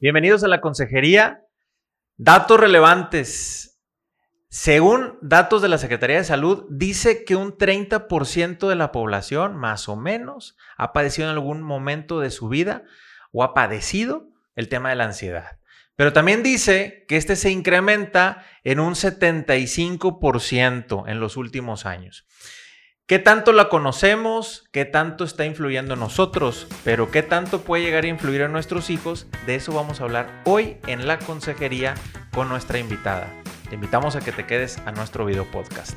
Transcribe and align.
Bienvenidos 0.00 0.44
a 0.44 0.48
la 0.48 0.60
consejería. 0.60 1.44
Datos 2.16 2.60
relevantes. 2.60 3.80
Según 4.48 5.18
datos 5.22 5.60
de 5.60 5.68
la 5.68 5.76
Secretaría 5.76 6.18
de 6.18 6.24
Salud, 6.24 6.66
dice 6.70 7.24
que 7.24 7.34
un 7.34 7.58
30% 7.58 8.68
de 8.68 8.76
la 8.76 8.92
población, 8.92 9.56
más 9.56 9.88
o 9.88 9.96
menos, 9.96 10.56
ha 10.76 10.92
padecido 10.92 11.26
en 11.26 11.34
algún 11.34 11.62
momento 11.62 12.20
de 12.20 12.30
su 12.30 12.48
vida 12.48 12.84
o 13.32 13.42
ha 13.42 13.54
padecido 13.54 14.28
el 14.54 14.68
tema 14.68 14.90
de 14.90 14.94
la 14.94 15.06
ansiedad. 15.06 15.58
Pero 15.96 16.12
también 16.12 16.44
dice 16.44 17.04
que 17.08 17.16
este 17.16 17.34
se 17.34 17.50
incrementa 17.50 18.46
en 18.62 18.78
un 18.78 18.94
75% 18.94 21.08
en 21.08 21.18
los 21.18 21.36
últimos 21.36 21.86
años. 21.86 22.24
¿Qué 23.08 23.18
tanto 23.18 23.54
la 23.54 23.70
conocemos? 23.70 24.68
¿Qué 24.70 24.84
tanto 24.84 25.24
está 25.24 25.46
influyendo 25.46 25.94
en 25.94 26.00
nosotros? 26.00 26.66
Pero 26.84 27.10
¿qué 27.10 27.22
tanto 27.22 27.62
puede 27.62 27.82
llegar 27.82 28.04
a 28.04 28.08
influir 28.08 28.42
en 28.42 28.52
nuestros 28.52 28.90
hijos? 28.90 29.26
De 29.46 29.54
eso 29.54 29.72
vamos 29.72 30.02
a 30.02 30.04
hablar 30.04 30.42
hoy 30.44 30.76
en 30.86 31.08
la 31.08 31.18
consejería 31.18 31.94
con 32.34 32.50
nuestra 32.50 32.78
invitada. 32.78 33.32
Te 33.70 33.76
invitamos 33.76 34.14
a 34.14 34.20
que 34.20 34.30
te 34.30 34.44
quedes 34.44 34.76
a 34.84 34.92
nuestro 34.92 35.24
video 35.24 35.50
podcast. 35.50 35.96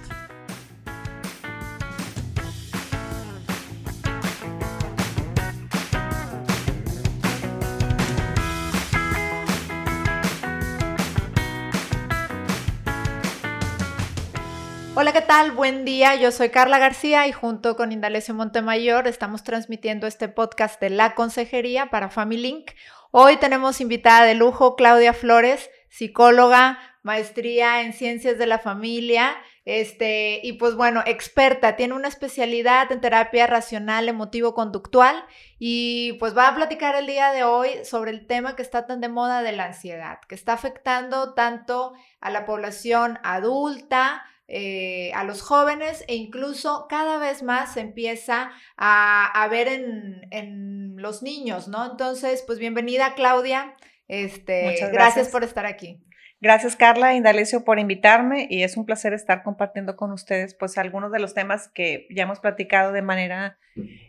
Buen 15.56 15.86
día. 15.86 16.16
Yo 16.16 16.30
soy 16.30 16.50
Carla 16.50 16.78
García 16.78 17.26
y 17.26 17.32
junto 17.32 17.78
con 17.78 17.94
Indalecio 17.94 18.34
Montemayor 18.34 19.08
estamos 19.08 19.46
transmitiendo 19.46 20.06
este 20.06 20.28
podcast 20.28 20.80
de 20.82 20.90
La 20.90 21.16
Consejería 21.16 21.86
para 21.86 22.10
Family 22.10 22.42
Link. 22.42 22.72
Hoy 23.12 23.38
tenemos 23.38 23.80
invitada 23.80 24.26
de 24.26 24.36
lujo 24.36 24.76
Claudia 24.76 25.14
Flores, 25.14 25.70
psicóloga, 25.88 26.80
maestría 27.02 27.82
en 27.82 27.94
ciencias 27.94 28.38
de 28.38 28.46
la 28.46 28.60
familia, 28.60 29.38
este, 29.64 30.42
y 30.44 30.54
pues 30.54 30.76
bueno, 30.76 31.02
experta, 31.06 31.78
tiene 31.78 31.94
una 31.94 32.10
especialidad 32.10 32.92
en 32.92 33.00
terapia 33.00 33.48
racional 33.48 34.10
emotivo-conductual 34.10 35.24
y 35.58 36.14
pues 36.20 36.38
va 36.38 36.50
a 36.50 36.56
platicar 36.56 36.96
el 36.96 37.08
día 37.08 37.32
de 37.32 37.46
hoy 37.46 37.70
sobre 37.86 38.12
el 38.12 38.28
tema 38.28 38.58
que 38.58 38.64
está 38.64 38.86
tan 38.86 39.00
de 39.00 39.08
moda 39.08 39.44
de 39.44 39.54
la 39.54 39.66
ansiedad, 39.66 40.20
que 40.28 40.36
está 40.36 40.52
afectando 40.52 41.34
tanto 41.36 41.94
a 42.20 42.30
la 42.32 42.46
población 42.46 43.18
adulta, 43.24 44.26
eh, 44.54 45.14
a 45.14 45.24
los 45.24 45.42
jóvenes 45.42 46.04
e 46.10 46.16
incluso 46.16 46.86
cada 46.90 47.20
vez 47.20 47.42
más 47.42 47.76
se 47.76 47.80
empieza 47.80 48.52
a, 48.76 49.48
ver 49.50 49.70
en, 49.70 50.98
los 50.98 51.24
niños, 51.24 51.70
¿no? 51.70 51.90
Entonces, 51.90 52.44
pues 52.46 52.60
bienvenida 52.60 53.16
Claudia, 53.16 53.76
este, 54.10 54.64
gracias. 54.64 54.92
gracias 54.92 55.30
por 55.30 55.46
estar 55.46 55.66
aquí. 55.66 56.04
Gracias 56.42 56.76
Carla 56.76 57.14
e 57.14 57.16
Indalecio 57.16 57.64
por 57.64 57.80
invitarme 57.80 58.48
y 58.50 58.64
es 58.64 58.76
un 58.76 58.86
placer 58.86 59.14
estar 59.14 59.42
compartiendo 59.42 59.96
con 59.96 60.12
ustedes 60.12 60.54
pues 60.54 60.78
algunos 60.78 61.14
de 61.14 61.20
los 61.20 61.34
temas 61.34 61.70
que 61.70 62.08
ya 62.14 62.24
hemos 62.24 62.42
platicado 62.42 62.92
de 62.92 63.02
manera 63.02 63.58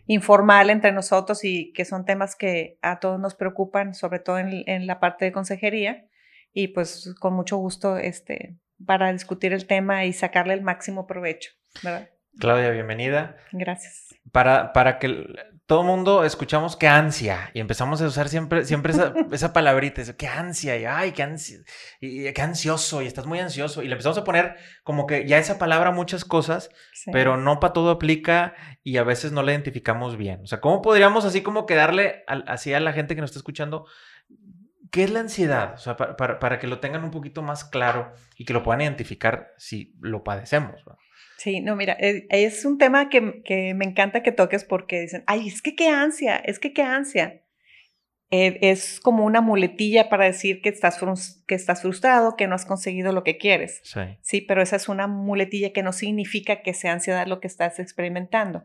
informal 0.06 0.70
entre 0.70 0.90
nosotros 0.90 1.44
y 1.44 1.72
que 1.72 1.84
son 1.84 2.04
temas 2.04 2.34
que 2.34 2.78
a 2.82 2.98
todos 2.98 3.20
nos 3.20 3.36
preocupan, 3.36 3.94
sobre 3.94 4.18
todo 4.18 4.38
en, 4.38 4.64
en 4.66 4.88
la 4.88 4.98
parte 4.98 5.24
de 5.24 5.32
consejería 5.32 6.04
y 6.52 6.68
pues 6.68 7.14
con 7.20 7.34
mucho 7.34 7.58
gusto 7.58 7.96
este, 7.96 8.56
para 8.86 9.12
discutir 9.12 9.52
el 9.52 9.66
tema 9.66 10.04
y 10.04 10.12
sacarle 10.12 10.54
el 10.54 10.62
máximo 10.62 11.06
provecho, 11.06 11.50
¿verdad? 11.82 12.08
Claudia, 12.38 12.70
bienvenida. 12.70 13.36
Gracias. 13.52 14.14
Para, 14.30 14.72
para 14.72 14.98
que 14.98 15.26
todo 15.66 15.82
mundo 15.82 16.24
escuchamos 16.24 16.76
qué 16.76 16.88
ansia 16.88 17.50
y 17.54 17.60
empezamos 17.60 18.00
a 18.02 18.06
usar 18.06 18.28
siempre, 18.28 18.64
siempre 18.64 18.92
esa, 18.92 19.14
esa 19.32 19.52
palabrita, 19.52 20.02
qué 20.16 20.28
ansia 20.28 20.76
y 20.76 20.84
ay, 20.84 21.12
qué, 21.12 21.22
ansia, 21.22 21.58
y 22.00 22.32
qué 22.32 22.42
ansioso 22.42 23.02
y 23.02 23.06
estás 23.06 23.26
muy 23.26 23.38
ansioso 23.38 23.82
y 23.82 23.86
le 23.86 23.92
empezamos 23.92 24.18
a 24.18 24.24
poner 24.24 24.56
como 24.82 25.06
que 25.06 25.26
ya 25.26 25.38
esa 25.38 25.58
palabra 25.58 25.90
muchas 25.90 26.24
cosas, 26.24 26.70
pero 27.12 27.36
no 27.36 27.60
para 27.60 27.72
todo 27.72 27.90
aplica 27.90 28.54
y 28.82 28.96
a 28.96 29.02
veces 29.02 29.32
no 29.32 29.42
la 29.42 29.52
identificamos 29.52 30.16
bien. 30.16 30.40
O 30.42 30.46
sea, 30.46 30.60
¿cómo 30.60 30.82
podríamos 30.82 31.24
así 31.24 31.42
como 31.42 31.66
que 31.66 31.74
darle 31.74 32.24
así 32.26 32.72
a 32.74 32.80
la 32.80 32.92
gente 32.92 33.14
que 33.14 33.20
nos 33.20 33.30
está 33.30 33.38
escuchando 33.38 33.86
¿Qué 34.92 35.04
es 35.04 35.10
la 35.10 35.20
ansiedad? 35.20 35.72
O 35.72 35.78
sea, 35.78 35.96
para, 35.96 36.58
que 36.58 36.66
lo 36.66 36.78
tengan 36.78 37.02
un 37.02 37.10
poquito 37.10 37.40
más 37.40 37.64
claro 37.64 38.12
y 38.36 38.44
que 38.44 38.52
lo 38.52 38.62
puedan 38.62 38.82
identificar 38.82 39.54
si 39.56 39.96
lo 40.02 40.22
padecemos. 40.22 40.84
Sí, 41.38 41.62
no, 41.62 41.76
mira, 41.76 41.96
eh, 41.98 42.26
es 42.28 42.66
un 42.66 42.76
tema 42.76 43.08
que, 43.08 43.20
me 43.74 43.86
encanta 43.86 44.22
que 44.22 44.32
toques 44.32 44.64
porque 44.64 45.00
dicen, 45.00 45.24
ay, 45.26 45.48
es 45.48 45.62
que 45.62 45.74
qué 45.74 45.88
ansia, 45.88 46.36
es 46.36 46.58
que 46.58 46.74
qué 46.74 46.82
ansia. 46.82 47.42
Eh, 48.30 48.58
es 48.60 49.00
como 49.00 49.24
una 49.24 49.40
muletilla 49.40 50.10
para 50.10 50.26
decir 50.26 50.60
que 50.60 50.68
estás, 50.68 51.00
que 51.46 51.54
estás 51.54 51.80
frustrado, 51.80 52.36
que 52.36 52.46
no 52.46 52.54
has 52.54 52.66
conseguido 52.66 53.12
lo 53.12 53.24
que 53.24 53.38
quieres. 53.38 53.80
Sí. 53.84 54.00
Sí, 54.20 54.40
pero 54.42 54.60
esa 54.60 54.76
es 54.76 54.90
una 54.90 55.06
muletilla 55.06 55.72
que 55.72 55.82
no 55.82 55.94
significa 55.94 56.60
que 56.60 56.74
sea 56.74 56.92
ansiedad 56.92 57.26
lo 57.26 57.40
que 57.40 57.46
estás 57.46 57.78
experimentando. 57.78 58.64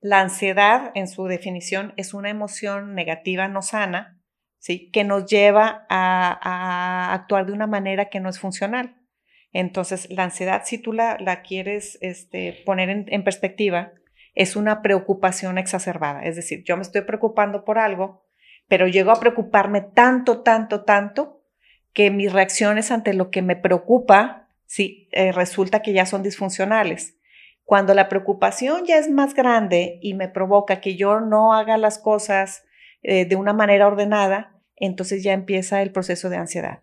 La 0.00 0.20
ansiedad, 0.20 0.90
en 0.96 1.06
su 1.06 1.26
definición, 1.26 1.94
es 1.96 2.12
una 2.12 2.28
emoción 2.28 2.96
negativa 2.96 3.46
no 3.46 3.62
sana 3.62 4.20
que 4.66 5.04
nos 5.04 5.26
lleva 5.26 5.86
a, 5.88 7.12
actuar 7.12 7.46
de 7.46 7.52
una 7.52 7.66
manera 7.66 8.08
que 8.08 8.20
no 8.20 8.28
es 8.28 8.38
funcional. 8.38 8.96
Entonces, 9.52 10.10
la 10.10 10.24
ansiedad, 10.24 10.62
si 10.64 10.78
tú 10.78 10.92
la, 10.92 11.42
quieres 11.46 11.98
este, 12.00 12.62
poner 12.64 12.88
en, 12.90 13.24
perspectiva, 13.24 13.92
es 14.34 14.56
una 14.56 14.82
preocupación 14.82 15.58
exacerbada. 15.58 16.22
Es 16.24 16.36
decir, 16.36 16.64
yo 16.64 16.76
me 16.76 16.82
estoy 16.82 17.02
preocupando 17.02 17.64
por 17.64 17.78
algo, 17.78 18.26
pero 18.66 18.88
llego 18.88 19.12
a 19.12 19.20
preocuparme 19.20 19.82
tanto, 19.82 20.42
tanto, 20.42 20.82
tanto, 20.84 21.42
que 21.92 22.10
mis 22.10 22.32
reacciones 22.32 22.90
ante 22.90 23.14
lo 23.14 23.30
que 23.30 23.42
me 23.42 23.54
preocupa, 23.54 24.48
sí, 24.66 25.08
eh, 25.12 25.30
resulta 25.30 25.82
que 25.82 25.92
ya 25.92 26.06
son 26.06 26.22
disfuncionales. 26.22 27.16
Cuando 27.64 27.94
la 27.94 28.08
preocupación 28.08 28.84
ya 28.86 28.98
es 28.98 29.08
más 29.10 29.34
grande 29.34 29.98
y 30.02 30.14
me 30.14 30.28
provoca 30.28 30.80
que 30.80 30.96
yo 30.96 31.20
no 31.20 31.54
haga 31.54 31.76
las 31.78 31.98
cosas 31.98 32.64
eh, 33.02 33.26
de 33.26 33.36
una 33.36 33.52
manera 33.52 33.86
ordenada, 33.86 34.53
entonces 34.76 35.22
ya 35.22 35.32
empieza 35.32 35.82
el 35.82 35.92
proceso 35.92 36.28
de 36.30 36.36
ansiedad. 36.36 36.80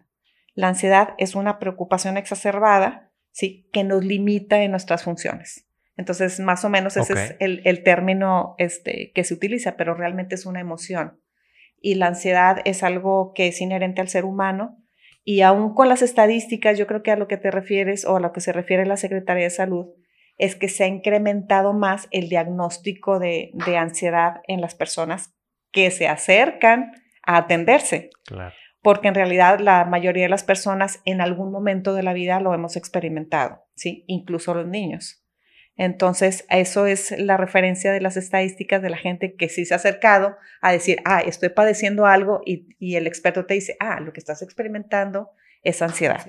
La 0.53 0.67
ansiedad 0.67 1.09
es 1.17 1.35
una 1.35 1.59
preocupación 1.59 2.17
exacerbada, 2.17 3.11
¿sí? 3.31 3.69
Que 3.71 3.83
nos 3.83 4.03
limita 4.03 4.61
en 4.63 4.71
nuestras 4.71 5.03
funciones. 5.03 5.67
Entonces, 5.97 6.39
más 6.39 6.65
o 6.65 6.69
menos 6.69 6.97
ese 6.97 7.13
es 7.13 7.35
el, 7.39 7.83
término 7.83 8.55
este, 8.57 9.11
que 9.13 9.23
se 9.23 9.33
utiliza, 9.33 9.75
pero 9.77 9.93
realmente 9.93 10.35
es 10.35 10.45
una 10.45 10.59
emoción. 10.59 11.21
Y 11.79 11.95
la 11.95 12.07
ansiedad 12.07 12.57
es 12.65 12.83
algo 12.83 13.33
que 13.33 13.47
es 13.47 13.61
inherente 13.61 14.01
al 14.01 14.09
ser 14.09 14.25
humano. 14.25 14.77
Y 15.23 15.41
aún 15.41 15.73
con 15.73 15.89
las 15.89 16.01
estadísticas, 16.01 16.77
yo 16.77 16.87
creo 16.87 17.03
que 17.03 17.11
a 17.11 17.15
lo 17.15 17.27
que 17.27 17.37
te 17.37 17.51
refieres 17.51 18.05
o 18.05 18.17
a 18.17 18.19
lo 18.19 18.33
que 18.33 18.41
se 18.41 18.51
refiere 18.51 18.85
la 18.85 18.97
Secretaría 18.97 19.43
de 19.43 19.49
Salud, 19.51 19.87
es 20.37 20.55
que 20.55 20.69
se 20.69 20.85
ha 20.85 20.87
incrementado 20.87 21.73
más 21.73 22.07
el 22.11 22.29
diagnóstico 22.29 23.19
de, 23.19 23.51
de 23.65 23.77
ansiedad 23.77 24.41
en 24.47 24.59
las 24.59 24.73
personas 24.73 25.33
que 25.71 25.91
se 25.91 26.07
acercan 26.07 26.91
a 27.23 27.37
atenderse. 27.37 28.09
Claro. 28.25 28.53
Porque 28.81 29.07
en 29.07 29.15
realidad 29.15 29.59
la 29.59 29.85
mayoría 29.85 30.23
de 30.23 30.29
las 30.29 30.43
personas 30.43 31.01
en 31.05 31.21
algún 31.21 31.51
momento 31.51 31.93
de 31.93 32.03
la 32.03 32.13
vida 32.13 32.39
lo 32.39 32.53
hemos 32.53 32.75
experimentado, 32.75 33.63
¿sí? 33.75 34.03
Incluso 34.07 34.55
los 34.55 34.67
niños. 34.67 35.21
Entonces, 35.77 36.45
eso 36.49 36.85
es 36.85 37.11
la 37.17 37.37
referencia 37.37 37.91
de 37.91 38.01
las 38.01 38.17
estadísticas 38.17 38.81
de 38.81 38.89
la 38.89 38.97
gente 38.97 39.35
que 39.35 39.49
sí 39.49 39.65
se 39.65 39.73
ha 39.73 39.77
acercado 39.77 40.35
a 40.61 40.71
decir, 40.71 40.99
ah, 41.05 41.21
estoy 41.21 41.49
padeciendo 41.49 42.05
algo 42.05 42.41
y, 42.45 42.95
el 42.95 43.07
experto 43.07 43.45
te 43.45 43.55
dice, 43.55 43.77
ah, 43.79 43.99
lo 43.99 44.13
que 44.13 44.19
estás 44.19 44.41
experimentando 44.41 45.31
es 45.63 45.81
ansiedad. 45.81 46.25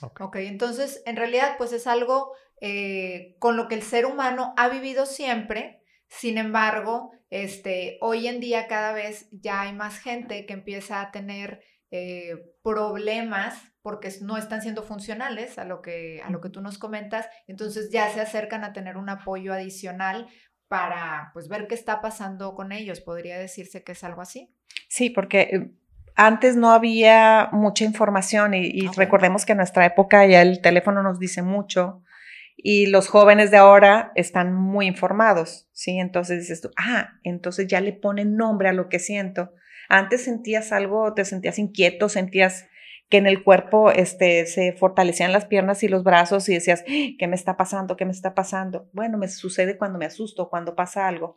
ok, 0.00 0.36
entonces, 0.36 1.02
en 1.06 1.16
realidad, 1.16 1.56
pues 1.58 1.72
es 1.72 1.86
algo 1.86 2.32
eh, 2.60 3.34
con 3.38 3.56
lo 3.56 3.66
que 3.66 3.74
el 3.74 3.82
ser 3.82 4.06
humano 4.06 4.54
ha 4.56 4.68
vivido 4.68 5.06
siempre, 5.06 5.82
sin 6.06 6.38
embargo, 6.38 7.12
este, 7.32 7.96
hoy 8.02 8.28
en 8.28 8.40
día 8.40 8.66
cada 8.66 8.92
vez 8.92 9.26
ya 9.30 9.62
hay 9.62 9.72
más 9.72 9.98
gente 9.98 10.44
que 10.44 10.52
empieza 10.52 11.00
a 11.00 11.10
tener 11.10 11.62
eh, 11.90 12.34
problemas 12.62 13.58
porque 13.80 14.10
no 14.20 14.36
están 14.36 14.60
siendo 14.60 14.82
funcionales 14.82 15.56
a 15.56 15.64
lo, 15.64 15.80
que, 15.80 16.20
a 16.22 16.28
lo 16.28 16.42
que 16.42 16.50
tú 16.50 16.60
nos 16.60 16.76
comentas, 16.76 17.26
entonces 17.46 17.90
ya 17.90 18.10
se 18.10 18.20
acercan 18.20 18.64
a 18.64 18.74
tener 18.74 18.98
un 18.98 19.08
apoyo 19.08 19.54
adicional 19.54 20.28
para 20.68 21.30
pues 21.32 21.48
ver 21.48 21.68
qué 21.68 21.74
está 21.74 22.02
pasando 22.02 22.54
con 22.54 22.70
ellos. 22.70 23.00
¿Podría 23.00 23.38
decirse 23.38 23.82
que 23.82 23.92
es 23.92 24.04
algo 24.04 24.20
así? 24.20 24.54
Sí, 24.88 25.08
porque 25.08 25.40
eh, 25.40 25.72
antes 26.14 26.54
no 26.54 26.70
había 26.70 27.48
mucha 27.52 27.86
información 27.86 28.52
y, 28.52 28.88
recordemos 28.88 29.46
que 29.46 29.52
en 29.52 29.58
nuestra 29.58 29.86
época 29.86 30.26
ya 30.26 30.42
el 30.42 30.60
teléfono 30.60 31.02
nos 31.02 31.18
dice 31.18 31.40
mucho, 31.40 32.02
y 32.56 32.86
los 32.86 33.08
jóvenes 33.08 33.50
de 33.50 33.56
ahora 33.56 34.12
están 34.14 34.54
muy 34.54 34.86
informados, 34.86 35.68
¿sí? 35.72 35.98
Entonces 35.98 36.40
dices 36.40 36.60
tú, 36.60 36.70
ah, 36.76 37.14
entonces 37.22 37.66
ya 37.66 37.80
le 37.80 37.92
ponen 37.92 38.36
nombre 38.36 38.68
a 38.68 38.72
lo 38.72 38.88
que 38.88 38.98
siento. 38.98 39.52
Antes 39.88 40.24
sentías 40.24 40.72
algo, 40.72 41.14
te 41.14 41.24
sentías 41.24 41.58
inquieto, 41.58 42.08
sentías 42.08 42.66
que 43.08 43.18
en 43.18 43.26
el 43.26 43.44
cuerpo 43.44 43.90
este, 43.90 44.46
se 44.46 44.72
fortalecían 44.72 45.32
las 45.32 45.44
piernas 45.44 45.82
y 45.82 45.88
los 45.88 46.02
brazos 46.02 46.48
y 46.48 46.54
decías, 46.54 46.82
¿qué 46.86 47.26
me 47.28 47.36
está 47.36 47.58
pasando? 47.58 47.96
¿Qué 47.96 48.06
me 48.06 48.12
está 48.12 48.34
pasando? 48.34 48.88
Bueno, 48.94 49.18
me 49.18 49.28
sucede 49.28 49.76
cuando 49.76 49.98
me 49.98 50.06
asusto, 50.06 50.48
cuando 50.48 50.74
pasa 50.74 51.06
algo. 51.06 51.36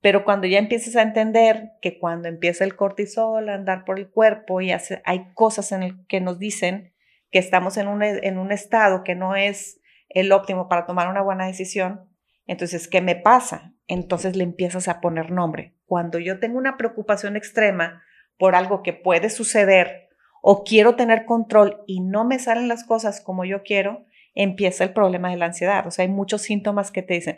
Pero 0.00 0.24
cuando 0.24 0.46
ya 0.46 0.58
empiezas 0.58 0.96
a 0.96 1.02
entender 1.02 1.70
que 1.80 1.98
cuando 1.98 2.28
empieza 2.28 2.64
el 2.64 2.74
cortisol 2.74 3.48
a 3.48 3.54
andar 3.54 3.84
por 3.84 3.98
el 3.98 4.10
cuerpo 4.10 4.60
y 4.60 4.72
hay 4.72 5.32
cosas 5.34 5.70
en 5.72 5.82
el 5.82 6.06
que 6.08 6.20
nos 6.20 6.38
dicen 6.38 6.92
que 7.30 7.38
estamos 7.38 7.76
en 7.76 7.86
un, 7.86 8.02
en 8.02 8.36
un 8.36 8.50
estado 8.50 9.04
que 9.04 9.14
no 9.14 9.36
es 9.36 9.80
el 10.14 10.32
óptimo 10.32 10.68
para 10.68 10.86
tomar 10.86 11.08
una 11.08 11.22
buena 11.22 11.46
decisión, 11.46 12.08
entonces, 12.46 12.88
¿qué 12.88 13.00
me 13.00 13.16
pasa? 13.16 13.74
Entonces 13.86 14.36
le 14.36 14.44
empiezas 14.44 14.88
a 14.88 15.00
poner 15.00 15.30
nombre. 15.30 15.74
Cuando 15.86 16.18
yo 16.18 16.40
tengo 16.40 16.58
una 16.58 16.76
preocupación 16.76 17.36
extrema 17.36 18.02
por 18.38 18.54
algo 18.54 18.82
que 18.82 18.92
puede 18.92 19.30
suceder 19.30 20.08
o 20.42 20.64
quiero 20.64 20.96
tener 20.96 21.24
control 21.24 21.82
y 21.86 22.00
no 22.00 22.24
me 22.24 22.38
salen 22.38 22.68
las 22.68 22.84
cosas 22.84 23.20
como 23.20 23.44
yo 23.44 23.62
quiero, 23.62 24.06
empieza 24.34 24.84
el 24.84 24.92
problema 24.92 25.30
de 25.30 25.36
la 25.36 25.46
ansiedad. 25.46 25.86
O 25.86 25.90
sea, 25.90 26.04
hay 26.04 26.10
muchos 26.10 26.42
síntomas 26.42 26.90
que 26.90 27.02
te 27.02 27.14
dicen, 27.14 27.36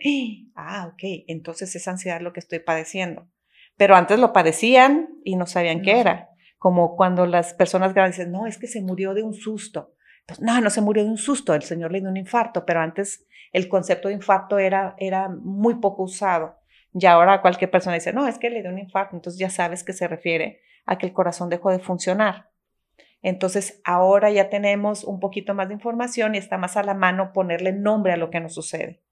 ah, 0.54 0.90
ok, 0.92 1.24
entonces 1.28 1.74
es 1.76 1.86
ansiedad 1.88 2.20
lo 2.20 2.32
que 2.32 2.40
estoy 2.40 2.60
padeciendo. 2.60 3.28
Pero 3.76 3.94
antes 3.94 4.18
lo 4.18 4.32
padecían 4.32 5.08
y 5.22 5.36
no 5.36 5.46
sabían 5.46 5.82
qué 5.82 6.00
era. 6.00 6.30
Como 6.58 6.96
cuando 6.96 7.26
las 7.26 7.52
personas 7.54 7.92
grandes 7.94 8.16
dicen, 8.16 8.32
no, 8.32 8.46
es 8.46 8.58
que 8.58 8.66
se 8.66 8.80
murió 8.80 9.12
de 9.14 9.22
un 9.22 9.34
susto. 9.34 9.92
Pues 10.26 10.40
no, 10.40 10.60
no 10.60 10.70
se 10.70 10.80
murió 10.80 11.04
de 11.04 11.10
un 11.10 11.18
susto, 11.18 11.54
el 11.54 11.62
señor 11.62 11.92
le 11.92 12.00
dio 12.00 12.08
un 12.08 12.16
infarto, 12.16 12.66
pero 12.66 12.80
antes 12.80 13.26
el 13.52 13.68
concepto 13.68 14.08
de 14.08 14.14
infarto 14.14 14.58
era, 14.58 14.96
era 14.98 15.28
muy 15.28 15.76
poco 15.76 16.02
usado. 16.02 16.58
Y 16.92 17.06
ahora 17.06 17.42
cualquier 17.42 17.70
persona 17.70 17.94
dice, 17.94 18.12
no, 18.12 18.26
es 18.26 18.38
que 18.38 18.50
le 18.50 18.62
dio 18.62 18.70
un 18.70 18.78
infarto, 18.78 19.14
entonces 19.14 19.38
ya 19.38 19.50
sabes 19.50 19.84
que 19.84 19.92
se 19.92 20.08
refiere 20.08 20.62
a 20.84 20.98
que 20.98 21.06
el 21.06 21.12
corazón 21.12 21.48
dejó 21.48 21.70
de 21.70 21.78
funcionar. 21.78 22.50
Entonces, 23.22 23.80
ahora 23.84 24.30
ya 24.30 24.50
tenemos 24.50 25.04
un 25.04 25.20
poquito 25.20 25.54
más 25.54 25.68
de 25.68 25.74
información 25.74 26.34
y 26.34 26.38
está 26.38 26.58
más 26.58 26.76
a 26.76 26.82
la 26.82 26.94
mano 26.94 27.32
ponerle 27.32 27.72
nombre 27.72 28.12
a 28.12 28.16
lo 28.16 28.30
que 28.30 28.40
nos 28.40 28.54
sucede. 28.54 29.02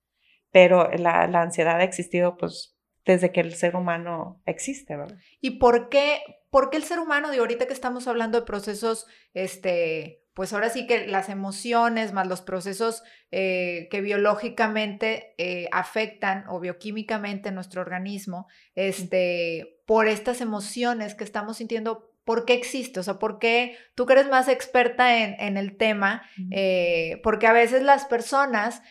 Pero 0.50 0.90
la, 0.92 1.26
la 1.26 1.42
ansiedad 1.42 1.80
ha 1.80 1.84
existido, 1.84 2.36
pues, 2.36 2.76
desde 3.04 3.32
que 3.32 3.40
el 3.40 3.54
ser 3.54 3.76
humano 3.76 4.40
existe. 4.46 4.96
¿Y 5.40 5.58
por 5.58 5.88
qué, 5.88 6.20
por 6.50 6.70
qué 6.70 6.76
el 6.76 6.84
ser 6.84 7.00
humano, 7.00 7.30
de 7.30 7.38
ahorita 7.38 7.66
que 7.66 7.72
estamos 7.72 8.06
hablando 8.08 8.38
de 8.38 8.46
procesos, 8.46 9.06
este, 9.34 10.23
pues 10.34 10.52
ahora 10.52 10.68
sí 10.68 10.86
que 10.86 11.06
las 11.06 11.28
emociones 11.28 12.12
más 12.12 12.26
los 12.26 12.42
procesos 12.42 13.04
eh, 13.30 13.88
que 13.90 14.00
biológicamente 14.00 15.34
eh, 15.38 15.68
afectan 15.70 16.44
o 16.48 16.58
bioquímicamente 16.58 17.52
nuestro 17.52 17.80
organismo, 17.80 18.48
este, 18.74 19.80
por 19.86 20.08
estas 20.08 20.40
emociones 20.40 21.14
que 21.14 21.22
estamos 21.22 21.58
sintiendo, 21.58 22.12
¿por 22.24 22.44
qué 22.46 22.54
existe? 22.54 22.98
O 22.98 23.02
sea, 23.04 23.20
¿por 23.20 23.38
qué 23.38 23.76
tú 23.94 24.06
que 24.06 24.14
eres 24.14 24.28
más 24.28 24.48
experta 24.48 25.18
en, 25.18 25.56
el 25.56 25.76
tema? 25.76 26.22
Eh, 26.50 27.20
porque 27.22 27.46
a 27.46 27.52
veces 27.52 27.82
las 27.82 28.04
personas 28.04 28.82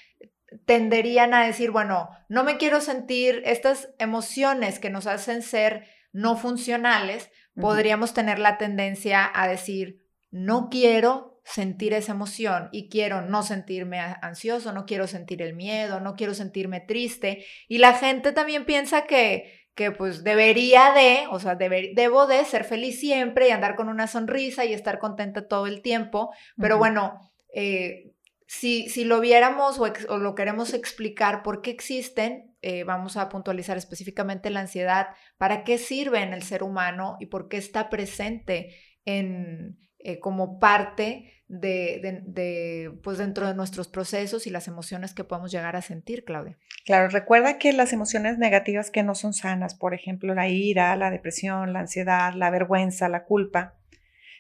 tenderían 0.66 1.34
a 1.34 1.46
decir, 1.46 1.72
bueno, 1.72 2.10
no 2.30 2.46
me 2.46 2.58
quiero 2.58 2.80
sentir 2.80 3.42
estas 3.46 3.90
emociones 4.00 4.80
que 4.80 4.90
nos 4.90 5.08
hacen 5.08 5.42
ser 5.42 5.88
no 6.14 6.38
funcionales, 6.38 7.30
podríamos 7.56 8.14
tener 8.14 8.40
la 8.40 8.58
tendencia 8.58 9.30
a 9.34 9.48
decir, 9.48 10.08
no 10.30 10.70
quiero 10.70 11.33
sentir 11.44 11.94
esa 11.94 12.14
emoción 12.14 12.70
y 12.72 12.90
quiero 12.90 13.22
no 13.22 13.44
sentirme 13.44 14.00
ansioso, 14.00 14.72
no 14.72 14.86
quiero 14.86 15.08
sentir 15.08 15.42
el 15.42 15.56
miedo, 15.56 16.00
no 16.00 16.16
quiero 16.16 16.34
sentirme 16.34 16.80
triste. 16.80 17.46
Y 17.68 17.80
la 17.80 17.94
gente 17.94 18.32
también 18.32 18.66
piensa 18.66 19.06
que, 19.06 19.68
que 19.76 19.92
pues 19.92 20.24
debería 20.24 20.94
de, 20.94 21.26
o 21.30 21.40
sea, 21.40 21.56
debo 21.56 22.28
de 22.28 22.46
ser 22.46 22.64
feliz 22.64 23.00
siempre 23.00 23.50
y 23.50 23.52
andar 23.52 23.76
con 23.76 23.90
una 23.90 24.08
sonrisa 24.08 24.66
y 24.66 24.74
estar 24.74 25.00
contenta 25.00 25.48
todo 25.48 25.68
el 25.68 25.82
tiempo. 25.82 26.32
Pero 26.58 26.78
bueno, 26.78 27.20
eh, 27.54 28.14
si, 28.48 28.88
si, 28.90 29.04
lo 29.04 29.20
viéramos 29.20 29.80
o, 29.80 30.18
lo 30.18 30.36
queremos 30.36 30.74
explicar 30.74 31.44
por 31.44 31.62
qué 31.62 31.72
existen, 31.72 32.56
eh, 32.62 32.84
vamos 32.84 33.18
a 33.18 33.28
puntualizar 33.28 33.78
específicamente 33.78 34.50
la 34.50 34.62
ansiedad, 34.62 35.08
para 35.38 35.64
qué 35.64 35.78
sirve 35.78 36.22
en 36.22 36.34
el 36.34 36.44
ser 36.44 36.64
humano 36.64 37.18
y 37.20 37.26
por 37.26 37.50
qué 37.50 37.58
está 37.58 37.90
presente 37.90 38.76
en, 39.06 39.78
eh, 40.04 40.20
como 40.20 40.60
parte 40.60 41.34
de, 41.48 42.92
pues 43.04 43.18
dentro 43.18 43.48
de 43.48 43.54
nuestros 43.54 43.88
procesos 43.88 44.48
y 44.48 44.50
las 44.50 44.68
emociones 44.68 45.14
que 45.14 45.24
podemos 45.24 45.52
llegar 45.52 45.76
a 45.76 45.82
sentir, 45.82 46.24
Claudia. 46.24 46.58
Claro, 46.86 47.10
recuerda 47.10 47.58
que 47.58 47.74
las 47.74 47.94
emociones 47.94 48.38
negativas 48.38 48.92
que 48.92 49.04
no 49.04 49.16
son 49.16 49.34
sanas, 49.34 49.76
por 49.76 49.94
ejemplo, 49.94 50.34
la 50.34 50.48
ira, 50.50 50.96
la 50.96 51.12
depresión, 51.12 51.74
la 51.74 51.82
ansiedad, 51.82 52.34
la 52.34 52.50
vergüenza, 52.50 53.08
la 53.08 53.24
culpa, 53.26 53.76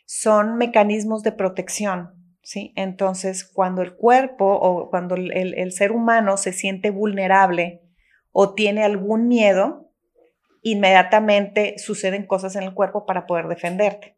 son 0.06 0.58
mecanismos 0.58 1.24
de 1.24 1.32
protección, 1.32 2.12
¿sí? 2.42 2.74
Entonces, 2.76 3.46
cuando 3.46 3.82
el 3.82 3.96
cuerpo 3.96 4.46
o 4.46 4.90
cuando 4.90 5.16
el, 5.16 5.32
el 5.34 5.72
ser 5.72 5.92
humano 5.92 6.36
se 6.38 6.52
siente 6.52 6.90
vulnerable 6.90 7.82
o 8.32 8.54
tiene 8.54 8.84
algún 8.84 9.28
miedo, 9.28 9.92
inmediatamente 10.62 11.76
suceden 11.78 12.26
cosas 12.26 12.56
en 12.56 12.64
el 12.64 12.74
cuerpo 12.74 13.06
para 13.06 13.28
poder 13.28 13.48
defenderte. 13.48 14.13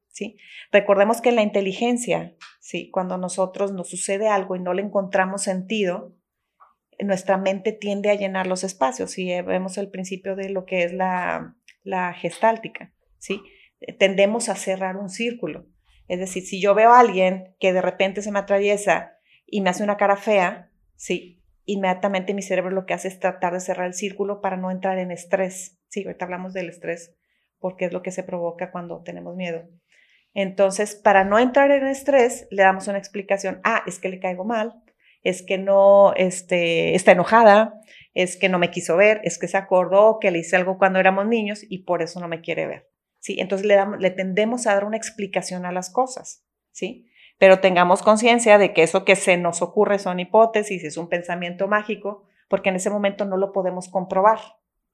Recordemos 0.71 1.21
que 1.21 1.31
la 1.31 1.41
inteligencia, 1.41 2.35
¿sí? 2.59 2.89
Cuando 2.91 3.17
nosotros 3.17 3.71
nos 3.71 3.89
sucede 3.89 4.27
algo 4.27 4.55
y 4.55 4.59
no 4.59 4.73
le 4.73 4.81
encontramos 4.81 5.43
sentido, 5.43 6.15
nuestra 6.99 7.37
mente 7.37 7.73
tiende 7.73 8.09
a 8.09 8.15
llenar 8.15 8.47
los 8.47 8.63
espacios 8.63 9.17
y 9.17 9.29
vemos 9.41 9.77
el 9.77 9.89
principio 9.89 10.35
de 10.35 10.49
lo 10.49 10.65
que 10.65 10.83
es 10.83 10.93
la, 10.93 11.55
la 11.83 12.13
gestáltica, 12.13 12.93
¿sí? 13.17 13.41
Tendemos 13.99 14.49
a 14.49 14.55
cerrar 14.55 14.97
un 14.97 15.09
círculo. 15.09 15.67
Es 16.07 16.19
decir, 16.19 16.43
si 16.45 16.61
yo 16.61 16.75
veo 16.75 16.91
a 16.91 16.99
alguien 16.99 17.55
que 17.59 17.73
de 17.73 17.81
repente 17.81 18.21
se 18.21 18.31
me 18.31 18.39
atraviesa 18.39 19.17
y 19.45 19.61
me 19.61 19.69
hace 19.69 19.83
una 19.83 19.97
cara 19.97 20.15
fea, 20.15 20.71
¿sí? 20.95 21.41
Inmediatamente 21.65 22.33
mi 22.33 22.41
cerebro 22.41 22.71
lo 22.71 22.85
que 22.85 22.93
hace 22.93 23.07
es 23.07 23.19
tratar 23.19 23.53
de 23.53 23.59
cerrar 23.59 23.87
el 23.87 23.95
círculo 23.95 24.39
para 24.39 24.55
no 24.55 24.71
entrar 24.71 24.99
en 24.99 25.11
estrés. 25.11 25.79
Sí, 25.89 26.03
ahorita 26.05 26.25
hablamos 26.25 26.53
del 26.53 26.69
estrés 26.69 27.15
porque 27.59 27.85
es 27.85 27.93
lo 27.93 28.03
que 28.03 28.11
se 28.11 28.21
provoca 28.21 28.71
cuando 28.71 29.01
tenemos 29.01 29.35
miedo. 29.35 29.67
Entonces, 30.35 30.95
para 30.95 31.23
no 31.23 31.39
entrar 31.39 31.71
en 31.71 31.87
estrés, 31.87 32.45
le 32.51 32.61
damos 32.61 32.87
una 32.87 32.97
explicación. 32.97 33.61
Ah, 33.63 33.81
es 33.87 33.99
que 33.99 34.09
le 34.09 34.19
caigo 34.19 34.43
mal, 34.43 34.83
es 35.23 35.41
que 35.41 35.57
no 35.57 36.13
este, 36.17 36.93
está 36.93 37.13
enojada, 37.13 37.81
es 38.13 38.35
que 38.35 38.49
no 38.49 38.59
me 38.59 38.69
quiso 38.69 38.97
ver, 38.97 39.21
es 39.23 39.39
que 39.39 39.47
se 39.47 39.57
acordó 39.57 40.19
que 40.19 40.31
le 40.31 40.39
hice 40.39 40.57
algo 40.57 40.77
cuando 40.77 40.99
éramos 40.99 41.25
niños 41.25 41.61
y 41.67 41.79
por 41.79 42.01
eso 42.01 42.19
no 42.19 42.27
me 42.27 42.41
quiere 42.41 42.67
ver. 42.67 42.89
¿sí? 43.19 43.37
Entonces 43.39 43.65
le, 43.65 43.75
damos, 43.75 43.99
tendemos 44.15 44.67
a 44.67 44.73
dar 44.73 44.83
una 44.83 44.97
explicación 44.97 45.65
a 45.65 45.71
las 45.71 45.89
cosas. 45.89 46.45
¿sí? 46.71 47.09
Pero 47.37 47.59
tengamos 47.61 48.03
conciencia 48.03 48.57
de 48.57 48.73
que 48.73 48.83
eso 48.83 49.05
que 49.05 49.15
se 49.15 49.37
nos 49.37 49.61
ocurre 49.61 49.99
son 49.99 50.19
hipótesis, 50.19 50.83
es 50.83 50.97
un 50.97 51.07
pensamiento 51.07 51.69
mágico, 51.69 52.25
porque 52.49 52.69
en 52.69 52.75
ese 52.75 52.89
momento 52.89 53.23
no 53.23 53.37
lo 53.37 53.53
podemos 53.53 53.87
comprobar. 53.87 54.39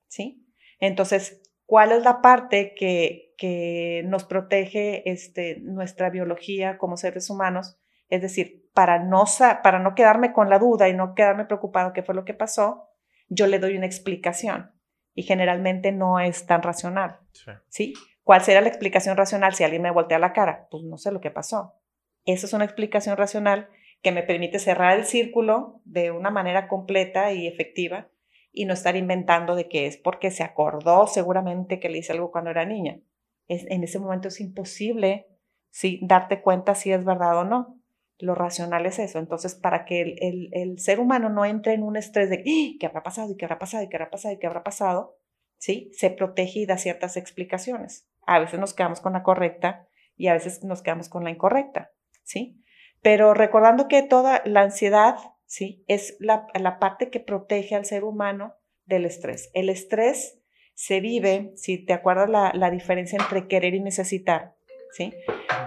¿sí? 0.08 0.48
Entonces, 0.80 1.42
¿cuál 1.72 1.94
es 1.94 2.04
la 2.04 2.22
parte 2.22 2.76
que, 2.76 3.34
que 3.38 4.04
nos 4.06 4.26
protege 4.26 5.10
este, 5.10 5.62
nuestra 5.62 6.10
biología 6.10 6.78
como 6.78 6.98
seres 6.98 7.30
humanos. 7.30 7.80
Es 8.10 8.22
decir, 8.22 8.70
para 8.74 9.00
no, 9.00 9.24
para 9.64 9.80
no 9.80 9.96
quedarme 9.96 10.34
con 10.34 10.50
la 10.50 10.60
duda 10.60 10.90
y 10.90 10.94
no 10.94 11.16
quedarme 11.16 11.46
preocupado 11.46 11.94
qué 11.94 12.04
fue 12.04 12.14
lo 12.14 12.26
que 12.26 12.34
pasó, 12.34 12.90
yo 13.30 13.48
le 13.48 13.58
doy 13.58 13.78
una 13.78 13.86
explicación 13.86 14.74
y 15.14 15.24
generalmente 15.24 15.94
no 15.94 16.20
es 16.20 16.46
tan 16.46 16.62
racional. 16.62 17.22
Sí. 17.70 17.94
¿Cuál 18.24 18.42
será 18.42 18.60
la 18.60 18.68
explicación 18.68 19.16
racional 19.16 19.54
si 19.54 19.64
alguien 19.64 19.82
me 19.82 19.92
voltea 19.92 20.20
la 20.20 20.34
cara? 20.34 20.68
Pues 20.70 20.84
no 20.84 20.98
sé 20.98 21.14
lo 21.14 21.22
que 21.22 21.32
pasó. 21.32 21.80
Esa 22.26 22.48
es 22.48 22.52
una 22.52 22.66
explicación 22.66 23.16
racional 23.16 23.70
que 24.02 24.12
me 24.12 24.24
permite 24.24 24.60
cerrar 24.60 25.00
el 25.00 25.06
círculo 25.06 25.80
de 25.86 26.12
una 26.12 26.32
manera 26.32 26.68
completa 26.68 27.32
y 27.32 27.48
efectiva 27.48 28.11
y 28.52 28.66
no 28.66 28.74
estar 28.74 28.96
inventando 28.96 29.56
de 29.56 29.70
que 29.70 29.88
es 29.88 29.98
porque 29.98 30.32
se 30.32 30.44
acordó 30.44 31.08
seguramente 31.08 31.80
que 31.80 31.90
le 31.90 32.00
hice 32.00 32.12
algo 32.12 32.32
cuando 32.32 32.50
era 32.52 32.66
niña 32.66 33.00
en 33.52 33.84
ese 33.84 34.00
momento 34.00 34.28
es 34.30 34.40
imposible 34.40 35.28
¿sí? 35.70 36.00
darte 36.04 36.42
cuenta 36.42 36.76
si 36.76 36.92
es 36.92 37.04
verdad 37.04 37.38
o 37.40 37.44
no. 37.44 37.78
Lo 38.18 38.36
racional 38.36 38.86
es 38.86 39.00
eso. 39.00 39.18
Entonces, 39.20 39.56
para 39.56 39.84
que 39.84 40.02
el, 40.02 40.50
el, 40.52 40.80
ser 40.80 41.00
humano 41.00 41.30
no 41.30 41.44
entre 41.44 41.74
en 41.74 41.84
un 41.84 41.98
estrés 41.98 42.30
de 42.30 42.44
¡Ah! 42.46 42.78
qué 42.80 42.86
habrá 42.86 43.02
pasado 43.04 43.32
y 43.32 43.38
qué 43.38 43.46
habrá 43.46 43.58
pasado 43.58 43.84
y 43.84 43.90
qué 43.90 43.98
habrá 43.98 44.12
pasado 44.12 44.34
y 44.34 44.38
qué 44.38 44.48
habrá 44.48 44.64
pasado, 44.64 45.18
¿sí? 45.58 45.90
se 45.94 46.12
protege 46.12 46.60
y 46.60 46.66
da 46.66 46.78
ciertas 46.78 47.18
explicaciones. 47.18 48.08
A 48.28 48.40
veces 48.40 48.60
nos 48.60 48.74
quedamos 48.74 49.02
con 49.02 49.14
la 49.14 49.24
correcta 49.24 49.88
y 50.16 50.28
a 50.28 50.34
veces 50.34 50.64
nos 50.64 50.84
quedamos 50.84 51.10
con 51.10 51.24
la 51.24 51.32
incorrecta. 51.32 51.92
¿sí? 52.24 52.64
Pero 53.02 53.34
recordando 53.34 53.88
que 53.88 54.04
toda 54.04 54.44
la 54.46 54.62
ansiedad 54.62 55.16
¿sí? 55.52 55.84
es 55.90 56.16
la, 56.22 56.48
la 56.58 56.80
parte 56.80 57.10
que 57.10 57.20
protege 57.20 57.76
al 57.76 57.84
ser 57.84 58.06
humano 58.06 58.56
del 58.86 59.04
estrés. 59.04 59.52
El 59.54 59.68
estrés 59.68 60.40
se 60.76 61.02
vive, 61.02 61.52
si 61.56 61.78
te 61.78 61.92
acuerdas 61.92 62.30
la, 62.30 62.72
diferencia 62.72 63.18
entre 63.20 63.50
querer 63.50 63.74
y 63.74 63.82
necesitar, 63.82 64.56
¿sí? 64.94 65.14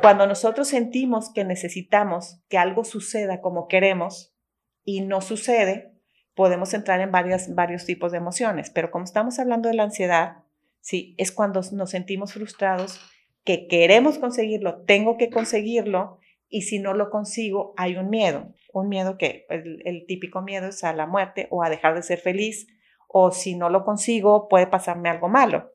Cuando 0.00 0.26
nosotros 0.26 0.68
sentimos 0.68 1.30
que 1.34 1.44
necesitamos 1.44 2.40
que 2.48 2.56
algo 2.56 2.84
suceda 2.84 3.42
como 3.42 3.68
queremos 3.68 4.34
y 4.84 5.02
no 5.02 5.20
sucede, 5.20 5.92
podemos 6.34 6.72
entrar 6.72 7.02
en 7.02 7.12
varias, 7.12 7.54
varios 7.54 7.84
tipos 7.84 8.10
de 8.10 8.18
emociones, 8.18 8.70
pero 8.70 8.90
como 8.90 9.04
estamos 9.04 9.38
hablando 9.38 9.68
de 9.68 9.74
la 9.74 9.82
ansiedad, 9.82 10.44
¿sí? 10.80 11.14
Es 11.18 11.30
cuando 11.30 11.60
nos 11.72 11.90
sentimos 11.90 12.32
frustrados, 12.32 13.00
que 13.44 13.66
queremos 13.66 14.18
conseguirlo, 14.18 14.82
tengo 14.86 15.18
que 15.18 15.28
conseguirlo, 15.28 16.20
y 16.54 16.62
si 16.62 16.78
no 16.78 16.94
lo 16.94 17.10
consigo, 17.10 17.74
hay 17.76 17.96
un 17.96 18.10
miedo, 18.10 18.54
un 18.72 18.88
miedo 18.88 19.18
que 19.18 19.44
el 19.48 20.04
típico 20.06 20.40
miedo 20.40 20.68
es 20.68 20.84
a 20.84 20.92
la 20.92 21.04
muerte 21.04 21.48
o 21.50 21.64
a 21.64 21.68
dejar 21.68 21.96
de 21.96 22.04
ser 22.04 22.20
feliz 22.20 22.68
o 23.08 23.32
si 23.32 23.56
no 23.56 23.70
lo 23.70 23.84
consigo 23.84 24.46
puede 24.48 24.68
pasarme 24.68 25.08
algo 25.08 25.28
malo. 25.28 25.72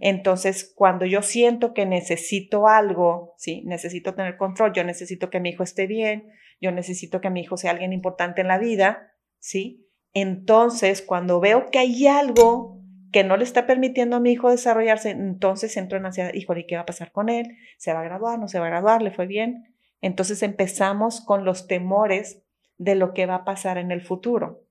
Entonces, 0.00 0.70
cuando 0.76 1.06
yo 1.06 1.22
siento 1.22 1.72
que 1.72 1.86
necesito 1.86 2.68
algo, 2.68 3.32
sí, 3.38 3.62
necesito 3.64 4.14
tener 4.14 4.36
control, 4.36 4.74
yo 4.74 4.84
necesito 4.84 5.30
que 5.30 5.40
mi 5.40 5.48
hijo 5.48 5.62
esté 5.62 5.86
bien, 5.86 6.28
yo 6.60 6.72
necesito 6.72 7.22
que 7.22 7.30
mi 7.30 7.40
hijo 7.40 7.56
sea 7.56 7.70
alguien 7.70 7.94
importante 7.94 8.42
en 8.42 8.48
la 8.48 8.58
vida, 8.58 9.14
sí. 9.38 9.88
Entonces, 10.12 11.00
cuando 11.00 11.40
veo 11.40 11.70
que 11.70 11.78
hay 11.78 12.06
algo 12.06 12.82
que 13.12 13.24
no 13.24 13.38
le 13.38 13.44
está 13.44 13.66
permitiendo 13.66 14.16
a 14.16 14.20
mi 14.20 14.32
hijo 14.32 14.50
desarrollarse, 14.50 15.08
entonces 15.08 15.74
entro 15.78 15.96
en 15.96 16.04
ansiedad, 16.04 16.34
híjole, 16.34 16.60
¿y 16.60 16.66
qué 16.66 16.76
va 16.76 16.82
a 16.82 16.86
pasar 16.86 17.12
con 17.12 17.30
él? 17.30 17.56
¿Se 17.78 17.94
va 17.94 18.00
a 18.00 18.04
graduar? 18.04 18.38
¿No 18.38 18.46
se 18.46 18.58
va 18.58 18.66
a 18.66 18.70
graduar? 18.70 19.00
¿Le 19.00 19.10
fue 19.10 19.26
bien? 19.26 19.71
Entonces 20.02 20.42
empezamos 20.42 21.20
con 21.22 21.46
los 21.46 21.66
temores 21.66 22.42
de 22.76 22.96
lo 22.96 23.14
que 23.14 23.26
va 23.26 23.36
a 23.36 23.44
pasar 23.44 23.78
en 23.78 23.92
el 23.92 24.02
futuro. 24.02 24.66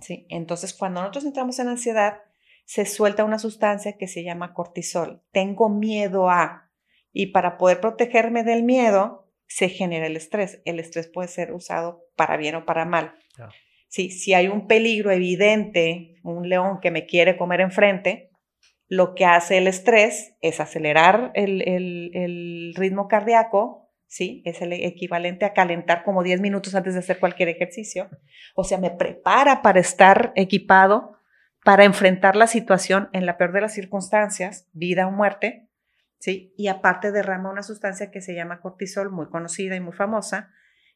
¿sí? 0.00 0.26
Entonces, 0.28 0.74
cuando 0.74 1.00
nosotros 1.00 1.24
entramos 1.24 1.58
en 1.60 1.68
ansiedad, 1.68 2.18
se 2.64 2.84
suelta 2.84 3.24
una 3.24 3.38
sustancia 3.38 3.96
que 3.96 4.08
se 4.08 4.24
llama 4.24 4.52
cortisol. 4.52 5.22
Tengo 5.32 5.68
miedo 5.68 6.28
a, 6.28 6.70
y 7.12 7.28
para 7.28 7.56
poder 7.56 7.80
protegerme 7.80 8.42
del 8.42 8.64
miedo, 8.64 9.26
se 9.46 9.68
genera 9.68 10.06
el 10.06 10.16
estrés. 10.16 10.60
El 10.64 10.78
estrés 10.80 11.06
puede 11.06 11.28
ser 11.28 11.54
usado 11.54 12.04
para 12.16 12.36
bien 12.36 12.56
o 12.56 12.66
para 12.66 12.84
mal. 12.84 13.14
Sí, 13.86 14.10
si 14.10 14.34
hay 14.34 14.48
un 14.48 14.66
peligro 14.66 15.12
evidente, 15.12 16.16
un 16.22 16.48
león 16.48 16.80
que 16.82 16.90
me 16.90 17.06
quiere 17.06 17.38
comer 17.38 17.62
enfrente, 17.62 18.30
lo 18.88 19.14
que 19.14 19.24
hace 19.24 19.56
el 19.56 19.66
estrés 19.66 20.34
es 20.42 20.60
acelerar 20.60 21.30
el, 21.34 21.62
el 21.62 22.74
ritmo 22.76 23.08
cardíaco, 23.08 23.87
¿sí? 24.08 24.42
Es 24.44 24.60
el 24.60 24.72
equivalente 24.72 25.44
a 25.44 25.52
calentar 25.52 26.02
como 26.02 26.24
10 26.24 26.40
minutos 26.40 26.74
antes 26.74 26.94
de 26.94 27.00
hacer 27.00 27.20
cualquier 27.20 27.48
ejercicio. 27.48 28.08
O 28.56 28.64
sea, 28.64 28.78
me 28.78 28.90
prepara 28.90 29.62
para 29.62 29.78
estar 29.78 30.32
equipado 30.34 31.18
para 31.64 31.84
enfrentar 31.84 32.36
la 32.36 32.46
situación 32.46 33.10
en 33.12 33.26
la 33.26 33.36
peor 33.36 33.52
de 33.52 33.60
las 33.60 33.74
circunstancias, 33.74 34.68
vida 34.72 35.06
o 35.06 35.10
muerte, 35.10 35.68
¿sí? 36.18 36.54
Y 36.56 36.68
aparte 36.68 37.12
derrama 37.12 37.50
una 37.50 37.62
sustancia 37.62 38.10
que 38.10 38.20
se 38.20 38.34
llama 38.34 38.60
cortisol, 38.60 39.10
muy 39.10 39.28
conocida 39.28 39.76
y 39.76 39.80
muy 39.80 39.92
famosa, 39.92 40.50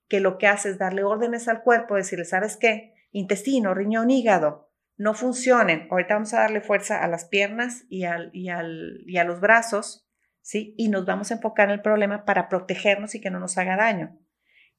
que 0.08 0.20
lo 0.20 0.38
que 0.38 0.46
hace 0.46 0.70
es 0.70 0.78
darle 0.78 1.04
órdenes 1.04 1.48
al 1.48 1.62
cuerpo, 1.62 1.96
decirle, 1.96 2.24
¿sabes 2.24 2.56
qué? 2.56 2.94
Intestino, 3.10 3.74
riñón, 3.74 4.10
hígado, 4.10 4.70
no 4.96 5.14
funcionen. 5.14 5.88
Ahorita 5.90 6.14
vamos 6.14 6.32
a 6.32 6.40
darle 6.40 6.60
fuerza 6.60 7.02
a 7.02 7.08
las 7.08 7.26
piernas 7.26 7.84
y, 7.88 8.04
al, 8.04 8.30
y, 8.32 8.48
al, 8.48 9.02
y 9.06 9.18
a 9.18 9.24
los 9.24 9.40
brazos, 9.40 10.08
¿sí? 10.42 10.74
Y 10.76 10.88
nos 10.88 11.06
vamos 11.06 11.30
a 11.30 11.34
enfocar 11.34 11.68
en 11.68 11.74
el 11.74 11.82
problema 11.82 12.24
para 12.24 12.48
protegernos 12.48 13.14
y 13.14 13.20
que 13.20 13.30
no 13.30 13.40
nos 13.40 13.56
haga 13.56 13.76
daño. 13.76 14.18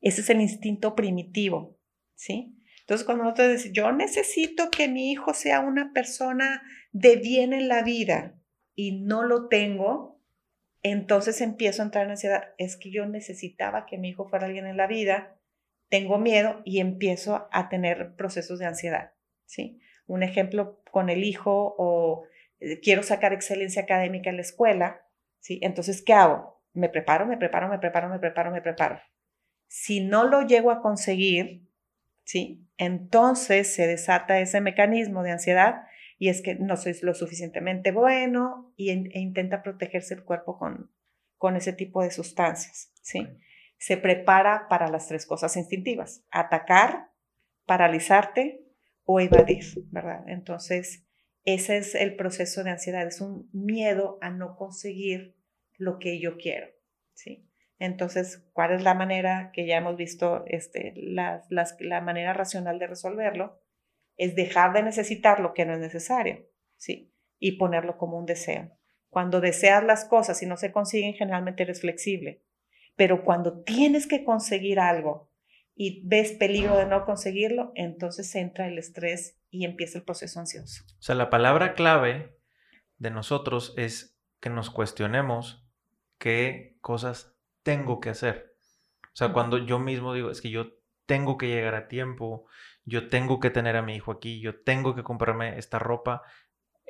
Ese 0.02 0.22
es 0.22 0.30
el 0.30 0.42
instinto 0.42 0.96
primitivo, 0.96 1.80
¿sí? 2.14 2.56
Entonces, 2.82 3.06
cuando 3.06 3.24
nosotros 3.24 3.48
decimos, 3.48 3.76
yo 3.76 3.92
necesito 3.94 4.70
que 4.70 4.90
mi 4.90 5.12
hijo 5.12 5.34
sea 5.34 5.62
una 5.62 5.94
persona 5.94 6.62
de 6.92 7.16
bien 7.16 7.54
en 7.54 7.70
la 7.70 7.82
vida 7.82 8.36
y 8.76 9.00
no 9.02 9.24
lo 9.24 9.48
tengo, 9.48 10.22
entonces 10.82 11.40
empiezo 11.40 11.82
a 11.82 11.86
entrar 11.86 12.06
en 12.06 12.12
ansiedad. 12.12 12.54
Es 12.58 12.76
que 12.76 12.92
yo 12.92 13.06
necesitaba 13.06 13.86
que 13.86 13.98
mi 13.98 14.10
hijo 14.10 14.28
fuera 14.28 14.48
alguien 14.48 14.68
en 14.68 14.76
la 14.76 14.88
vida, 14.88 15.40
tengo 15.88 16.18
miedo 16.18 16.62
y 16.66 16.80
empiezo 16.80 17.48
a 17.52 17.70
tener 17.70 18.16
procesos 18.16 18.60
de 18.60 18.66
ansiedad, 18.66 19.14
¿sí? 19.46 19.80
Un 20.06 20.24
ejemplo 20.24 20.82
con 20.92 21.10
el 21.10 21.24
hijo 21.24 21.76
o 21.78 22.26
eh, 22.60 22.82
quiero 22.82 23.04
sacar 23.04 23.32
excelencia 23.32 23.84
académica 23.84 24.30
en 24.30 24.36
la 24.36 24.42
escuela, 24.42 25.08
¿sí? 25.44 25.60
Entonces, 25.62 26.02
¿qué 26.02 26.14
hago? 26.14 26.62
Me 26.74 26.90
preparo, 26.90 27.28
me 27.28 27.38
preparo, 27.38 27.68
me 27.68 27.78
preparo, 27.78 28.10
me 28.10 28.18
preparo, 28.18 28.50
me 28.50 28.62
preparo. 28.62 29.00
Si 29.68 30.00
no 30.00 30.24
lo 30.24 30.42
llego 30.42 30.72
a 30.72 30.82
conseguir, 30.82 31.68
¿sí? 32.24 32.66
Entonces 32.78 33.76
se 33.76 33.86
desata 33.86 34.40
ese 34.40 34.62
mecanismo 34.62 35.22
de 35.22 35.32
ansiedad 35.32 35.84
y 36.18 36.30
es 36.30 36.42
que 36.42 36.56
no 36.56 36.78
soy 36.78 36.96
lo 37.02 37.14
suficientemente 37.14 37.92
bueno 37.92 38.74
y, 38.78 38.90
e 38.90 39.20
intenta 39.20 39.62
protegerse 39.62 40.14
el 40.14 40.24
cuerpo 40.24 40.58
con, 40.58 40.92
con 41.38 41.56
ese 41.58 41.74
tipo 41.74 42.02
de 42.02 42.12
sustancias, 42.12 42.92
¿sí? 43.02 43.28
Se 43.78 43.98
prepara 43.98 44.68
para 44.70 44.88
las 44.88 45.08
tres 45.08 45.26
cosas 45.26 45.58
instintivas, 45.58 46.24
atacar, 46.32 47.12
paralizarte 47.66 48.66
o 49.04 49.20
evadir, 49.20 49.66
¿verdad? 49.92 50.24
Entonces, 50.28 51.06
ese 51.46 51.78
es 51.78 51.96
el 51.96 52.16
proceso 52.16 52.64
de 52.64 52.72
ansiedad, 52.72 53.06
es 53.06 53.22
un 53.22 53.50
miedo 53.52 54.18
a 54.22 54.30
no 54.30 54.56
conseguir 54.56 55.36
lo 55.78 56.00
que 56.00 56.20
yo 56.20 56.38
quiero, 56.38 56.68
¿sí? 57.14 57.50
Entonces, 57.80 58.48
¿cuál 58.54 58.72
es 58.72 58.84
la 58.84 58.94
manera 58.94 59.52
que 59.54 59.66
ya 59.66 59.78
hemos 59.78 59.98
visto, 59.98 60.46
este, 60.48 60.94
la, 60.96 61.44
la 61.50 62.02
manera 62.02 62.34
racional 62.34 62.80
de 62.80 62.88
resolverlo? 62.88 63.60
Es 64.16 64.36
dejar 64.36 64.74
de 64.74 64.84
necesitar 64.84 65.40
lo 65.40 65.54
que 65.54 65.66
no 65.66 65.74
es 65.74 65.80
necesario, 65.80 66.48
¿sí? 66.78 67.14
Y 67.40 67.58
ponerlo 67.58 67.98
como 67.98 68.18
un 68.18 68.26
deseo. 68.26 68.78
Cuando 69.10 69.42
deseas 69.42 69.84
las 69.84 70.06
cosas 70.06 70.42
y 70.42 70.46
no 70.46 70.56
se 70.56 70.72
consiguen, 70.72 71.14
generalmente 71.14 71.64
eres 71.64 71.82
flexible. 71.82 72.42
Pero 72.96 73.24
cuando 73.26 73.64
tienes 73.64 74.08
que 74.08 74.24
conseguir 74.24 74.80
algo 74.80 75.30
y 75.76 76.08
ves 76.08 76.32
peligro 76.32 76.78
de 76.78 76.86
no 76.86 77.06
conseguirlo, 77.06 77.74
entonces 77.76 78.34
entra 78.36 78.68
el 78.68 78.78
estrés 78.78 79.38
y 79.54 79.66
empieza 79.66 80.00
el 80.00 80.04
proceso 80.04 80.40
ansioso. 80.40 80.84
O 81.00 81.02
sea, 81.02 81.14
la 81.14 81.30
palabra 81.30 81.76
clave 81.76 82.36
de 82.98 83.12
nosotros 83.12 83.76
es 83.78 84.20
que 84.40 84.50
nos 84.50 84.72
cuestionemos 84.72 85.64
qué 86.18 86.76
cosas 86.82 87.38
tengo 87.62 88.00
que 88.00 88.10
hacer. 88.10 88.56
O 89.04 89.16
sea, 89.16 89.32
cuando 89.32 89.60
yo 89.60 89.78
mismo 89.78 90.16
digo, 90.16 90.32
es 90.32 90.42
que 90.42 90.50
yo 90.50 90.74
tengo 91.06 91.38
que 91.38 91.48
llegar 91.50 91.76
a 91.76 91.88
tiempo, 91.88 92.48
yo 92.84 93.10
tengo 93.10 93.40
que 93.40 93.52
tener 93.52 93.78
a 93.78 93.84
mi 93.84 93.96
hijo 93.96 94.12
aquí, 94.12 94.42
yo 94.42 94.60
tengo 94.64 94.96
que 94.96 95.04
comprarme 95.04 95.60
esta 95.60 95.78
ropa, 95.78 96.24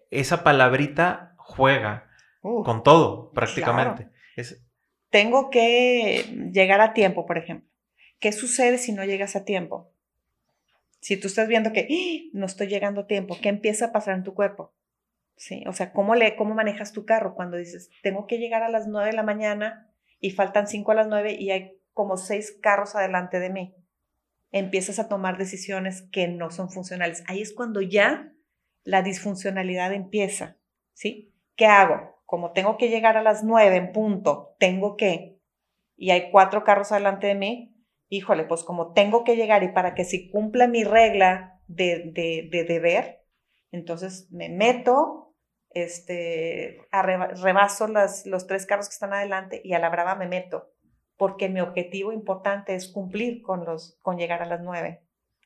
esa 0.09 0.45
palabrita 0.45 1.35
juega 1.37 2.09
con 2.41 2.81
todo 2.81 3.31
prácticamente. 3.31 4.09
Es... 4.37 4.65
Tengo 5.09 5.49
que 5.49 6.49
llegar 6.53 6.79
a 6.79 6.93
tiempo, 6.93 7.25
por 7.25 7.37
ejemplo. 7.37 7.69
¿Qué 8.19 8.31
sucede 8.31 8.77
si 8.77 8.93
no 8.93 9.03
llegas 9.03 9.35
a 9.35 9.43
tiempo? 9.43 9.92
Si 11.03 11.17
tú 11.17 11.27
estás 11.27 11.47
viendo 11.47 11.73
que 11.73 11.87
¡Ah! 11.89 12.29
no 12.33 12.45
estoy 12.45 12.67
llegando 12.67 13.01
a 13.01 13.07
tiempo, 13.07 13.37
¿qué 13.41 13.49
empieza 13.49 13.85
a 13.85 13.91
pasar 13.91 14.15
en 14.15 14.23
tu 14.23 14.33
cuerpo? 14.33 14.73
¿Sí? 15.35 15.63
O 15.67 15.73
sea, 15.73 15.91
¿cómo, 15.93 16.15
le, 16.15 16.35
¿cómo 16.35 16.55
manejas 16.55 16.93
tu 16.93 17.05
carro 17.05 17.35
cuando 17.35 17.57
dices, 17.57 17.89
tengo 18.01 18.25
que 18.25 18.37
llegar 18.37 18.63
a 18.63 18.69
las 18.69 18.87
9 18.87 19.09
de 19.09 19.15
la 19.15 19.23
mañana 19.23 19.93
y 20.23 20.31
faltan 20.31 20.67
cinco 20.67 20.93
a 20.93 20.95
las 20.95 21.07
nueve 21.07 21.35
y 21.37 21.51
hay 21.51 21.77
como 21.91 22.15
seis 22.15 22.57
carros 22.61 22.95
adelante 22.95 23.41
de 23.41 23.49
mí. 23.49 23.75
Empiezas 24.51 24.97
a 24.97 25.09
tomar 25.09 25.37
decisiones 25.37 26.07
que 26.13 26.29
no 26.29 26.49
son 26.49 26.69
funcionales. 26.69 27.25
Ahí 27.27 27.41
es 27.41 27.53
cuando 27.53 27.81
ya 27.81 28.31
la 28.85 29.01
disfuncionalidad 29.01 29.91
empieza, 29.91 30.57
¿sí? 30.93 31.33
¿Qué 31.57 31.65
hago? 31.65 32.21
Como 32.25 32.53
tengo 32.53 32.77
que 32.77 32.87
llegar 32.87 33.17
a 33.17 33.21
las 33.21 33.43
nueve 33.43 33.75
en 33.75 33.91
punto, 33.91 34.55
tengo 34.59 34.95
que, 34.95 35.41
y 35.97 36.11
hay 36.11 36.31
cuatro 36.31 36.63
carros 36.63 36.93
adelante 36.93 37.27
de 37.27 37.35
mí, 37.35 37.72
híjole, 38.13 38.43
pues 38.43 38.63
como 38.63 38.93
tengo 38.93 39.23
que 39.23 39.35
llegar 39.35 39.63
y 39.63 39.69
para 39.69 39.95
que 39.95 40.05
si 40.05 40.29
cumpla 40.29 40.67
mi 40.67 40.83
regla 40.83 41.59
de, 41.67 42.11
de, 42.13 42.47
de 42.51 42.63
deber, 42.63 43.25
entonces 43.71 44.27
me 44.31 44.49
meto, 44.49 45.35
este, 45.71 46.79
rebaso 46.91 47.87
los 47.87 48.45
tres 48.45 48.67
carros 48.67 48.87
que 48.87 48.93
están 48.93 49.13
adelante 49.13 49.61
y 49.63 49.73
a 49.73 49.79
la 49.79 49.89
brava 49.89 50.13
me 50.13 50.27
meto, 50.27 50.71
porque 51.17 51.49
mi 51.49 51.59
objetivo 51.59 52.13
importante 52.13 52.75
es 52.75 52.87
cumplir 52.87 53.41
con, 53.41 53.65
los, 53.65 53.97
con 54.03 54.17
llegar 54.17 54.43
a 54.43 54.45
las 54.45 54.61
nueve. 54.61 55.01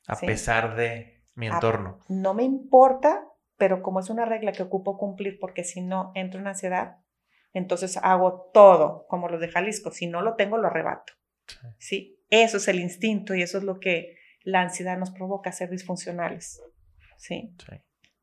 A 0.06 0.18
pesar 0.18 0.76
de 0.76 1.24
mi 1.36 1.48
entorno. 1.48 2.00
no 2.10 2.34
me 2.34 2.44
importa, 2.44 3.30
pero 3.56 3.82
como 3.82 4.02
es 4.02 4.10
una 4.10 4.26
regla 4.26 4.52
que 4.52 4.64
ocupo 4.64 4.98
cumplir, 4.98 5.40
porque 5.40 5.64
si 5.64 5.82
no 5.82 6.12
entro 6.16 6.42
en 6.42 6.48
ansiedad, 6.48 6.98
entonces 7.54 7.98
hago 8.04 8.50
todo, 8.54 9.06
como 9.08 9.30
los 9.30 9.40
de 9.40 9.48
Jalisco. 9.48 9.92
Si 9.92 10.08
no 10.08 10.22
lo 10.22 10.36
tengo, 10.36 10.58
lo 10.58 10.68
arrebato. 10.68 11.14
Sí. 11.78 12.17
Eso 12.30 12.58
es 12.58 12.68
el 12.68 12.80
instinto 12.80 13.36
y 13.36 13.42
eso 13.42 13.58
es 13.58 13.64
lo 13.64 13.80
que 13.80 14.18
la 14.44 14.62
ansiedad 14.62 14.98
nos 14.98 15.12
provoca, 15.12 15.52
ser 15.52 15.70
disfuncionales. 15.70 16.62
Sí. 17.18 17.54
sí. 17.58 17.78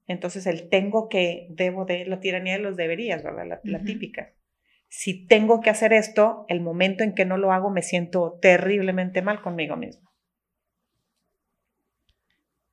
Entonces 0.06 0.46
el 0.46 0.68
tengo 0.68 1.08
que, 1.08 1.46
debo 1.50 1.84
de, 1.84 2.04
la 2.06 2.20
tiranía 2.20 2.54
de 2.54 2.62
los 2.62 2.76
deberías, 2.76 3.22
¿verdad? 3.22 3.60
La, 3.64 3.82
típica. 3.82 4.32
Si 4.88 5.26
tengo 5.26 5.60
que 5.60 5.70
hacer 5.70 5.92
esto, 5.92 6.44
el 6.48 6.60
momento 6.60 7.04
en 7.04 7.14
que 7.14 7.24
no 7.24 7.36
lo 7.36 7.52
hago 7.52 7.70
me 7.70 7.82
siento 7.82 8.38
terriblemente 8.40 9.22
mal 9.22 9.40
conmigo 9.40 9.76
mismo. 9.76 10.12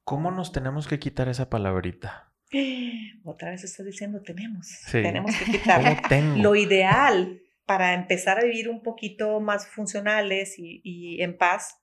¿Cómo 0.04 0.32
nos 0.32 0.52
tenemos 0.52 0.88
que 0.88 1.00
quitar 1.00 1.30
esa 1.30 1.50
palabrita? 1.50 2.34
Otra 3.24 3.52
vez 3.52 3.64
estás 3.64 3.86
diciendo 3.86 4.22
tenemos. 4.22 4.68
Tenemos 4.92 5.34
que 5.36 5.46
quitarlo. 5.52 6.36
Lo 6.36 6.56
ideal 6.56 7.41
para 7.66 7.94
empezar 7.94 8.40
a 8.40 8.44
vivir 8.44 8.70
un 8.70 8.82
poquito 8.82 9.40
más 9.40 9.68
funcionales 9.68 10.56
y, 10.58 11.22
en 11.22 11.38
paz, 11.38 11.80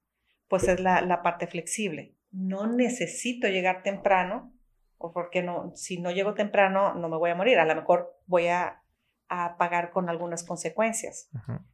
pues 0.49 0.69
es 0.69 0.81
la, 0.81 1.01
la 1.01 1.23
parte 1.23 1.47
flexible. 1.47 2.15
No 2.31 2.67
necesito 2.67 3.49
llegar 3.49 3.83
temprano 3.83 4.53
o 4.99 5.13
porque 5.13 5.43
no, 5.43 5.73
si 5.77 6.01
no 6.01 6.11
llego 6.11 6.35
temprano 6.35 6.95
no 6.95 7.09
me 7.09 7.17
voy 7.17 7.31
a 7.31 7.35
morir, 7.35 7.59
a 7.59 7.65
lo 7.65 7.75
mejor 7.75 8.21
voy 8.27 8.49
a, 8.49 8.83
a 9.29 9.57
pagar 9.57 9.91
con 9.91 10.09
algunas 10.09 10.43
consecuencias, 10.43 11.31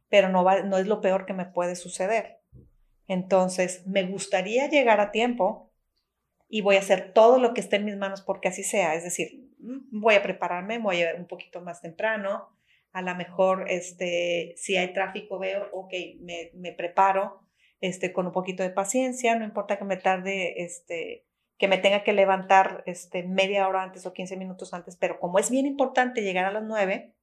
pero 0.09 0.29
no, 0.29 0.43
va, 0.43 0.61
no 0.61 0.77
es 0.77 0.87
lo 0.87 1.01
peor 1.01 1.25
que 1.25 1.33
me 1.33 1.45
puede 1.45 1.75
suceder. 1.75 2.39
Entonces, 3.07 3.85
me 3.87 4.03
gustaría 4.03 4.67
llegar 4.67 4.99
a 4.99 5.11
tiempo, 5.11 5.71
y 6.47 6.61
voy 6.61 6.75
a 6.75 6.79
hacer 6.79 7.11
todo 7.13 7.39
lo 7.39 7.53
que 7.53 7.61
esté 7.61 7.77
en 7.77 7.85
mis 7.85 7.97
manos 7.97 8.21
porque 8.21 8.47
así 8.47 8.63
sea. 8.63 8.95
Es 8.95 9.03
decir, 9.03 9.49
voy 9.59 10.15
a 10.15 10.23
prepararme, 10.23 10.77
voy 10.77 11.01
a 11.01 11.13
ir 11.13 11.19
un 11.19 11.27
poquito 11.27 11.61
más 11.61 11.81
temprano. 11.81 12.49
A 12.95 13.01
lo 13.01 13.13
mejor, 13.15 13.65
este, 13.69 14.53
si 14.55 14.77
hay 14.77 14.93
tráfico, 14.93 15.37
veo, 15.37 15.67
ok, 15.73 15.93
me, 16.21 16.51
me 16.53 16.71
preparo 16.71 17.41
este, 17.81 18.13
con 18.13 18.25
un 18.25 18.31
poquito 18.31 18.63
de 18.63 18.69
paciencia, 18.69 19.35
no 19.35 19.43
importa 19.43 19.77
que 19.77 19.83
me 19.83 19.97
tarde, 19.97 20.63
este, 20.63 21.25
que 21.57 21.67
me 21.67 21.77
tenga 21.77 22.03
que 22.03 22.13
levantar 22.13 22.83
este, 22.85 23.23
media 23.23 23.67
hora 23.67 23.83
antes 23.83 24.05
o 24.05 24.13
15 24.13 24.37
minutos 24.37 24.73
antes, 24.73 24.95
pero 24.95 25.19
como 25.19 25.39
es 25.39 25.51
bien 25.51 25.65
importante 25.65 26.21
llegar 26.21 26.45
a 26.45 26.51
las 26.51 26.63
9, 26.63 27.13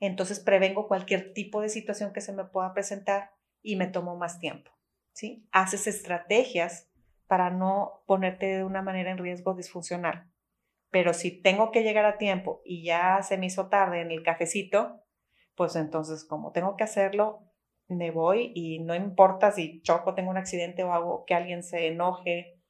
entonces 0.00 0.38
prevengo 0.38 0.86
cualquier 0.86 1.32
tipo 1.32 1.62
de 1.62 1.70
situación 1.70 2.12
que 2.12 2.20
se 2.20 2.34
me 2.34 2.44
pueda 2.44 2.74
presentar 2.74 3.30
y 3.62 3.76
me 3.76 3.86
tomo 3.86 4.16
más 4.16 4.38
tiempo. 4.38 4.70
¿sí? 5.12 5.48
Haces 5.50 5.86
estrategias 5.86 6.90
para 7.26 7.50
no 7.50 8.02
ponerte 8.06 8.46
de 8.46 8.64
una 8.64 8.82
manera 8.82 9.10
en 9.10 9.18
riesgo 9.18 9.54
disfuncional. 9.54 10.30
Pero 10.90 11.14
si 11.14 11.30
tengo 11.30 11.72
que 11.72 11.82
llegar 11.82 12.04
a 12.04 12.18
tiempo 12.18 12.60
y 12.64 12.84
ya 12.84 13.22
se 13.22 13.38
me 13.38 13.46
hizo 13.46 13.68
tarde 13.68 14.02
en 14.02 14.10
el 14.10 14.22
cafecito, 14.22 15.02
pues 15.56 15.74
entonces 15.76 16.24
como 16.24 16.52
tengo 16.52 16.76
que 16.76 16.84
hacerlo, 16.84 17.42
me 17.88 18.10
voy 18.10 18.52
y 18.54 18.80
no 18.80 18.94
importa 18.94 19.52
si 19.52 19.80
choco, 19.82 20.14
tengo 20.14 20.30
un 20.30 20.36
accidente 20.36 20.84
o 20.84 20.92
hago 20.92 21.24
que 21.24 21.34
alguien 21.34 21.62
se 21.62 21.86
enoje, 21.86 22.60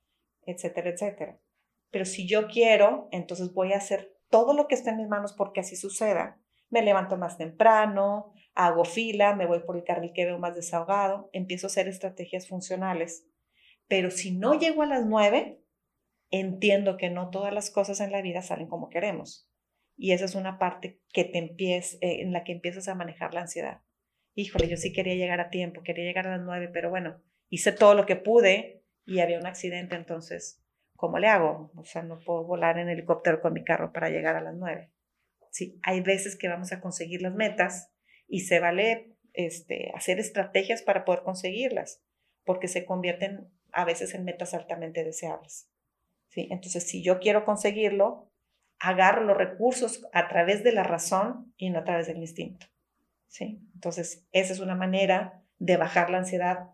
etcétera, 0.42 0.90
etcétera. 0.90 1.38
Pero 1.90 2.04
si 2.04 2.28
yo 2.28 2.48
quiero, 2.48 3.08
entonces 3.10 3.52
voy 3.52 3.72
a 3.72 3.78
hacer 3.78 4.14
todo 4.28 4.54
lo 4.54 4.68
que 4.68 4.74
esté 4.74 4.90
en 4.90 4.98
mis 4.98 5.08
manos 5.08 5.32
porque 5.32 5.60
así 5.60 5.76
suceda. 5.76 6.38
Me 6.68 6.82
levanto 6.82 7.16
más 7.16 7.38
temprano, 7.38 8.32
hago 8.54 8.84
fila, 8.84 9.34
me 9.34 9.46
voy 9.46 9.60
por 9.60 9.76
el 9.76 9.84
carril 9.84 10.12
que 10.14 10.24
veo 10.24 10.38
más 10.38 10.54
desahogado, 10.54 11.30
empiezo 11.32 11.66
a 11.66 11.68
hacer 11.68 11.88
estrategias 11.88 12.48
funcionales. 12.48 13.26
Pero 13.88 14.10
si 14.10 14.36
no 14.36 14.54
llego 14.54 14.82
a 14.82 14.86
las 14.86 15.06
nueve, 15.06 15.62
entiendo 16.30 16.96
que 16.96 17.08
no 17.08 17.30
todas 17.30 17.54
las 17.54 17.70
cosas 17.70 18.00
en 18.00 18.12
la 18.12 18.20
vida 18.20 18.42
salen 18.42 18.68
como 18.68 18.90
queremos. 18.90 19.48
Y 19.96 20.12
esa 20.12 20.26
es 20.26 20.34
una 20.34 20.58
parte 20.58 21.00
que 21.12 21.24
te 21.24 21.38
empieza, 21.38 21.96
eh, 22.00 22.20
en 22.20 22.32
la 22.32 22.44
que 22.44 22.52
empiezas 22.52 22.88
a 22.88 22.94
manejar 22.94 23.32
la 23.34 23.42
ansiedad. 23.42 23.80
Híjole, 24.34 24.68
yo 24.68 24.76
sí 24.76 24.92
quería 24.92 25.14
llegar 25.14 25.40
a 25.40 25.48
tiempo, 25.48 25.82
quería 25.82 26.04
llegar 26.04 26.26
a 26.28 26.36
las 26.36 26.44
nueve, 26.44 26.68
pero 26.72 26.90
bueno, 26.90 27.22
hice 27.48 27.72
todo 27.72 27.94
lo 27.94 28.04
que 28.04 28.16
pude 28.16 28.84
y 29.06 29.20
había 29.20 29.38
un 29.38 29.46
accidente, 29.46 29.96
entonces, 29.96 30.62
¿cómo 30.96 31.18
le 31.18 31.28
hago? 31.28 31.72
O 31.76 31.84
sea, 31.84 32.02
no 32.02 32.18
puedo 32.18 32.44
volar 32.44 32.78
en 32.78 32.88
helicóptero 32.88 33.40
con 33.40 33.54
mi 33.54 33.64
carro 33.64 33.92
para 33.92 34.10
llegar 34.10 34.36
a 34.36 34.42
las 34.42 34.54
nueve. 34.54 34.92
Sí, 35.50 35.80
hay 35.82 36.02
veces 36.02 36.36
que 36.36 36.48
vamos 36.48 36.72
a 36.72 36.80
conseguir 36.80 37.22
las 37.22 37.34
metas 37.34 37.90
y 38.28 38.40
se 38.40 38.60
vale 38.60 39.16
este, 39.32 39.90
hacer 39.94 40.18
estrategias 40.18 40.82
para 40.82 41.04
poder 41.04 41.22
conseguirlas, 41.22 42.02
porque 42.44 42.68
se 42.68 42.84
convierten 42.84 43.48
a 43.72 43.84
veces 43.84 44.14
en 44.14 44.24
metas 44.24 44.52
altamente 44.52 45.04
deseables. 45.04 45.70
¿sí? 46.28 46.48
Entonces, 46.50 46.86
si 46.86 47.02
yo 47.02 47.20
quiero 47.20 47.44
conseguirlo, 47.44 48.30
agarro 48.78 49.24
los 49.24 49.36
recursos 49.36 50.06
a 50.12 50.28
través 50.28 50.62
de 50.64 50.72
la 50.72 50.82
razón 50.82 51.52
y 51.56 51.70
no 51.70 51.80
a 51.80 51.84
través 51.84 52.06
del 52.06 52.18
instinto. 52.18 52.66
¿sí? 53.28 53.60
Entonces, 53.74 54.26
esa 54.32 54.52
es 54.52 54.60
una 54.60 54.74
manera 54.74 55.42
de 55.58 55.76
bajar 55.76 56.10
la 56.10 56.18
ansiedad 56.18 56.70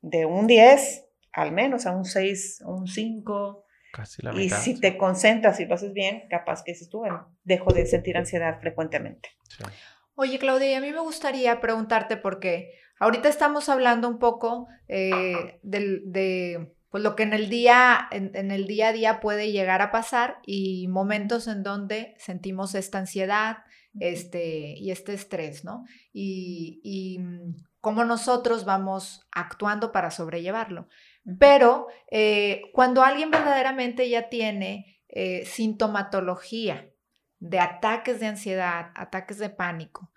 de 0.00 0.26
un 0.26 0.46
10 0.46 1.06
al 1.36 1.52
menos 1.52 1.86
a 1.86 1.92
un 1.92 2.06
6, 2.06 2.62
un 2.64 2.88
5. 2.88 3.64
Casi 3.92 4.22
la 4.22 4.34
y 4.34 4.48
si 4.48 4.80
te 4.80 4.96
concentras 4.96 5.60
y 5.60 5.66
lo 5.66 5.74
haces 5.74 5.92
bien, 5.92 6.24
capaz 6.30 6.64
que 6.64 6.72
dices 6.72 6.88
tú, 6.88 6.98
bueno, 6.98 7.36
dejo 7.44 7.72
de 7.72 7.86
sentir 7.86 8.16
ansiedad 8.16 8.58
frecuentemente. 8.58 9.28
Oye, 10.14 10.38
Claudia, 10.38 10.78
a 10.78 10.80
mí 10.80 10.92
me 10.92 11.00
gustaría 11.00 11.60
preguntarte 11.60 12.16
porque 12.16 12.72
ahorita 12.98 13.28
estamos 13.28 13.68
hablando 13.68 14.08
un 14.08 14.18
poco 14.18 14.66
eh, 14.88 15.60
de, 15.62 16.74
pues, 16.96 17.04
lo 17.04 17.14
que 17.14 17.24
en 17.24 17.34
el, 17.34 17.50
día, 17.50 18.08
en, 18.10 18.50
el 18.50 18.66
día 18.66 18.88
a 18.88 18.92
día 18.94 19.20
puede 19.20 19.52
llegar 19.52 19.82
a 19.82 19.90
pasar 19.90 20.38
y 20.46 20.88
momentos 20.88 21.46
en 21.46 21.62
donde 21.62 22.14
sentimos 22.16 22.74
esta 22.74 22.96
ansiedad 22.96 23.58
este, 24.00 24.74
y 24.78 24.90
este 24.90 25.12
estrés, 25.12 25.62
¿no? 25.62 25.84
Y, 26.14 26.80
y 26.82 27.18
mm, 27.18 27.54
cómo 27.82 28.06
nosotros 28.06 28.64
vamos 28.64 29.28
actuando 29.30 29.92
para 29.92 30.10
sobrellevarlo. 30.10 30.88
Pero 31.38 31.88
eh, 32.10 32.62
cuando 32.72 33.02
alguien 33.02 33.30
verdaderamente 33.30 34.08
ya 34.08 34.30
tiene 34.30 35.02
eh, 35.08 35.44
sintomatología 35.44 36.88
de 37.40 37.60
ataques 37.60 38.20
de 38.20 38.28
ansiedad, 38.28 38.90
ataques 38.94 39.36
de 39.36 39.50
pánico, 39.50 40.12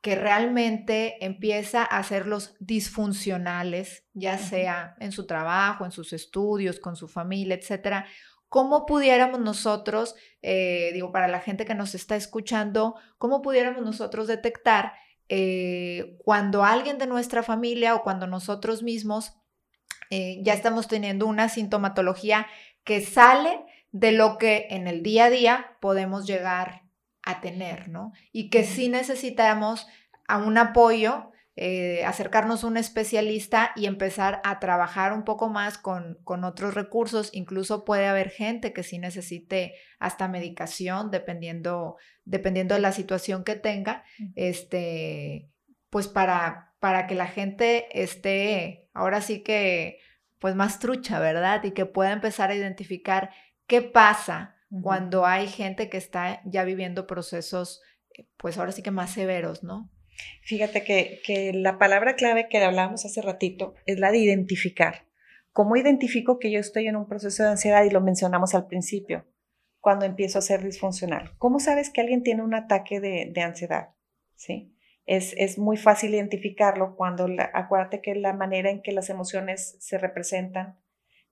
que 0.00 0.14
realmente 0.14 1.24
empieza 1.24 1.82
a 1.82 1.98
hacerlos 1.98 2.54
disfuncionales, 2.58 4.04
ya 4.14 4.38
sea 4.38 4.96
en 4.98 5.12
su 5.12 5.26
trabajo, 5.26 5.84
en 5.84 5.92
sus 5.92 6.12
estudios, 6.12 6.80
con 6.80 6.96
su 6.96 7.06
familia, 7.06 7.54
etcétera, 7.54 8.06
¿cómo 8.48 8.86
pudiéramos 8.86 9.40
nosotros, 9.40 10.14
digo, 10.42 11.12
para 11.12 11.28
la 11.28 11.40
gente 11.40 11.66
que 11.66 11.74
nos 11.74 11.94
está 11.94 12.16
escuchando, 12.16 12.94
cómo 13.18 13.42
pudiéramos 13.42 13.82
nosotros 13.82 14.26
detectar 14.26 14.94
cuando 16.24 16.64
alguien 16.64 16.96
de 16.96 17.06
nuestra 17.06 17.42
familia 17.42 17.94
o 17.94 18.02
cuando 18.02 18.26
nosotros 18.26 18.82
mismos 18.82 19.34
eh, 20.10 20.40
ya 20.42 20.54
estamos 20.54 20.88
teniendo 20.88 21.26
una 21.26 21.48
sintomatología 21.48 22.48
que 22.82 23.00
sale 23.00 23.64
de 23.92 24.10
lo 24.10 24.38
que 24.38 24.66
en 24.70 24.88
el 24.88 25.04
día 25.04 25.26
a 25.26 25.30
día 25.30 25.76
podemos 25.80 26.26
llegar 26.26 26.82
a 27.30 27.40
tener, 27.40 27.88
¿no? 27.88 28.12
Y 28.32 28.50
que 28.50 28.64
sí 28.64 28.88
necesitamos 28.88 29.86
a 30.26 30.38
un 30.38 30.58
apoyo, 30.58 31.30
eh, 31.56 32.04
acercarnos 32.04 32.64
a 32.64 32.68
un 32.68 32.76
especialista 32.76 33.72
y 33.76 33.86
empezar 33.86 34.40
a 34.44 34.60
trabajar 34.60 35.12
un 35.12 35.24
poco 35.24 35.48
más 35.48 35.76
con, 35.76 36.18
con, 36.24 36.44
otros 36.44 36.74
recursos. 36.74 37.30
Incluso 37.32 37.84
puede 37.84 38.06
haber 38.06 38.30
gente 38.30 38.72
que 38.72 38.82
sí 38.82 38.98
necesite 38.98 39.74
hasta 39.98 40.28
medicación, 40.28 41.10
dependiendo, 41.10 41.96
dependiendo 42.24 42.74
de 42.74 42.80
la 42.80 42.92
situación 42.92 43.44
que 43.44 43.56
tenga, 43.56 44.04
este, 44.36 45.50
pues 45.90 46.08
para, 46.08 46.72
para 46.78 47.06
que 47.06 47.14
la 47.14 47.26
gente 47.26 47.88
esté 48.00 48.88
ahora 48.94 49.20
sí 49.20 49.42
que 49.42 49.98
pues 50.38 50.54
más 50.54 50.78
trucha, 50.78 51.20
¿verdad? 51.20 51.62
Y 51.64 51.72
que 51.72 51.86
pueda 51.86 52.12
empezar 52.12 52.50
a 52.50 52.54
identificar 52.54 53.30
qué 53.66 53.82
pasa 53.82 54.56
cuando 54.82 55.26
hay 55.26 55.48
gente 55.48 55.88
que 55.88 55.96
está 55.96 56.40
ya 56.44 56.64
viviendo 56.64 57.06
procesos, 57.06 57.82
eh, 58.16 58.26
pues 58.36 58.58
ahora 58.58 58.72
sí 58.72 58.82
que 58.82 58.90
más 58.90 59.12
severos, 59.12 59.62
¿no? 59.62 59.90
Fíjate 60.42 60.84
que, 60.84 61.20
que 61.24 61.52
la 61.52 61.78
palabra 61.78 62.14
clave 62.14 62.48
que 62.48 62.58
hablábamos 62.58 63.04
hace 63.04 63.22
ratito 63.22 63.74
es 63.86 63.98
la 63.98 64.10
de 64.12 64.18
identificar. 64.18 65.06
¿Cómo 65.52 65.76
identifico 65.76 66.38
que 66.38 66.50
yo 66.50 66.60
estoy 66.60 66.86
en 66.86 66.96
un 66.96 67.08
proceso 67.08 67.42
de 67.42 67.50
ansiedad? 67.50 67.84
Y 67.84 67.90
lo 67.90 68.00
mencionamos 68.00 68.54
al 68.54 68.66
principio, 68.66 69.26
cuando 69.80 70.04
empiezo 70.04 70.38
a 70.38 70.42
ser 70.42 70.62
disfuncional. 70.62 71.32
¿Cómo 71.38 71.58
sabes 71.58 71.90
que 71.90 72.00
alguien 72.00 72.22
tiene 72.22 72.42
un 72.42 72.54
ataque 72.54 73.00
de, 73.00 73.30
de 73.32 73.40
ansiedad? 73.40 73.90
¿Sí? 74.36 74.74
es, 75.10 75.58
muy 75.58 75.76
fácil 75.76 76.14
identificarlo 76.14 76.94
cuando, 76.94 77.26
acuérdate 77.52 78.00
que 78.00 78.14
la 78.14 78.32
manera 78.32 78.70
en 78.70 78.80
que 78.80 78.92
las 78.92 79.10
emociones 79.10 79.76
se 79.80 79.98
representan 79.98 80.78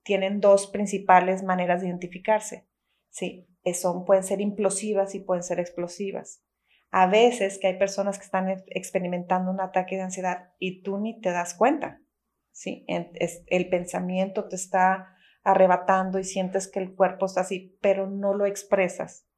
tienen 0.03 0.41
dos 0.41 0.67
principales 0.67 1.43
maneras 1.43 1.81
de 1.81 1.87
identificarse. 1.87 2.67
Sí, 3.09 3.47
son, 3.73 4.05
pueden 4.05 4.23
ser 4.23 4.41
implosivas 4.41 5.15
y 5.15 5.19
pueden 5.19 5.43
ser 5.43 5.59
explosivas. 5.59 6.43
A 6.91 7.07
veces 7.07 7.59
que 7.59 7.67
hay 7.67 7.77
personas 7.77 8.17
que 8.17 8.25
están 8.25 8.49
experimentando 8.67 9.51
un 9.51 9.61
ataque 9.61 9.95
de 9.95 10.03
ansiedad 10.03 10.53
y 10.57 10.81
tú 10.81 10.97
ni 10.97 11.19
te 11.21 11.31
das 11.31 11.53
cuenta. 11.53 12.01
Sí, 12.51 12.85
el 12.87 13.69
pensamiento 13.69 14.47
te 14.47 14.55
está 14.55 15.15
arrebatando 15.43 16.19
y 16.19 16.23
sientes 16.23 16.67
que 16.67 16.79
el 16.79 16.95
cuerpo 16.95 17.25
está 17.25 17.41
así, 17.41 17.77
pero 17.81 18.09
no 18.09 18.33
lo 18.33 18.45
expresas 18.45 19.29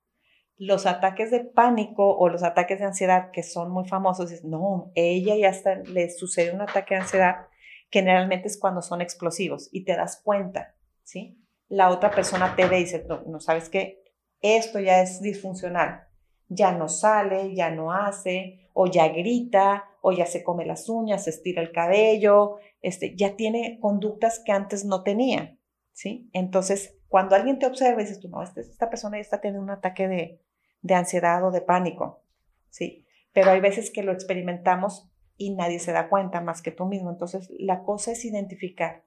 los 0.62 0.86
ataques 0.86 1.32
de 1.32 1.40
pánico 1.40 2.16
o 2.16 2.30
los 2.30 2.44
ataques 2.44 2.78
de 2.78 2.86
ansiedad 2.86 3.32
que 3.32 3.42
son 3.42 3.72
muy 3.72 3.88
famosos, 3.88 4.44
no, 4.44 4.92
ella 4.94 5.36
ya 5.36 5.50
está, 5.50 5.78
le 5.78 6.12
sucede 6.12 6.54
un 6.54 6.62
ataque 6.62 6.94
de 6.94 7.02
ansiedad, 7.02 7.48
generalmente 7.90 8.48
es 8.48 8.60
cuando 8.60 8.84
son 8.84 9.02
explosivos 9.02 9.70
y 9.72 9.86
te 9.86 9.96
das 9.96 10.22
cuenta, 10.24 10.76
¿sí? 11.02 11.44
La 11.72 11.90
otra 11.90 12.12
persona 12.12 12.54
te 12.58 12.68
ve 12.68 12.80
y 12.80 12.84
dice, 12.84 13.06
no, 13.08 13.40
sabes 13.40 13.70
qué, 13.70 14.04
esto 14.42 14.78
ya 14.82 15.02
es 15.02 15.22
disfuncional, 15.22 16.06
ya 16.50 16.74
no 16.74 16.90
sale, 16.90 17.56
ya 17.56 17.72
no 17.72 17.94
hace, 17.94 18.70
o 18.74 18.88
ya 18.88 19.08
grita, 19.08 19.86
o 20.02 20.12
ya 20.12 20.26
se 20.26 20.44
come 20.44 20.66
las 20.66 20.90
uñas, 20.90 21.24
se 21.24 21.30
estira 21.30 21.62
el 21.62 21.72
cabello, 21.72 22.58
este, 22.82 23.16
ya 23.16 23.38
tiene 23.38 23.80
conductas 23.80 24.42
que 24.44 24.52
antes 24.52 24.84
no 24.84 25.02
tenía, 25.04 25.58
¿sí? 25.94 26.30
Entonces, 26.34 26.98
cuando 27.08 27.38
alguien 27.38 27.58
te 27.58 27.68
observa 27.68 28.02
y 28.02 28.04
dices 28.04 28.20
tú, 28.20 28.28
no, 28.28 28.44
este, 28.44 28.60
esta 28.60 28.90
persona 28.90 29.16
ya 29.16 29.22
está 29.22 29.40
teniendo 29.40 29.64
un 29.64 29.70
ataque 29.70 30.10
de, 30.10 30.42
de 30.82 30.94
ansiedad 30.94 31.42
o 31.46 31.52
de 31.52 31.62
pánico, 31.62 32.22
¿sí? 32.70 33.06
Pero 33.32 33.52
hay 33.52 33.62
veces 33.62 33.92
que 33.92 34.04
lo 34.04 34.12
experimentamos 34.12 35.10
y 35.38 35.56
nadie 35.56 35.80
se 35.80 35.94
da 35.94 36.10
cuenta 36.10 36.42
más 36.42 36.62
que 36.62 36.72
tú 36.72 36.86
mismo. 36.86 37.12
Entonces, 37.12 37.50
la 37.58 37.84
cosa 37.84 38.12
es 38.12 38.26
identificar 38.26 39.06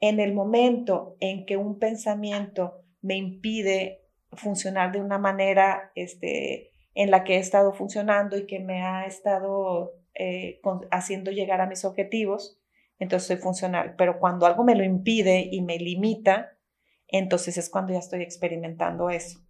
en 0.00 0.20
el 0.20 0.34
momento 0.34 1.16
en 1.20 1.46
que 1.46 1.56
un 1.56 1.78
pensamiento 1.78 2.82
me 3.00 3.16
impide 3.16 4.02
funcionar 4.32 4.92
de 4.92 5.00
una 5.00 5.18
manera 5.18 5.92
este, 5.94 6.72
en 6.94 7.10
la 7.10 7.24
que 7.24 7.36
he 7.36 7.38
estado 7.38 7.72
funcionando 7.72 8.36
y 8.36 8.46
que 8.46 8.58
me 8.58 8.82
ha 8.82 9.06
estado 9.06 9.94
eh, 10.14 10.60
haciendo 10.90 11.30
llegar 11.30 11.60
a 11.60 11.66
mis 11.66 11.84
objetivos, 11.84 12.60
entonces 12.98 13.26
soy 13.26 13.36
funcional. 13.36 13.94
Pero 13.96 14.18
cuando 14.18 14.46
algo 14.46 14.64
me 14.64 14.74
lo 14.74 14.84
impide 14.84 15.48
y 15.50 15.62
me 15.62 15.78
limita, 15.78 16.56
entonces 17.08 17.56
es 17.58 17.70
cuando 17.70 17.92
ya 17.92 17.98
estoy 17.98 18.22
experimentando 18.22 19.10
eso. 19.10 19.40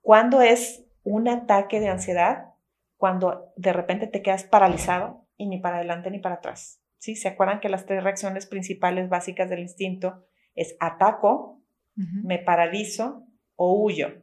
Cuando 0.00 0.42
es 0.42 0.84
un 1.04 1.28
ataque 1.28 1.80
de 1.80 1.88
ansiedad, 1.88 2.54
cuando 2.96 3.52
de 3.56 3.72
repente 3.72 4.06
te 4.06 4.22
quedas 4.22 4.44
paralizado 4.44 5.26
y 5.36 5.46
ni 5.46 5.58
para 5.58 5.76
adelante 5.76 6.10
ni 6.10 6.18
para 6.18 6.36
atrás. 6.36 6.81
¿Sí? 7.02 7.16
¿Se 7.16 7.26
acuerdan 7.26 7.58
que 7.58 7.68
las 7.68 7.84
tres 7.84 8.04
reacciones 8.04 8.46
principales 8.46 9.08
básicas 9.08 9.50
del 9.50 9.58
instinto 9.58 10.24
es 10.54 10.76
ataco, 10.78 11.60
me 11.96 12.38
paralizo 12.38 13.26
o 13.56 13.82
huyo? 13.82 14.22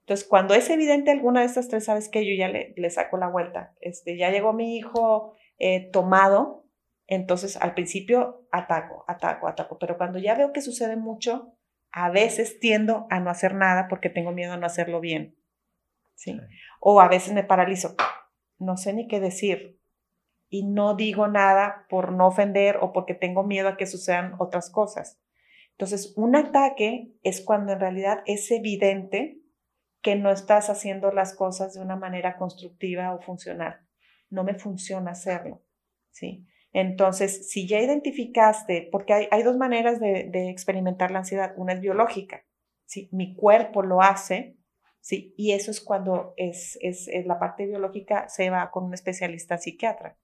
Entonces, 0.00 0.26
cuando 0.26 0.54
es 0.54 0.68
evidente 0.70 1.12
alguna 1.12 1.38
de 1.38 1.46
estas 1.46 1.68
tres, 1.68 1.84
sabes 1.84 2.08
que 2.08 2.26
yo 2.26 2.36
ya 2.36 2.48
le, 2.48 2.74
le, 2.76 2.90
saco 2.90 3.16
la 3.16 3.28
vuelta. 3.28 3.76
Este, 3.80 4.16
ya 4.16 4.30
llegó 4.30 4.52
mi 4.52 4.76
hijo 4.76 5.36
eh, 5.60 5.88
tomado, 5.92 6.66
entonces 7.06 7.56
al 7.56 7.74
principio 7.74 8.44
ataco, 8.50 9.04
ataco, 9.06 9.46
ataco, 9.46 9.78
pero 9.78 9.96
cuando 9.96 10.18
ya 10.18 10.34
veo 10.34 10.52
que 10.52 10.62
sucede 10.62 10.96
mucho, 10.96 11.54
a 11.92 12.10
veces 12.10 12.58
tiendo 12.58 13.06
a 13.10 13.20
no 13.20 13.30
hacer 13.30 13.54
nada 13.54 13.86
porque 13.86 14.10
tengo 14.10 14.32
miedo 14.32 14.54
a 14.54 14.56
no 14.56 14.66
hacerlo 14.66 14.98
bien. 14.98 15.36
¿sí? 16.16 16.40
O 16.80 17.00
a 17.00 17.06
veces 17.06 17.32
me 17.34 17.44
paralizo, 17.44 17.94
no 18.58 18.76
sé 18.76 18.94
ni 18.94 19.06
qué 19.06 19.20
decir 19.20 19.79
y 20.50 20.66
no 20.66 20.94
digo 20.94 21.28
nada 21.28 21.86
por 21.88 22.12
no 22.12 22.26
ofender 22.26 22.78
o 22.82 22.92
porque 22.92 23.14
tengo 23.14 23.44
miedo 23.44 23.68
a 23.68 23.76
que 23.76 23.86
sucedan 23.86 24.34
otras 24.38 24.68
cosas. 24.68 25.18
Entonces, 25.70 26.12
un 26.16 26.36
ataque 26.36 27.14
es 27.22 27.40
cuando 27.40 27.72
en 27.72 27.80
realidad 27.80 28.22
es 28.26 28.50
evidente 28.50 29.40
que 30.02 30.16
no 30.16 30.30
estás 30.30 30.68
haciendo 30.68 31.12
las 31.12 31.34
cosas 31.34 31.74
de 31.74 31.80
una 31.80 31.96
manera 31.96 32.36
constructiva 32.36 33.14
o 33.14 33.20
funcional. 33.20 33.80
No 34.28 34.44
me 34.44 34.54
funciona 34.54 35.12
hacerlo, 35.12 35.62
¿sí? 36.10 36.46
Entonces, 36.72 37.50
si 37.50 37.66
ya 37.66 37.80
identificaste, 37.80 38.88
porque 38.92 39.28
hay, 39.30 39.42
dos 39.42 39.56
maneras 39.56 40.00
de, 40.00 40.50
experimentar 40.50 41.10
la 41.10 41.20
ansiedad. 41.20 41.52
Una 41.56 41.72
es 41.72 41.80
biológica, 41.80 42.44
¿sí? 42.84 43.08
Mi 43.12 43.34
cuerpo 43.34 43.82
lo 43.82 44.02
hace, 44.02 44.56
¿sí? 45.00 45.34
Y 45.36 45.52
eso 45.52 45.70
es 45.70 45.80
cuando 45.80 46.34
es, 46.36 46.78
es, 46.80 47.08
la 47.24 47.38
parte 47.38 47.66
biológica 47.66 48.28
se 48.28 48.50
va 48.50 48.70
con 48.70 48.84
un 48.84 48.94
especialista 48.94 49.58
psiquiatra, 49.58 50.16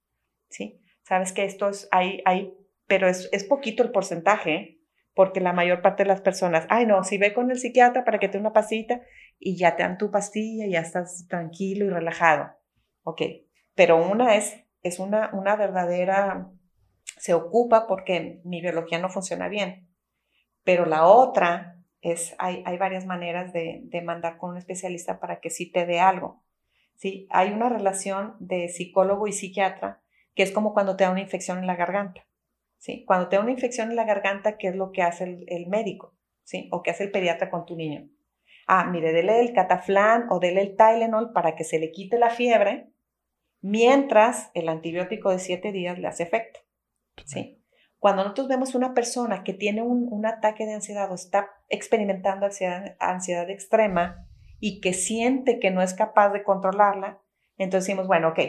¿sí? 0.49 0.81
Sabes 1.03 1.33
que 1.33 1.45
esto 1.45 1.69
es, 1.69 1.89
hay, 1.91 2.23
hay, 2.25 2.55
pero 2.87 3.09
es, 3.09 3.29
es 3.33 3.45
poquito 3.45 3.83
el 3.83 3.91
porcentaje, 3.91 4.81
porque 5.15 5.41
la 5.41 5.53
mayor 5.53 5.81
parte 5.81 6.03
de 6.03 6.09
las 6.09 6.21
personas, 6.21 6.67
ay 6.69 6.85
no, 6.85 7.03
si 7.03 7.17
ve 7.17 7.33
con 7.33 7.51
el 7.51 7.59
psiquiatra 7.59 8.05
para 8.05 8.19
que 8.19 8.29
te 8.29 8.39
una 8.39 8.53
pastilla 8.53 9.01
y 9.39 9.57
ya 9.57 9.77
te 9.77 9.83
dan 9.83 9.97
tu 9.99 10.11
pastilla 10.11 10.67
y 10.67 10.73
ya 10.73 10.81
estás 10.81 11.27
tranquilo 11.29 11.87
y 11.87 11.91
relajado. 11.91 12.51
Ok, 13.03 13.23
pero 13.75 13.97
una 13.97 14.37
es 14.37 14.67
es 14.87 14.99
una, 14.99 15.31
una 15.33 15.57
verdadera, 15.57 16.51
se 17.19 17.35
ocupa 17.35 17.87
porque 17.87 18.41
mi 18.45 18.61
biología 18.61 18.99
no 18.99 19.09
funciona 19.09 19.49
bien. 19.49 19.89
Pero 20.65 20.87
la 20.87 21.07
otra 21.07 21.83
es, 22.01 22.35
hay, 22.39 22.63
hay 22.67 22.79
varias 22.79 23.07
maneras 23.07 23.53
de, 23.53 23.81
de, 23.85 24.03
mandar 24.03 24.39
con 24.39 24.51
un 24.51 24.59
especialista 24.59 25.21
para 25.21 25.41
que 25.41 25.51
sí 25.51 25.71
te 25.71 25.87
dé 25.87 26.01
algo. 26.01 26.45
¿sí? 26.97 27.27
Hay 27.31 27.53
una 27.53 27.69
relación 27.69 28.37
de 28.39 28.69
psicólogo 28.69 29.27
y 29.27 29.33
psiquiatra 29.33 30.03
que 30.37 30.43
es 30.43 30.53
como 30.53 30.75
cuando 30.75 30.97
te 30.97 31.03
da 31.03 31.11
una 31.11 31.23
infección 31.23 31.59
en 31.59 31.67
la 31.67 31.75
garganta. 31.75 32.29
¿sí? 32.77 33.05
Cuando 33.07 33.29
te 33.29 33.37
da 33.37 33.43
una 33.43 33.51
infección 33.51 33.91
en 33.91 33.97
la 33.97 34.05
garganta, 34.05 34.59
¿qué 34.59 34.69
es 34.69 34.77
lo 34.77 34.93
que 34.93 35.03
hace 35.03 35.25
el, 35.25 35.67
médico? 35.67 36.15
¿sí? 36.45 36.69
O 36.71 36.83
qué 36.83 36.91
hace 36.91 37.05
el 37.05 37.11
pediatra 37.11 37.51
con 37.51 37.65
tu 37.65 37.75
niño. 37.75 38.09
Ah, 38.69 38.85
mire, 38.85 39.13
dele 39.13 39.41
el 39.41 39.55
cataflán 39.55 40.27
o 40.31 40.39
dele 40.39 40.61
el 40.61 40.77
Tylenol 40.77 41.33
para 41.33 41.57
que 41.57 41.65
se 41.65 41.79
le 41.79 41.91
quite 41.91 42.19
la 42.19 42.31
fiebre 42.31 42.93
mientras 43.63 44.51
el 44.55 44.69
antibiótico 44.69 45.31
de 45.31 45.39
siete 45.39 45.73
días 45.73 45.99
le 45.99 46.07
hace 46.07 46.25
efecto. 46.25 46.61
¿sí? 47.25 47.65
Cuando 47.99 48.23
nosotros 48.23 48.49
vemos 48.49 48.75
una 48.75 48.93
persona 48.93 49.43
que 49.43 49.55
tiene 49.55 49.83
un, 49.83 50.27
ataque 50.27 50.67
de 50.67 50.75
ansiedad 50.75 51.11
o 51.11 51.15
está 51.15 51.49
experimentando 51.69 52.45
ansiedad, 52.45 52.95
ansiedad 53.01 53.49
extrema 53.49 54.29
y 54.61 54.81
que 54.81 54.93
siente 54.93 55.59
que 55.59 55.71
no 55.71 55.81
es 55.81 55.95
capaz 55.95 56.29
de 56.31 56.43
controlarla, 56.43 57.23
entonces 57.57 57.87
decimos, 57.87 58.07
bueno, 58.07 58.29
ok, 58.29 58.41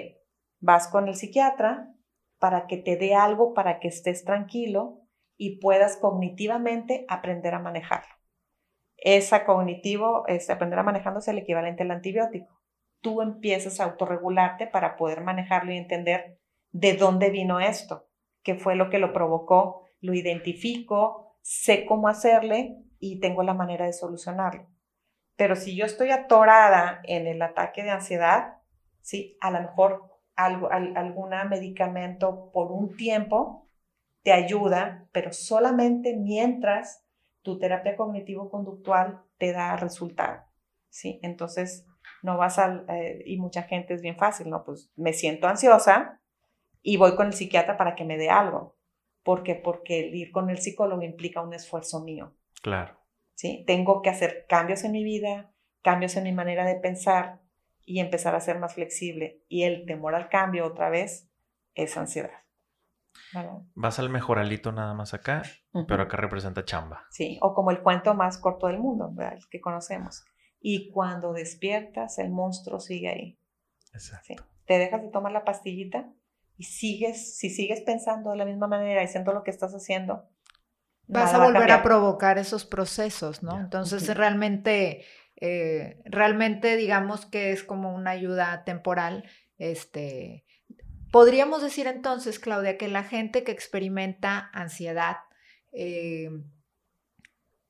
vas 0.59 0.87
con 0.87 1.07
el 1.07 1.15
psiquiatra 1.15 1.93
para 2.39 2.67
que 2.67 2.77
te 2.77 2.97
dé 2.97 3.15
algo 3.15 3.53
para 3.53 3.79
que 3.79 3.87
estés 3.87 4.23
tranquilo 4.23 5.01
y 5.37 5.59
puedas 5.59 5.97
cognitivamente 5.97 7.05
aprender 7.07 7.53
a 7.53 7.59
manejarlo. 7.59 8.13
Esa 8.97 9.45
cognitivo, 9.45 10.25
este, 10.27 10.53
aprender 10.53 10.79
a 10.79 10.83
manejarlo 10.83 11.19
es 11.19 11.27
el 11.27 11.37
equivalente 11.37 11.83
al 11.83 11.91
antibiótico 11.91 12.57
tú 13.01 13.21
empiezas 13.21 13.79
a 13.79 13.85
autorregularte 13.85 14.67
para 14.67 14.97
poder 14.97 15.21
manejarlo 15.21 15.71
y 15.71 15.77
entender 15.77 16.39
de 16.71 16.93
dónde 16.93 17.29
vino 17.29 17.59
esto, 17.59 18.07
qué 18.43 18.55
fue 18.55 18.75
lo 18.75 18.89
que 18.89 18.99
lo 18.99 19.13
provocó, 19.13 19.85
lo 20.01 20.13
identifico, 20.13 21.37
sé 21.41 21.85
cómo 21.85 22.07
hacerle 22.07 22.77
y 22.99 23.19
tengo 23.19 23.43
la 23.43 23.53
manera 23.53 23.85
de 23.85 23.93
solucionarlo. 23.93 24.67
Pero 25.35 25.55
si 25.55 25.75
yo 25.75 25.85
estoy 25.85 26.11
atorada 26.11 26.99
en 27.03 27.27
el 27.27 27.41
ataque 27.41 27.83
de 27.83 27.91
ansiedad, 27.91 28.57
sí, 29.01 29.37
a 29.39 29.51
lo 29.51 29.61
mejor 29.61 30.16
algo, 30.37 30.69
algún 30.71 31.31
medicamento 31.49 32.51
por 32.53 32.71
un 32.71 32.95
tiempo 32.95 33.67
te 34.23 34.31
ayuda, 34.31 35.07
pero 35.11 35.33
solamente 35.33 36.15
mientras 36.15 37.05
tu 37.41 37.59
terapia 37.59 37.95
cognitivo-conductual 37.95 39.23
te 39.37 39.51
da 39.51 39.75
resultado. 39.75 40.43
¿sí? 40.89 41.19
Entonces, 41.23 41.85
no 42.23 42.37
vas 42.37 42.59
a, 42.59 42.83
eh, 42.89 43.23
y 43.25 43.37
mucha 43.37 43.63
gente 43.63 43.93
es 43.93 44.01
bien 44.01 44.17
fácil, 44.17 44.49
¿no? 44.49 44.63
Pues 44.63 44.91
me 44.95 45.13
siento 45.13 45.47
ansiosa 45.47 46.21
y 46.81 46.97
voy 46.97 47.15
con 47.15 47.27
el 47.27 47.33
psiquiatra 47.33 47.77
para 47.77 47.95
que 47.95 48.05
me 48.05 48.17
dé 48.17 48.29
algo. 48.29 48.77
¿Por 49.23 49.43
qué? 49.43 49.55
Porque 49.55 50.07
el 50.07 50.15
ir 50.15 50.31
con 50.31 50.49
el 50.49 50.59
psicólogo 50.59 51.01
implica 51.01 51.41
un 51.41 51.53
esfuerzo 51.53 52.03
mío. 52.03 52.33
Claro. 52.61 52.97
¿Sí? 53.35 53.63
Tengo 53.67 54.01
que 54.01 54.09
hacer 54.09 54.45
cambios 54.47 54.83
en 54.83 54.93
mi 54.93 55.03
vida, 55.03 55.53
cambios 55.83 56.15
en 56.15 56.23
mi 56.23 56.31
manera 56.31 56.65
de 56.65 56.75
pensar 56.75 57.41
y 57.87 58.01
empezar 58.01 58.35
a 58.35 58.39
ser 58.39 58.59
más 58.59 58.75
flexible. 58.75 59.41
Y 59.47 59.63
el 59.63 59.87
temor 59.87 60.13
al 60.13 60.29
cambio 60.29 60.67
otra 60.67 60.89
vez 60.89 61.31
es 61.73 61.97
ansiedad. 61.97 62.43
Vas 63.73 63.97
al 63.97 64.09
mejoralito 64.09 64.71
nada 64.71 64.93
más 64.93 65.15
acá, 65.15 65.41
pero 65.87 66.03
acá 66.03 66.17
representa 66.17 66.65
chamba. 66.65 67.07
Sí, 67.09 67.39
o 67.41 67.55
como 67.55 67.71
el 67.71 67.81
cuento 67.81 68.13
más 68.13 68.37
corto 68.37 68.67
del 68.67 68.77
mundo, 68.77 69.09
¿verdad? 69.11 69.37
El 69.37 69.49
que 69.49 69.59
conocemos 69.59 70.23
y 70.59 70.91
cuando 70.91 71.33
despiertas 71.33 72.19
el 72.19 72.29
monstruo 72.29 72.79
sigue 72.79 73.09
ahí. 73.09 73.39
Exacto. 73.93 74.45
Te 74.65 74.77
dejas 74.77 75.01
de 75.01 75.09
tomar 75.09 75.31
la 75.31 75.45
pastillita 75.45 76.11
y 76.57 76.63
sigues, 76.63 77.37
si 77.37 77.49
sigues 77.49 77.81
pensando 77.81 78.31
de 78.31 78.37
la 78.37 78.45
misma 78.45 78.67
manera 78.67 79.01
y 79.01 79.05
haciendo 79.05 79.33
lo 79.33 79.43
que 79.43 79.51
estás 79.51 79.73
haciendo, 79.73 80.27
vas 81.07 81.33
a 81.33 81.43
volver 81.43 81.71
a, 81.71 81.83
provocar 81.83 82.37
esos 82.37 82.65
procesos, 82.65 83.43
¿no? 83.43 83.57
Entonces 83.57 84.13
realmente, 84.15 85.05
eh, 85.39 86.01
realmente 86.05 86.75
digamos 86.77 87.25
que 87.25 87.51
es 87.51 87.63
como 87.63 87.93
una 87.93 88.11
ayuda 88.11 88.63
temporal, 88.63 89.29
este, 89.57 90.45
podríamos 91.11 91.61
decir 91.61 91.87
entonces, 91.87 92.39
Claudia, 92.39 92.77
que 92.77 92.87
la 92.87 93.03
gente 93.03 93.43
que 93.43 93.51
experimenta 93.51 94.49
ansiedad, 94.53 95.17
eh, 95.71 96.29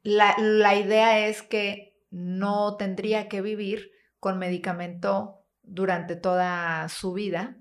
la, 0.02 0.36
la 0.38 0.76
idea 0.76 1.28
es 1.28 1.42
que 1.42 1.98
no 2.10 2.78
tendría 2.78 3.28
que 3.28 3.42
vivir 3.42 3.92
con 4.20 4.40
medicamento 4.40 5.46
durante 5.62 6.16
toda 6.16 6.88
su 6.90 7.14
vida. 7.14 7.58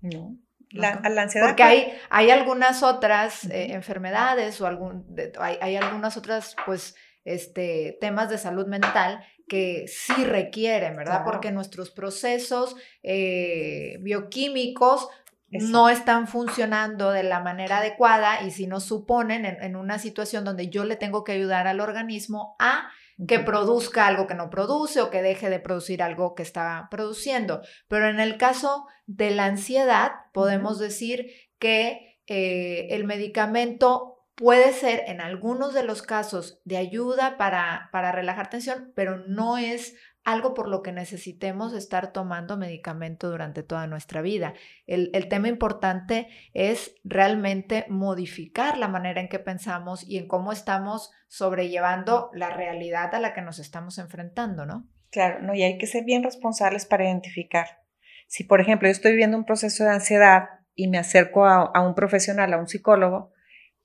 No. 0.00 0.36
La, 0.70 0.90
ansiedad. 0.90 1.46
Porque 1.46 1.62
hay, 1.62 1.92
hay 2.10 2.30
algunas 2.30 2.82
otras 2.82 3.44
eh, 3.44 3.72
enfermedades 3.72 4.60
o 4.60 4.66
algún, 4.66 5.16
hay, 5.38 5.76
algunas 5.76 6.16
otras, 6.16 6.56
pues, 6.66 6.94
este, 7.34 7.98
temas 8.00 8.30
de 8.30 8.38
salud 8.38 8.66
mental 8.66 9.24
que 9.48 9.86
sí 9.88 10.24
requieren, 10.24 10.96
¿verdad? 10.96 11.22
Porque 11.24 11.50
nuestros 11.50 11.90
procesos 11.90 12.76
eh, 13.02 13.96
bioquímicos 14.00 15.08
no 15.50 15.88
están 15.88 16.28
funcionando 16.28 17.10
de 17.10 17.22
la 17.22 17.40
manera 17.40 17.78
adecuada 17.78 18.42
y 18.42 18.50
si 18.50 18.66
nos 18.66 18.84
suponen 18.84 19.46
en, 19.46 19.76
una 19.76 19.98
situación 19.98 20.44
donde 20.44 20.68
yo 20.68 20.84
le 20.84 20.96
tengo 20.96 21.24
que 21.24 21.32
ayudar 21.32 21.66
al 21.66 21.80
organismo 21.80 22.54
a 22.58 22.90
que 23.26 23.40
produzca 23.40 24.06
algo 24.06 24.26
que 24.26 24.34
no 24.34 24.50
produce 24.50 25.00
o 25.00 25.10
que 25.10 25.22
deje 25.22 25.48
de 25.50 25.58
producir 25.58 26.02
algo 26.02 26.34
que 26.34 26.42
está 26.42 26.88
produciendo. 26.90 27.62
Pero 27.88 28.08
en 28.08 28.20
el 28.20 28.36
caso 28.36 28.86
de 29.06 29.30
la 29.30 29.46
ansiedad, 29.46 30.12
podemos 30.32 30.78
decir 30.78 31.32
que 31.58 32.20
eh, 32.26 32.88
el 32.90 33.04
medicamento 33.04 34.17
puede 34.38 34.72
ser 34.72 35.02
en 35.08 35.20
algunos 35.20 35.74
de 35.74 35.82
los 35.82 36.00
casos 36.00 36.62
de 36.64 36.76
ayuda 36.76 37.36
para, 37.36 37.88
para 37.90 38.12
relajar 38.12 38.48
tensión, 38.48 38.92
pero 38.94 39.18
no 39.26 39.58
es 39.58 39.96
algo 40.24 40.54
por 40.54 40.68
lo 40.68 40.82
que 40.82 40.92
necesitemos 40.92 41.72
estar 41.72 42.12
tomando 42.12 42.56
medicamento 42.56 43.30
durante 43.30 43.64
toda 43.64 43.86
nuestra 43.88 44.22
vida. 44.22 44.54
El, 44.86 45.10
tema 45.28 45.48
importante 45.48 46.28
es 46.54 46.94
realmente 47.02 47.84
modificar 47.88 48.78
la 48.78 48.88
manera 48.88 49.20
en 49.20 49.28
que 49.28 49.38
pensamos 49.40 50.06
y 50.06 50.18
en 50.18 50.28
cómo 50.28 50.52
estamos 50.52 51.10
sobrellevando 51.26 52.30
la 52.32 52.50
realidad 52.50 53.14
a 53.14 53.20
la 53.20 53.34
que 53.34 53.42
nos 53.42 53.58
estamos 53.58 53.98
enfrentando, 53.98 54.66
¿no? 54.66 54.86
Claro, 55.10 55.40
no, 55.42 55.54
y 55.54 55.62
hay 55.62 55.78
que 55.78 55.86
ser 55.86 56.04
bien 56.04 56.22
responsables 56.22 56.84
para 56.84 57.04
identificar. 57.04 57.80
Si, 58.28 58.44
por 58.44 58.60
ejemplo, 58.60 58.86
yo 58.86 58.92
estoy 58.92 59.12
viviendo 59.12 59.36
un 59.36 59.46
proceso 59.46 59.82
de 59.82 59.90
ansiedad 59.90 60.44
y 60.74 60.88
me 60.88 60.98
acerco 60.98 61.46
a, 61.46 61.62
a 61.62 61.80
un 61.80 61.94
profesional, 61.94 62.52
a 62.52 62.58
un 62.58 62.68
psicólogo, 62.68 63.32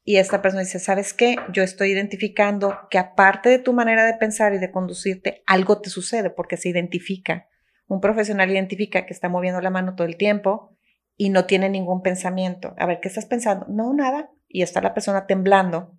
y 0.05 0.17
esta 0.17 0.41
persona 0.41 0.63
dice, 0.63 0.79
¿sabes 0.79 1.13
qué? 1.13 1.37
Yo 1.53 1.63
estoy 1.63 1.91
identificando 1.91 2.77
que 2.89 2.97
aparte 2.97 3.49
de 3.49 3.59
tu 3.59 3.71
manera 3.71 4.05
de 4.05 4.15
pensar 4.15 4.53
y 4.53 4.57
de 4.57 4.69
conducirte, 4.69 5.43
algo 5.45 5.79
te 5.79 5.89
sucede 5.89 6.29
porque 6.29 6.57
se 6.57 6.69
identifica. 6.69 7.47
Un 7.87 8.01
profesional 8.01 8.51
identifica 8.51 9.05
que 9.05 9.13
está 9.13 9.29
moviendo 9.29 9.61
la 9.61 9.69
mano 9.69 9.95
todo 9.95 10.05
el 10.05 10.17
tiempo 10.17 10.75
y 11.15 11.29
no 11.29 11.45
tiene 11.45 11.69
ningún 11.69 12.01
pensamiento. 12.01 12.73
A 12.77 12.85
ver, 12.85 12.99
¿qué 12.99 13.07
estás 13.07 13.25
pensando? 13.25 13.65
No, 13.69 13.93
nada. 13.93 14.29
Y 14.49 14.61
está 14.61 14.81
la 14.81 14.93
persona 14.93 15.25
temblando, 15.25 15.97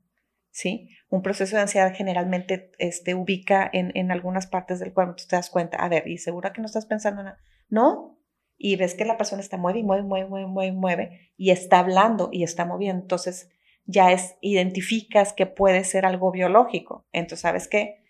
¿sí? 0.51 0.91
Un 1.09 1.23
proceso 1.23 1.57
de 1.57 1.63
ansiedad 1.63 1.95
generalmente 1.95 2.73
este, 2.79 3.15
ubica 3.15 3.69
en, 3.73 3.91
en 3.95 4.13
algunas 4.13 4.47
partes 4.47 4.81
del 4.81 4.93
cuerpo. 4.93 5.15
Tú 5.15 5.25
te 5.27 5.37
das 5.37 5.49
cuenta, 5.49 5.79
a 5.79 5.89
ver, 5.89 6.07
¿y 6.09 6.19
segura 6.19 6.53
que 6.53 6.61
no 6.61 6.67
estás 6.67 6.85
pensando 6.85 7.23
nada? 7.23 7.39
No. 7.71 8.19
Y 8.59 8.77
ves 8.77 8.95
que 8.95 9.07
la 9.07 9.17
persona 9.17 9.41
está 9.41 9.57
mueve 9.57 9.79
y 9.79 9.83
mueve, 9.83 10.03
mueve, 10.03 10.29
mueve, 10.29 10.47
mueve, 10.47 10.73
mueve 10.73 11.31
y 11.37 11.51
está 11.51 11.79
hablando 11.79 12.29
y 12.33 12.45
está 12.45 12.65
moviendo. 12.65 13.03
Entonces, 13.03 13.49
ya 13.87 14.13
es, 14.13 14.37
identificas 14.41 15.33
que 15.33 15.47
puede 15.47 15.85
ser 15.85 16.07
algo 16.07 16.31
biológico. 16.31 17.07
Entonces, 17.13 17.41
¿sabes 17.41 17.69
qué? 17.69 18.03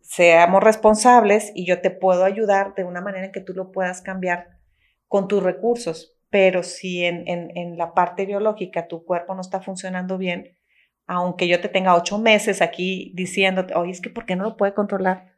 Seamos 0.00 0.62
responsables 0.62 1.52
y 1.54 1.64
yo 1.66 1.80
te 1.80 1.90
puedo 1.90 2.24
ayudar 2.24 2.74
de 2.74 2.84
una 2.84 3.00
manera 3.00 3.26
en 3.26 3.32
que 3.32 3.40
tú 3.40 3.54
lo 3.54 3.70
puedas 3.70 4.02
cambiar 4.02 4.58
con 5.06 5.28
tus 5.28 5.42
recursos. 5.42 6.16
Pero 6.28 6.62
si 6.62 7.04
en, 7.04 7.24
en, 7.26 7.76
la 7.76 7.94
parte 7.94 8.24
biológica 8.24 8.88
tu 8.88 9.04
cuerpo 9.04 9.34
no 9.34 9.42
está 9.42 9.60
funcionando 9.60 10.16
bien, 10.16 10.56
aunque 11.06 11.46
yo 11.46 11.60
te 11.60 11.68
tenga 11.68 11.94
ocho 11.94 12.18
meses 12.18 12.62
aquí 12.62 13.12
diciéndote, 13.14 13.74
oye, 13.74 13.92
es 13.92 14.00
que 14.00 14.08
¿por 14.08 14.24
qué 14.24 14.34
no 14.34 14.44
lo 14.44 14.56
puede 14.56 14.72
controlar? 14.72 15.34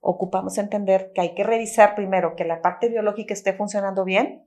Ocupamos 0.00 0.56
entender 0.56 1.12
que 1.14 1.20
hay 1.20 1.34
que 1.34 1.44
revisar 1.44 1.94
primero 1.94 2.36
que 2.36 2.44
la 2.44 2.62
parte 2.62 2.88
biológica 2.88 3.34
esté 3.34 3.52
funcionando 3.52 4.04
bien 4.04 4.46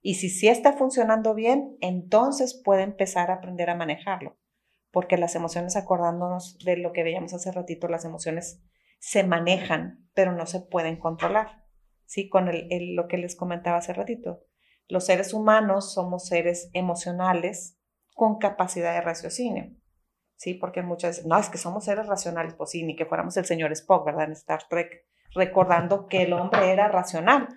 y 0.00 0.14
si 0.14 0.28
sí 0.30 0.48
está 0.48 0.72
funcionando 0.74 1.34
bien, 1.34 1.76
entonces 1.80 2.60
puede 2.64 2.82
empezar 2.82 3.30
a 3.30 3.34
aprender 3.34 3.70
a 3.70 3.74
manejarlo. 3.74 4.38
Porque 4.90 5.18
las 5.18 5.34
emociones, 5.34 5.76
acordándonos 5.76 6.58
de 6.64 6.76
lo 6.76 6.92
que 6.92 7.02
veíamos 7.02 7.34
hace 7.34 7.52
ratito, 7.52 7.88
las 7.88 8.04
emociones 8.04 8.62
se 9.00 9.24
manejan, 9.24 10.08
pero 10.14 10.32
no 10.32 10.46
se 10.46 10.60
pueden 10.60 10.96
controlar. 10.96 11.64
¿Sí? 12.06 12.28
Con 12.28 12.48
el, 12.48 12.94
lo 12.94 13.06
que 13.06 13.18
les 13.18 13.36
comentaba 13.36 13.78
hace 13.78 13.92
ratito. 13.92 14.44
Los 14.88 15.04
seres 15.04 15.34
humanos 15.34 15.92
somos 15.92 16.26
seres 16.26 16.70
emocionales 16.72 17.78
con 18.14 18.38
capacidad 18.38 18.94
de 18.94 19.02
raciocinio. 19.02 19.76
¿Sí? 20.36 20.54
Porque 20.54 20.82
muchas 20.82 21.16
veces, 21.16 21.26
no, 21.26 21.38
es 21.38 21.50
que 21.50 21.58
somos 21.58 21.84
seres 21.84 22.06
racionales. 22.06 22.54
Pues 22.54 22.70
sí, 22.70 22.82
ni 22.84 22.96
que 22.96 23.04
fuéramos 23.04 23.36
el 23.36 23.44
señor 23.44 23.72
Spock, 23.72 24.06
¿verdad? 24.06 24.24
En 24.24 24.32
Star 24.32 24.62
Trek, 24.70 25.04
recordando 25.34 26.06
que 26.06 26.22
el 26.22 26.32
hombre 26.32 26.70
era 26.70 26.88
racional. 26.88 27.48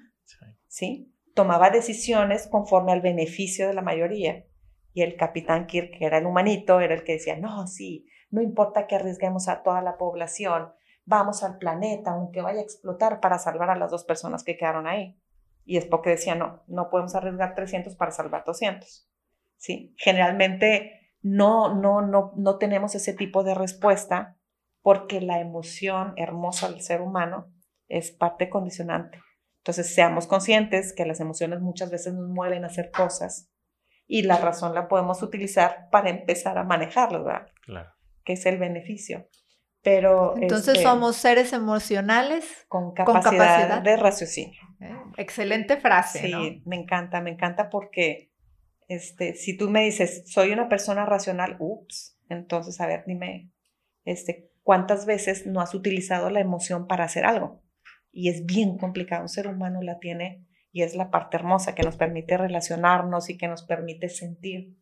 ¿Sí? 0.67 1.10
Tomaba 1.33 1.69
decisiones 1.69 2.47
conforme 2.47 2.91
al 2.91 3.01
beneficio 3.01 3.67
de 3.67 3.73
la 3.73 3.81
mayoría. 3.81 4.45
Y 4.93 5.03
el 5.03 5.15
capitán 5.15 5.67
Kirk, 5.67 5.97
que 5.97 6.05
era 6.05 6.17
el 6.17 6.25
humanito, 6.25 6.79
era 6.81 6.93
el 6.93 7.03
que 7.03 7.13
decía, 7.13 7.37
no, 7.37 7.67
sí, 7.67 8.07
no 8.29 8.41
importa 8.41 8.87
que 8.87 8.95
arriesguemos 8.95 9.47
a 9.47 9.63
toda 9.63 9.81
la 9.81 9.97
población, 9.97 10.73
vamos 11.05 11.43
al 11.43 11.57
planeta, 11.57 12.11
aunque 12.11 12.41
vaya 12.41 12.59
a 12.59 12.63
explotar, 12.63 13.19
para 13.19 13.39
salvar 13.39 13.69
a 13.69 13.77
las 13.77 13.91
dos 13.91 14.03
personas 14.03 14.43
que 14.43 14.57
quedaron 14.57 14.87
ahí. 14.87 15.17
Y 15.65 15.77
es 15.77 15.85
porque 15.85 16.09
decía, 16.11 16.35
no, 16.35 16.63
no 16.67 16.89
podemos 16.89 17.15
arriesgar 17.15 17.55
300 17.55 17.95
para 17.95 18.11
salvar 18.11 18.43
200. 18.45 19.07
¿Sí? 19.57 19.93
Generalmente 19.97 21.13
no, 21.21 21.75
no, 21.75 22.01
no, 22.01 22.33
no 22.35 22.57
tenemos 22.57 22.95
ese 22.95 23.13
tipo 23.13 23.43
de 23.43 23.53
respuesta 23.53 24.37
porque 24.81 25.21
la 25.21 25.39
emoción 25.39 26.13
hermosa 26.17 26.69
del 26.69 26.81
ser 26.81 27.01
humano 27.01 27.53
es 27.87 28.11
parte 28.11 28.49
condicionante. 28.49 29.19
Entonces, 29.61 29.93
seamos 29.93 30.25
conscientes 30.25 30.93
que 30.93 31.05
las 31.05 31.19
emociones 31.19 31.61
muchas 31.61 31.91
veces 31.91 32.13
nos 32.13 32.27
mueven 32.27 32.63
a 32.63 32.67
hacer 32.67 32.89
cosas 32.91 33.51
y 34.07 34.23
la 34.23 34.37
razón 34.37 34.73
la 34.73 34.87
podemos 34.87 35.21
utilizar 35.21 35.87
para 35.91 36.09
empezar 36.09 36.57
a 36.57 36.63
manejarlo, 36.63 37.23
¿verdad? 37.23 37.47
Claro. 37.63 37.89
Que 38.25 38.33
es 38.33 38.45
el 38.45 38.57
beneficio. 38.57 39.29
Pero 39.83 40.35
entonces 40.37 40.75
este, 40.75 40.83
somos 40.83 41.15
seres 41.15 41.53
emocionales 41.53 42.65
con 42.67 42.93
capacidad, 42.93 43.81
de 43.81 43.97
raciocinio. 43.97 44.59
Eh, 44.79 44.95
excelente 45.17 45.77
frase. 45.77 46.19
Sí, 46.21 46.61
me 46.65 46.75
encanta, 46.75 47.21
me 47.21 47.31
encanta 47.31 47.69
porque 47.69 48.31
este, 48.87 49.35
si 49.35 49.57
tú 49.57 49.69
me 49.69 49.83
dices 49.83 50.23
soy 50.25 50.51
una 50.51 50.69
persona 50.69 51.05
racional, 51.05 51.55
ups, 51.59 52.19
entonces 52.29 52.81
a 52.81 52.87
ver, 52.87 53.03
dime, 53.07 53.51
este, 54.05 54.51
¿cuántas 54.61 55.05
veces 55.05 55.47
no 55.47 55.61
has 55.61 55.73
utilizado 55.73 56.29
la 56.29 56.41
emoción 56.41 56.85
para 56.85 57.05
hacer 57.05 57.25
algo? 57.25 57.60
Y 58.11 58.29
es 58.29 58.45
bien 58.45 58.77
complicado. 58.77 59.23
Un 59.23 59.29
ser 59.29 59.47
humano 59.47 59.81
la 59.81 59.99
tiene 59.99 60.47
y 60.71 60.83
es 60.83 60.95
la 60.95 61.11
parte 61.11 61.37
hermosa 61.37 61.75
que 61.75 61.83
nos 61.83 61.97
permite 61.97 62.37
relacionarnos 62.37 63.29
y 63.29 63.37
que 63.37 63.47
nos 63.47 63.63
permite 63.63 64.09
sentir. 64.09 64.77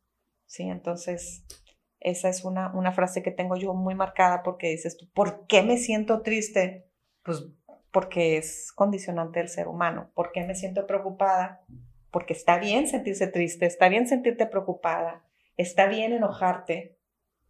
¿sí? 0.46 0.64
Entonces, 0.64 1.46
esa 2.00 2.30
es 2.30 2.44
una, 2.44 2.74
una 2.74 2.92
frase 2.92 3.24
que 3.24 3.32
tengo 3.32 3.56
yo 3.56 3.74
muy 3.74 3.96
marcada 3.96 4.44
porque 4.44 4.70
dices 4.70 4.98
tú, 4.98 5.10
¿por 5.14 5.48
qué 5.48 5.64
me 5.64 5.78
siento 5.78 6.22
triste? 6.22 6.90
Pues 7.24 7.46
porque 7.92 8.38
es 8.38 8.72
condicionante 8.74 9.40
del 9.40 9.50
ser 9.50 9.68
humano. 9.68 10.12
¿Por 10.14 10.32
qué 10.32 10.44
me 10.44 10.56
siento 10.56 10.86
preocupada? 10.86 11.64
Porque 12.12 12.34
está 12.34 12.58
bien 12.60 12.88
sentirse 12.88 13.28
triste, 13.28 13.66
está 13.66 13.90
bien 13.90 14.08
sentirte 14.08 14.46
preocupada, 14.46 15.24
está 15.58 15.88
bien 15.88 16.14
enojarte, 16.14 16.98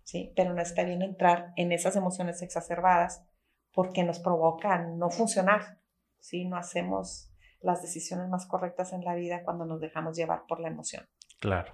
¿sí? 0.04 0.34
Pero 0.36 0.54
no 0.54 0.62
está 0.62 0.84
bien 0.84 1.02
entrar 1.02 1.54
en 1.56 1.72
esas 1.72 1.96
emociones 1.96 2.42
exacerbadas 2.42 3.29
porque 3.74 4.04
nos 4.04 4.20
provocan 4.20 4.98
no 4.98 5.10
funcionar, 5.10 5.80
¿sí? 6.20 6.46
No 6.46 6.58
hacemos 6.58 7.32
las 7.62 7.82
decisiones 7.82 8.30
más 8.30 8.46
correctas 8.46 8.94
en 8.94 9.04
la 9.04 9.16
vida 9.16 9.44
cuando 9.44 9.66
nos 9.66 9.82
dejamos 9.82 10.16
llevar 10.18 10.44
por 10.48 10.60
la 10.60 10.70
emoción. 10.70 11.08
Claro. 11.40 11.74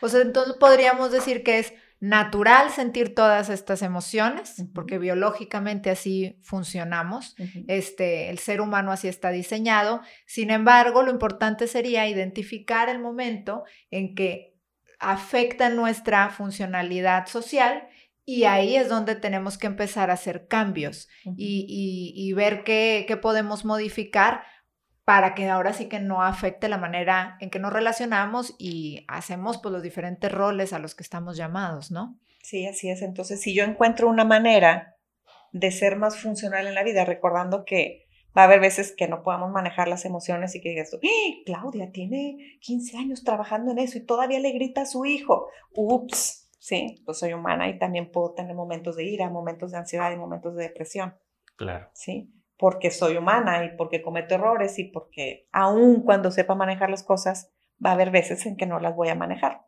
O 0.00 0.08
sea, 0.08 0.20
entonces 0.20 0.54
podríamos 0.54 1.10
decir 1.10 1.42
que 1.42 1.58
es 1.58 1.72
natural 1.98 2.70
sentir 2.70 3.14
todas 3.14 3.48
estas 3.48 3.80
emociones, 3.82 4.62
porque 4.74 4.98
biológicamente 4.98 5.90
así 5.90 6.38
funcionamos, 6.42 7.34
este, 7.68 8.28
el 8.28 8.38
ser 8.38 8.60
humano 8.60 8.92
así 8.92 9.08
está 9.08 9.30
diseñado. 9.30 10.02
Sin 10.26 10.50
embargo, 10.50 11.02
lo 11.02 11.10
importante 11.10 11.66
sería 11.66 12.06
identificar 12.06 12.88
el 12.88 12.98
momento 12.98 13.64
en 13.90 14.14
que 14.14 14.54
afecta 14.98 15.70
nuestra 15.70 16.28
funcionalidad 16.30 17.26
social 17.26 17.88
y 18.28 18.42
ahí 18.44 18.76
es 18.76 18.88
donde 18.88 19.14
tenemos 19.14 19.56
que 19.56 19.68
empezar 19.68 20.10
a 20.10 20.14
hacer 20.14 20.48
cambios 20.48 21.08
y, 21.36 22.32
ver 22.34 22.64
qué, 22.64 23.18
podemos 23.22 23.64
modificar 23.64 24.42
para 25.04 25.36
que 25.36 25.48
ahora 25.48 25.72
sí 25.72 25.88
que 25.88 26.00
no 26.00 26.24
afecte 26.24 26.68
la 26.68 26.76
manera 26.76 27.36
en 27.40 27.50
que 27.50 27.60
nos 27.60 27.72
relacionamos 27.72 28.56
y 28.58 29.04
hacemos 29.06 29.58
pues, 29.62 29.72
los 29.72 29.82
diferentes 29.82 30.30
roles 30.32 30.72
a 30.72 30.80
los 30.80 30.96
que 30.96 31.04
estamos 31.04 31.36
llamados, 31.36 31.92
¿no? 31.92 32.18
Sí, 32.42 32.66
así 32.66 32.90
es. 32.90 33.00
Entonces, 33.02 33.40
si 33.40 33.54
yo 33.54 33.62
encuentro 33.62 34.08
una 34.08 34.24
manera 34.24 34.96
de 35.52 35.70
ser 35.70 35.96
más 35.96 36.18
funcional 36.18 36.66
en 36.66 36.74
la 36.74 36.82
vida, 36.82 37.04
recordando 37.04 37.64
que 37.64 38.06
va 38.36 38.42
a 38.42 38.44
haber 38.46 38.58
veces 38.58 38.92
que 38.96 39.06
no 39.06 39.22
podamos 39.22 39.52
manejar 39.52 39.86
las 39.86 40.04
emociones 40.04 40.56
y 40.56 40.60
que 40.60 40.70
digas, 40.70 40.92
¡Eh, 41.00 41.42
Claudia 41.46 41.92
tiene 41.92 42.58
15 42.60 42.98
años 42.98 43.22
trabajando 43.22 43.70
en 43.70 43.78
eso 43.78 43.98
y 43.98 44.04
todavía 44.04 44.40
le 44.40 44.50
grita 44.50 44.82
a 44.82 44.86
su 44.86 45.04
hijo. 45.04 45.48
Ups, 45.74 46.45
¿sí? 46.66 47.00
Pues 47.04 47.18
soy 47.18 47.32
humana 47.32 47.68
y 47.68 47.78
también 47.78 48.10
puedo 48.10 48.32
tener 48.32 48.56
momentos 48.56 48.96
de 48.96 49.04
ira, 49.04 49.30
momentos 49.30 49.70
de 49.70 49.78
ansiedad 49.78 50.10
y 50.10 50.16
momentos 50.16 50.56
de 50.56 50.64
depresión. 50.64 51.14
Claro. 51.54 51.88
¿Sí? 51.92 52.34
Porque 52.58 52.90
soy 52.90 53.16
humana 53.16 53.64
y 53.64 53.76
porque 53.76 54.02
cometo 54.02 54.34
errores 54.34 54.76
y 54.80 54.84
porque 54.84 55.46
aún 55.52 56.02
cuando 56.02 56.32
sepa 56.32 56.56
manejar 56.56 56.90
las 56.90 57.04
cosas, 57.04 57.52
va 57.84 57.90
a 57.90 57.92
haber 57.92 58.10
veces 58.10 58.46
en 58.46 58.56
que 58.56 58.66
no 58.66 58.80
las 58.80 58.96
voy 58.96 59.10
a 59.10 59.14
manejar, 59.14 59.64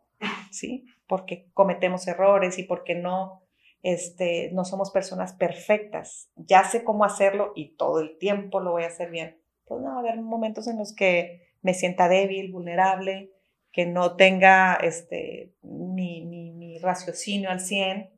¿sí? 0.50 0.86
Porque 1.06 1.48
cometemos 1.54 2.08
errores 2.08 2.58
y 2.58 2.64
porque 2.64 2.96
no, 2.96 3.44
este, 3.84 4.50
no 4.52 4.64
somos 4.64 4.90
personas 4.90 5.34
perfectas. 5.34 6.32
Ya 6.34 6.64
sé 6.64 6.82
cómo 6.82 7.04
hacerlo 7.04 7.52
y 7.54 7.76
todo 7.76 8.00
el 8.00 8.18
tiempo 8.18 8.58
lo 8.58 8.72
voy 8.72 8.82
a 8.82 8.88
hacer 8.88 9.12
bien. 9.12 9.40
Pues 9.66 9.80
no, 9.80 9.90
va 9.90 9.96
a 9.96 9.98
haber 10.00 10.20
momentos 10.20 10.66
en 10.66 10.78
los 10.78 10.96
que 10.96 11.52
me 11.62 11.74
sienta 11.74 12.08
débil, 12.08 12.50
vulnerable, 12.50 13.30
que 13.72 13.86
no 13.86 14.16
tenga 14.16 14.74
este, 14.74 15.54
mi, 15.62 16.24
mi, 16.26 16.37
raciocinio 16.82 17.50
al 17.50 17.60
100, 17.60 18.10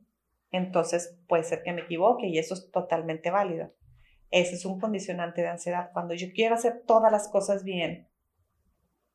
entonces 0.51 1.17
puede 1.27 1.43
ser 1.43 1.63
que 1.63 1.73
me 1.73 1.81
equivoque 1.81 2.27
y 2.27 2.37
eso 2.37 2.53
es 2.53 2.71
totalmente 2.71 3.31
válido. 3.31 3.73
Ese 4.29 4.55
es 4.55 4.65
un 4.65 4.79
condicionante 4.79 5.41
de 5.41 5.49
ansiedad. 5.49 5.91
Cuando 5.93 6.13
yo 6.13 6.27
quiero 6.33 6.55
hacer 6.55 6.83
todas 6.85 7.11
las 7.11 7.27
cosas 7.27 7.63
bien 7.63 8.07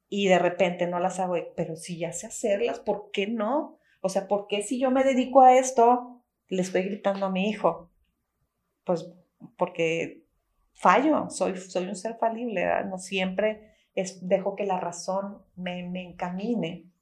y 0.09 0.29
de 0.29 0.39
repente 0.39 0.87
no 0.87 0.99
las 0.99 1.19
hago, 1.19 1.37
pero 1.57 1.77
si 1.77 1.99
ya 1.99 2.13
sé 2.13 2.27
hacerlas, 2.27 2.81
¿por 2.81 3.11
qué 3.11 3.27
no? 3.27 3.79
O 4.01 4.09
sea, 4.09 4.29
¿por 4.29 4.47
qué 4.47 4.63
si 4.63 4.79
yo 4.79 4.91
me 4.91 5.05
dedico 5.05 5.41
a 5.41 5.57
esto, 5.57 6.23
le 6.49 6.63
estoy 6.63 6.83
gritando 6.83 7.27
a 7.27 7.31
mi 7.31 7.49
hijo? 7.49 7.91
Pues 8.85 9.11
porque 9.57 10.27
fallo, 10.73 11.29
soy, 11.31 11.57
soy 11.57 11.87
un 11.87 11.97
ser 11.97 12.17
falible, 12.19 12.67
no 12.85 12.99
siempre 12.99 13.75
es, 13.95 14.29
dejo 14.29 14.55
que 14.55 14.65
la 14.65 14.79
razón 14.79 15.43
me, 15.57 15.89
me 15.89 16.03
encamine, 16.03 16.93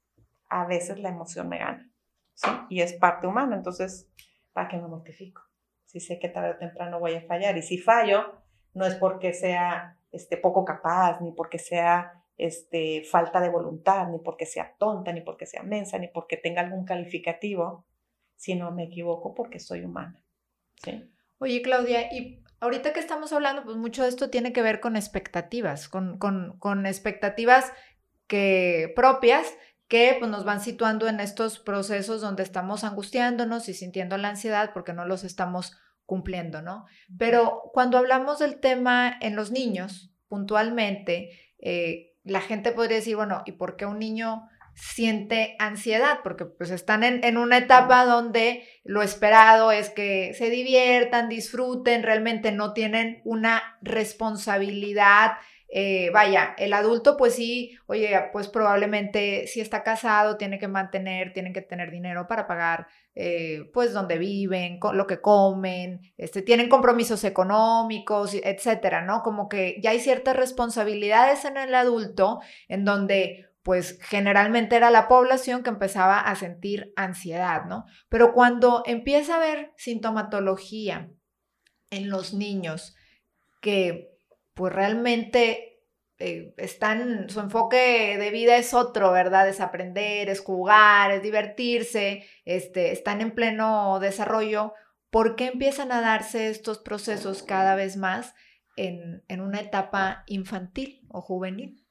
a 0.49 0.65
veces 0.65 0.99
la 0.99 1.09
emoción 1.09 1.49
me 1.49 1.59
gana, 1.59 1.91
¿sí? 2.35 2.49
Y 2.69 2.81
es 2.81 2.93
parte 2.93 3.25
humana, 3.25 3.55
entonces, 3.55 4.09
¿para 4.53 4.67
qué 4.67 4.77
me 4.77 4.87
mortifico? 4.87 5.41
Si 5.85 5.99
sé 5.99 6.19
que 6.19 6.29
tarde 6.29 6.51
o 6.51 6.57
temprano 6.57 6.99
voy 6.99 7.15
a 7.15 7.21
fallar, 7.21 7.57
y 7.57 7.63
si 7.63 7.77
fallo, 7.77 8.41
no 8.73 8.85
es 8.85 8.95
porque 8.95 9.33
sea 9.33 9.97
este, 10.11 10.37
poco 10.37 10.63
capaz, 10.63 11.19
ni 11.21 11.31
porque 11.31 11.57
sea 11.57 12.23
este, 12.37 13.03
falta 13.03 13.39
de 13.39 13.49
voluntad, 13.49 14.07
ni 14.09 14.19
porque 14.19 14.45
sea 14.45 14.75
tonta, 14.77 15.11
ni 15.11 15.21
porque 15.21 15.45
sea 15.45 15.63
mensa, 15.63 15.97
ni 15.97 16.07
porque 16.07 16.37
tenga 16.37 16.61
algún 16.61 16.85
calificativo, 16.85 17.85
sino 18.35 18.71
me 18.71 18.83
equivoco 18.83 19.33
porque 19.33 19.59
soy 19.59 19.83
humana. 19.83 20.21
¿sí? 20.83 21.09
Oye, 21.39 21.61
Claudia, 21.61 22.13
y 22.13 22.43
ahorita 22.59 22.93
que 22.93 22.99
estamos 22.99 23.31
hablando, 23.33 23.63
pues 23.63 23.77
mucho 23.77 24.03
de 24.03 24.09
esto 24.09 24.29
tiene 24.29 24.53
que 24.53 24.61
ver 24.61 24.79
con 24.79 24.95
expectativas, 24.95 25.89
con, 25.89 26.17
con, 26.17 26.57
con 26.59 26.85
expectativas 26.85 27.71
que 28.27 28.91
propias 28.95 29.53
que 29.87 30.15
pues, 30.19 30.31
nos 30.31 30.45
van 30.45 30.61
situando 30.61 31.07
en 31.07 31.19
estos 31.19 31.59
procesos 31.59 32.21
donde 32.21 32.43
estamos 32.43 32.83
angustiándonos 32.83 33.69
y 33.69 33.73
sintiendo 33.73 34.17
la 34.17 34.29
ansiedad 34.29 34.71
porque 34.73 34.93
no 34.93 35.05
los 35.05 35.23
estamos 35.23 35.77
cumpliendo, 36.05 36.61
¿no? 36.61 36.85
Pero 37.17 37.61
cuando 37.73 37.97
hablamos 37.97 38.39
del 38.39 38.59
tema 38.59 39.15
en 39.21 39.35
los 39.35 39.51
niños, 39.51 40.11
puntualmente, 40.27 41.29
eh, 41.59 42.13
la 42.23 42.41
gente 42.41 42.71
podría 42.71 42.97
decir, 42.97 43.15
bueno, 43.15 43.43
¿y 43.45 43.53
por 43.53 43.75
qué 43.75 43.85
un 43.85 43.99
niño 43.99 44.47
siente 44.75 45.55
ansiedad? 45.59 46.19
Porque 46.23 46.45
pues 46.45 46.69
están 46.69 47.03
en, 47.03 47.23
en, 47.23 47.37
una 47.37 47.57
etapa 47.57 48.05
donde 48.05 48.67
lo 48.83 49.01
esperado 49.01 49.71
es 49.71 49.89
que 49.89 50.33
se 50.33 50.49
diviertan, 50.49 51.29
disfruten, 51.29 52.03
realmente 52.03 52.51
no 52.51 52.73
tienen 52.73 53.21
una 53.23 53.77
responsabilidad 53.81 55.33
eh, 55.77 56.09
vaya, 56.13 56.55
el 56.57 56.71
adulto 56.71 57.17
pues 57.17 57.35
sí, 57.35 57.77
oye, 57.87 58.17
pues 58.31 58.47
probablemente 58.47 59.45
si 59.45 59.59
está 59.59 59.83
casado 59.83 60.37
tiene 60.37 60.57
que 60.57 60.69
mantener, 60.69 61.33
tienen 61.33 61.51
que 61.51 61.61
tener 61.61 61.91
dinero 61.91 62.29
para 62.29 62.47
pagar 62.47 62.87
eh, 63.13 63.69
pues 63.73 63.91
donde 63.91 64.17
viven, 64.17 64.79
lo 64.93 65.05
que 65.05 65.19
comen, 65.19 66.13
este, 66.15 66.41
tienen 66.41 66.69
compromisos 66.69 67.25
económicos, 67.25 68.35
etcétera, 68.35 69.01
¿no? 69.01 69.21
Como 69.21 69.49
que 69.49 69.77
ya 69.83 69.89
hay 69.89 69.99
ciertas 69.99 70.37
responsabilidades 70.37 71.43
en 71.43 71.57
el 71.57 71.75
adulto 71.75 72.39
en 72.69 72.85
donde 72.85 73.49
pues 73.61 73.99
generalmente 74.01 74.77
era 74.77 74.91
la 74.91 75.09
población 75.09 75.61
que 75.61 75.71
empezaba 75.71 76.21
a 76.21 76.35
sentir 76.35 76.93
ansiedad, 76.95 77.65
¿no? 77.65 77.83
Pero 78.07 78.31
cuando 78.31 78.81
empieza 78.85 79.33
a 79.33 79.37
haber 79.39 79.73
sintomatología 79.75 81.09
en 81.89 82.09
los 82.09 82.33
niños 82.33 82.95
que 83.59 84.14
pues 84.55 84.73
realmente 84.73 85.75
eh, 86.17 86.53
están, 86.57 87.29
su 87.29 87.41
enfoque 87.41 88.17
de 88.17 88.31
vida 88.31 88.55
es 88.55 88.73
otro, 88.73 89.11
¿verdad? 89.11 89.47
Es 89.49 89.59
aprender, 89.59 90.29
es 90.29 90.39
jugar, 90.39 91.11
es 91.11 91.21
divertirse, 91.21 92.23
este, 92.45 92.91
están 92.91 93.21
en 93.21 93.31
pleno 93.31 93.99
desarrollo. 93.99 94.73
¿Por 95.09 95.35
qué 95.35 95.47
empiezan 95.47 95.91
a 95.91 96.01
darse 96.01 96.49
estos 96.49 96.79
procesos 96.79 97.43
cada 97.43 97.75
vez 97.75 97.97
más 97.97 98.33
en, 98.77 99.23
una 99.41 99.59
etapa 99.59 100.23
infantil 100.27 101.05
o 101.09 101.21
juvenil? 101.21 101.85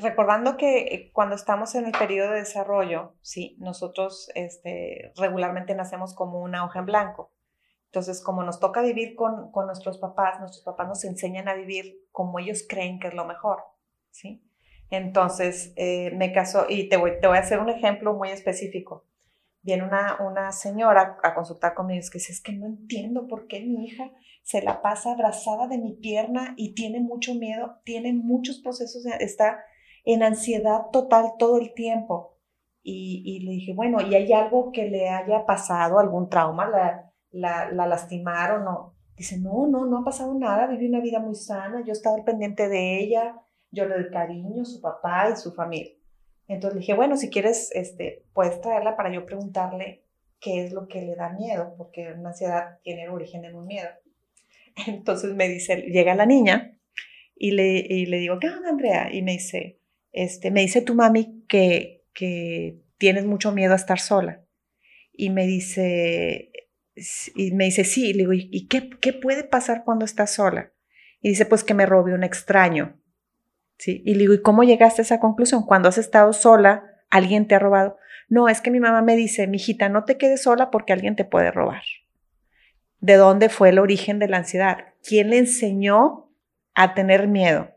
Recordando 0.00 0.56
que 0.56 1.10
cuando 1.12 1.36
estamos 1.36 1.74
en 1.76 1.86
el 1.86 1.92
periodo 1.92 2.32
de 2.32 2.40
desarrollo, 2.40 3.14
sí, 3.20 3.56
nosotros 3.60 4.28
este, 4.34 5.12
regularmente 5.16 5.74
nacemos 5.74 6.14
como 6.14 6.40
una 6.40 6.64
hoja 6.64 6.80
en 6.80 6.86
blanco. 6.86 7.32
Entonces, 7.92 8.22
como 8.22 8.42
nos 8.42 8.58
toca 8.58 8.80
vivir 8.80 9.14
con, 9.14 9.52
con, 9.52 9.66
nuestros 9.66 9.98
papás, 9.98 10.40
nuestros 10.40 10.64
papás 10.64 10.88
nos 10.88 11.04
enseñan 11.04 11.46
a 11.46 11.52
vivir 11.52 12.06
como 12.10 12.38
ellos 12.38 12.64
creen 12.66 12.98
que 12.98 13.08
es 13.08 13.14
lo 13.14 13.26
mejor, 13.26 13.58
¿sí? 14.10 14.42
Entonces, 14.88 15.74
eh, 15.76 16.10
me 16.16 16.32
caso, 16.32 16.64
y 16.70 16.88
te 16.88 16.96
voy, 16.96 17.20
te 17.20 17.26
voy 17.26 17.36
a 17.36 17.40
hacer 17.40 17.58
un 17.58 17.68
ejemplo 17.68 18.14
muy 18.14 18.30
específico. 18.30 19.04
Viene 19.60 19.84
una, 19.84 20.16
una 20.26 20.52
señora 20.52 21.18
a 21.22 21.34
consultar 21.34 21.74
conmigo 21.74 21.98
y 22.00 22.16
dice, 22.16 22.32
es 22.32 22.40
que 22.40 22.54
no 22.54 22.64
entiendo 22.64 23.28
por 23.28 23.46
qué 23.46 23.60
mi 23.60 23.84
hija 23.84 24.10
se 24.42 24.62
la 24.62 24.80
pasa 24.80 25.12
abrazada 25.12 25.68
de 25.68 25.76
mi 25.76 25.92
pierna 25.92 26.54
y 26.56 26.72
tiene 26.72 26.98
mucho 26.98 27.34
miedo, 27.34 27.76
tiene 27.84 28.14
muchos 28.14 28.60
procesos, 28.60 29.04
está 29.20 29.62
en 30.06 30.22
ansiedad 30.22 30.86
total 30.92 31.32
todo 31.38 31.58
el 31.58 31.74
tiempo. 31.74 32.38
Y, 32.82 33.22
y 33.26 33.40
le 33.44 33.50
dije, 33.52 33.74
bueno, 33.74 33.98
¿y 34.00 34.14
hay 34.14 34.32
algo 34.32 34.72
que 34.72 34.88
le 34.88 35.10
haya 35.10 35.44
pasado, 35.44 35.98
algún 35.98 36.30
trauma? 36.30 36.68
La, 36.70 37.11
la, 37.32 37.70
la 37.72 37.86
lastimaron 37.86 38.66
o... 38.68 38.94
Dice, 39.16 39.38
no, 39.38 39.66
no, 39.66 39.84
no 39.84 39.98
ha 39.98 40.04
pasado 40.04 40.34
nada, 40.34 40.66
vive 40.66 40.88
una 40.88 41.00
vida 41.00 41.20
muy 41.20 41.34
sana, 41.34 41.84
yo 41.84 41.92
estaba 41.92 42.24
pendiente 42.24 42.68
de 42.68 42.98
ella, 42.98 43.36
yo 43.70 43.86
le 43.86 43.94
doy 43.94 44.10
cariño, 44.10 44.64
su 44.64 44.80
papá 44.80 45.30
y 45.30 45.36
su 45.36 45.52
familia. 45.52 45.92
Entonces 46.48 46.74
le 46.74 46.80
dije, 46.80 46.94
bueno, 46.94 47.16
si 47.16 47.30
quieres, 47.30 47.70
este, 47.72 48.24
puedes 48.32 48.60
traerla 48.60 48.96
para 48.96 49.12
yo 49.12 49.24
preguntarle 49.24 50.04
qué 50.40 50.64
es 50.64 50.72
lo 50.72 50.88
que 50.88 51.02
le 51.02 51.14
da 51.14 51.30
miedo, 51.30 51.74
porque 51.78 52.12
una 52.12 52.30
ansiedad 52.30 52.78
tiene 52.82 53.08
origen 53.08 53.44
en 53.44 53.54
un 53.54 53.66
miedo. 53.66 53.88
Entonces 54.86 55.34
me 55.34 55.48
dice, 55.48 55.76
llega 55.76 56.14
la 56.14 56.26
niña 56.26 56.76
y 57.36 57.52
le, 57.52 57.78
y 57.78 58.06
le 58.06 58.18
digo, 58.18 58.38
¿qué 58.38 58.48
onda, 58.48 58.68
Andrea? 58.68 59.08
Y 59.12 59.22
me 59.22 59.32
dice, 59.32 59.78
este, 60.12 60.50
me 60.50 60.60
dice 60.60 60.82
tu 60.82 60.94
mami 60.94 61.44
que, 61.48 62.04
que 62.12 62.78
tienes 62.98 63.24
mucho 63.24 63.52
miedo 63.52 63.72
a 63.72 63.76
estar 63.76 63.98
sola. 63.98 64.44
Y 65.12 65.30
me 65.30 65.46
dice, 65.46 66.51
y 67.34 67.52
me 67.52 67.64
dice, 67.64 67.84
sí, 67.84 68.12
le 68.12 68.20
digo, 68.20 68.32
¿y 68.32 68.66
qué, 68.68 68.90
qué 69.00 69.12
puede 69.12 69.44
pasar 69.44 69.84
cuando 69.84 70.04
estás 70.04 70.34
sola? 70.34 70.72
Y 71.20 71.30
dice, 71.30 71.46
pues 71.46 71.64
que 71.64 71.74
me 71.74 71.86
robe 71.86 72.14
un 72.14 72.24
extraño. 72.24 72.98
¿Sí? 73.78 74.02
Y 74.04 74.14
le 74.14 74.20
digo, 74.20 74.34
¿y 74.34 74.42
cómo 74.42 74.64
llegaste 74.64 75.00
a 75.00 75.04
esa 75.04 75.20
conclusión? 75.20 75.64
Cuando 75.64 75.88
has 75.88 75.98
estado 75.98 76.32
sola, 76.32 76.84
alguien 77.10 77.46
te 77.48 77.54
ha 77.54 77.58
robado. 77.58 77.96
No, 78.28 78.48
es 78.48 78.60
que 78.60 78.70
mi 78.70 78.80
mamá 78.80 79.02
me 79.02 79.16
dice, 79.16 79.46
mijita, 79.46 79.88
no 79.88 80.04
te 80.04 80.18
quedes 80.18 80.42
sola 80.42 80.70
porque 80.70 80.92
alguien 80.92 81.16
te 81.16 81.24
puede 81.24 81.50
robar. 81.50 81.82
¿De 83.00 83.14
dónde 83.14 83.48
fue 83.48 83.70
el 83.70 83.78
origen 83.78 84.18
de 84.18 84.28
la 84.28 84.38
ansiedad? 84.38 84.94
¿Quién 85.02 85.30
le 85.30 85.38
enseñó 85.38 86.32
a 86.74 86.94
tener 86.94 87.28
miedo? 87.28 87.72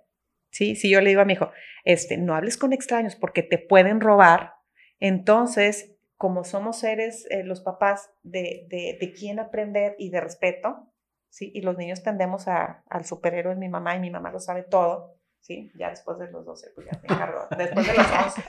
¿Sí? 0.52 0.76
Si 0.76 0.90
yo 0.90 1.02
le 1.02 1.10
digo 1.10 1.22
a 1.22 1.26
mi 1.26 1.34
hijo, 1.34 1.52
este, 1.84 2.18
no 2.18 2.36
hables 2.36 2.58
con 2.58 2.74
extraños 2.74 3.16
porque 3.16 3.44
te 3.44 3.58
pueden 3.58 4.02
robar, 4.02 4.54
entonces 5.00 5.95
como 6.18 6.44
somos 6.44 6.80
seres, 6.80 7.28
eh, 7.30 7.44
los 7.44 7.62
papás, 7.62 8.12
de, 8.24 8.68
de, 8.70 8.98
de, 9.00 9.14
quién 9.14 9.40
aprender 9.40 9.96
y 10.00 10.10
de 10.10 10.22
respeto, 10.22 10.92
¿sí? 11.30 11.52
Y 11.54 11.62
los 11.62 11.78
niños 11.78 12.04
tendemos 12.04 12.48
a, 12.48 12.84
al 12.90 13.06
superhéroe, 13.06 13.56
mi 13.56 13.70
mamá, 13.70 13.96
y 13.96 14.00
mi 14.00 14.10
mamá 14.10 14.32
lo 14.32 14.40
sabe 14.40 14.64
todo, 14.64 15.18
¿sí? 15.40 15.72
Ya 15.78 15.90
después 15.90 16.18
de 16.18 16.32
los 16.32 16.46
12, 16.46 16.72
pues 16.74 16.88
ya 16.88 17.00
me 17.02 17.14
encargo. 17.14 17.48
Después 17.58 17.88
de 17.88 17.94
los 17.94 18.08
11, 18.26 18.44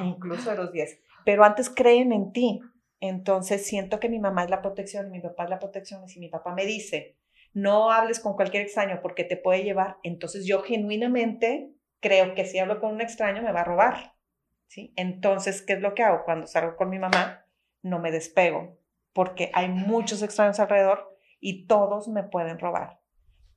incluso 0.04 0.50
de 0.50 0.56
los 0.56 0.72
10. 0.72 0.98
Pero 1.24 1.44
antes 1.44 1.68
creen 1.68 2.12
en 2.12 2.32
ti. 2.32 2.60
Entonces 2.98 3.66
siento 3.66 4.00
que 4.00 4.08
mi 4.08 4.18
mamá 4.18 4.44
es 4.44 4.50
la 4.50 4.62
protección, 4.62 5.10
mi 5.10 5.20
papá 5.20 5.44
es 5.44 5.50
la 5.50 5.58
protección. 5.58 6.02
Y 6.04 6.08
si 6.08 6.18
mi 6.18 6.28
papá 6.28 6.54
me 6.54 6.64
dice, 6.64 7.18
no 7.52 7.90
hables 7.90 8.20
con 8.20 8.34
cualquier 8.34 8.62
extraño 8.62 9.00
porque 9.02 9.24
te 9.24 9.36
puede 9.36 9.62
llevar, 9.62 9.98
entonces 10.02 10.46
yo 10.46 10.62
genuinamente 10.62 11.72
creo 12.00 12.34
que 12.34 12.44
si 12.44 12.58
hablo 12.58 12.80
con 12.80 12.92
un 12.94 13.00
extraño 13.00 13.42
me 13.42 13.52
va 13.52 13.60
a 13.60 13.64
robar. 13.64 14.15
¿Sí? 14.66 14.92
Entonces, 14.96 15.62
¿qué 15.62 15.74
es 15.74 15.80
lo 15.80 15.94
que 15.94 16.02
hago? 16.02 16.24
Cuando 16.24 16.46
salgo 16.46 16.76
con 16.76 16.90
mi 16.90 16.98
mamá, 16.98 17.44
no 17.82 17.98
me 17.98 18.10
despego, 18.10 18.78
porque 19.12 19.50
hay 19.54 19.68
muchos 19.68 20.22
extraños 20.22 20.60
alrededor 20.60 21.16
y 21.40 21.66
todos 21.66 22.08
me 22.08 22.22
pueden 22.22 22.58
robar. 22.58 23.00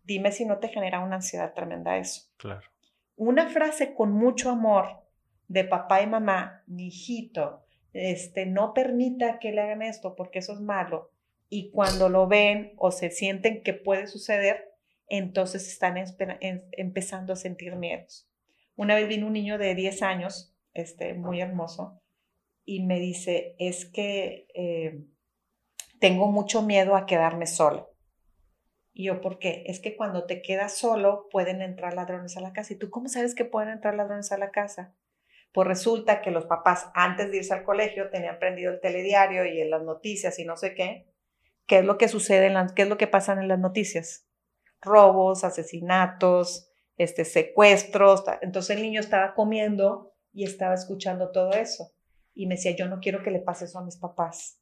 Dime 0.03 0.31
si 0.31 0.45
no 0.45 0.59
te 0.59 0.69
genera 0.69 0.99
una 0.99 1.17
ansiedad 1.17 1.53
tremenda 1.53 1.97
eso. 1.97 2.29
Claro. 2.37 2.67
Una 3.15 3.49
frase 3.49 3.93
con 3.93 4.11
mucho 4.11 4.49
amor 4.49 5.03
de 5.47 5.63
papá 5.63 6.01
y 6.01 6.07
mamá, 6.07 6.63
mi 6.67 6.87
hijito, 6.87 7.65
este, 7.93 8.45
no 8.45 8.73
permita 8.73 9.39
que 9.39 9.51
le 9.51 9.61
hagan 9.61 9.81
esto 9.81 10.15
porque 10.15 10.39
eso 10.39 10.53
es 10.53 10.61
malo. 10.61 11.11
Y 11.49 11.71
cuando 11.71 12.09
lo 12.09 12.27
ven 12.27 12.73
o 12.77 12.91
se 12.91 13.09
sienten 13.09 13.63
que 13.63 13.73
puede 13.73 14.07
suceder, 14.07 14.75
entonces 15.07 15.67
están 15.67 15.95
empezando 16.71 17.33
a 17.33 17.35
sentir 17.35 17.75
miedos. 17.75 18.29
Una 18.75 18.95
vez 18.95 19.07
vino 19.07 19.27
un 19.27 19.33
niño 19.33 19.57
de 19.57 19.73
10 19.73 20.03
años 20.03 20.55
este, 20.79 21.13
muy 21.13 21.41
hermoso, 21.41 22.01
y 22.65 22.83
me 22.83 22.99
dice, 22.99 23.55
es 23.57 23.85
que 23.85 24.47
eh, 24.53 25.05
tengo 25.99 26.31
mucho 26.31 26.61
miedo 26.61 26.95
a 26.95 27.05
quedarme 27.05 27.47
solo. 27.47 27.95
Y 28.93 29.05
yo, 29.05 29.21
¿por 29.21 29.39
qué? 29.39 29.63
Es 29.65 29.79
que 29.79 29.95
cuando 29.95 30.25
te 30.25 30.41
quedas 30.41 30.77
solo 30.77 31.27
pueden 31.31 31.61
entrar 31.61 31.93
ladrones 31.93 32.37
a 32.37 32.41
la 32.41 32.53
casa. 32.53 32.73
¿Y 32.73 32.77
tú 32.77 32.89
cómo 32.89 33.07
sabes 33.07 33.33
que 33.33 33.45
pueden 33.45 33.69
entrar 33.69 33.95
ladrones 33.95 34.31
a 34.31 34.37
la 34.37 34.51
casa? 34.51 34.95
Pues 35.51 35.67
resulta 35.67 36.21
que 36.21 36.31
los 36.31 36.45
papás 36.45 36.91
antes 36.93 37.31
de 37.31 37.37
irse 37.37 37.53
al 37.53 37.63
colegio 37.63 38.09
tenían 38.09 38.39
prendido 38.39 38.71
el 38.71 38.81
telediario 38.81 39.45
y 39.45 39.61
en 39.61 39.71
las 39.71 39.83
noticias 39.83 40.37
y 40.37 40.45
no 40.45 40.57
sé 40.57 40.75
qué. 40.75 41.07
¿Qué 41.65 41.79
es 41.79 41.85
lo 41.85 41.97
que 41.97 42.07
sucede? 42.07 42.47
En 42.47 42.55
las, 42.55 42.73
¿Qué 42.73 42.83
es 42.83 42.89
lo 42.89 42.97
que 42.97 43.07
pasa 43.07 43.33
en 43.33 43.47
las 43.47 43.59
noticias? 43.59 44.27
Robos, 44.81 45.43
asesinatos, 45.43 46.69
este, 46.97 47.25
secuestros. 47.25 48.23
Entonces 48.41 48.75
el 48.75 48.83
niño 48.83 48.99
estaba 48.99 49.33
comiendo 49.33 50.13
y 50.33 50.43
estaba 50.43 50.73
escuchando 50.73 51.31
todo 51.31 51.51
eso. 51.51 51.91
Y 52.33 52.47
me 52.47 52.55
decía, 52.55 52.75
yo 52.75 52.87
no 52.87 52.99
quiero 52.99 53.23
que 53.23 53.31
le 53.31 53.39
pase 53.39 53.65
eso 53.65 53.79
a 53.79 53.83
mis 53.83 53.97
papás. 53.97 54.59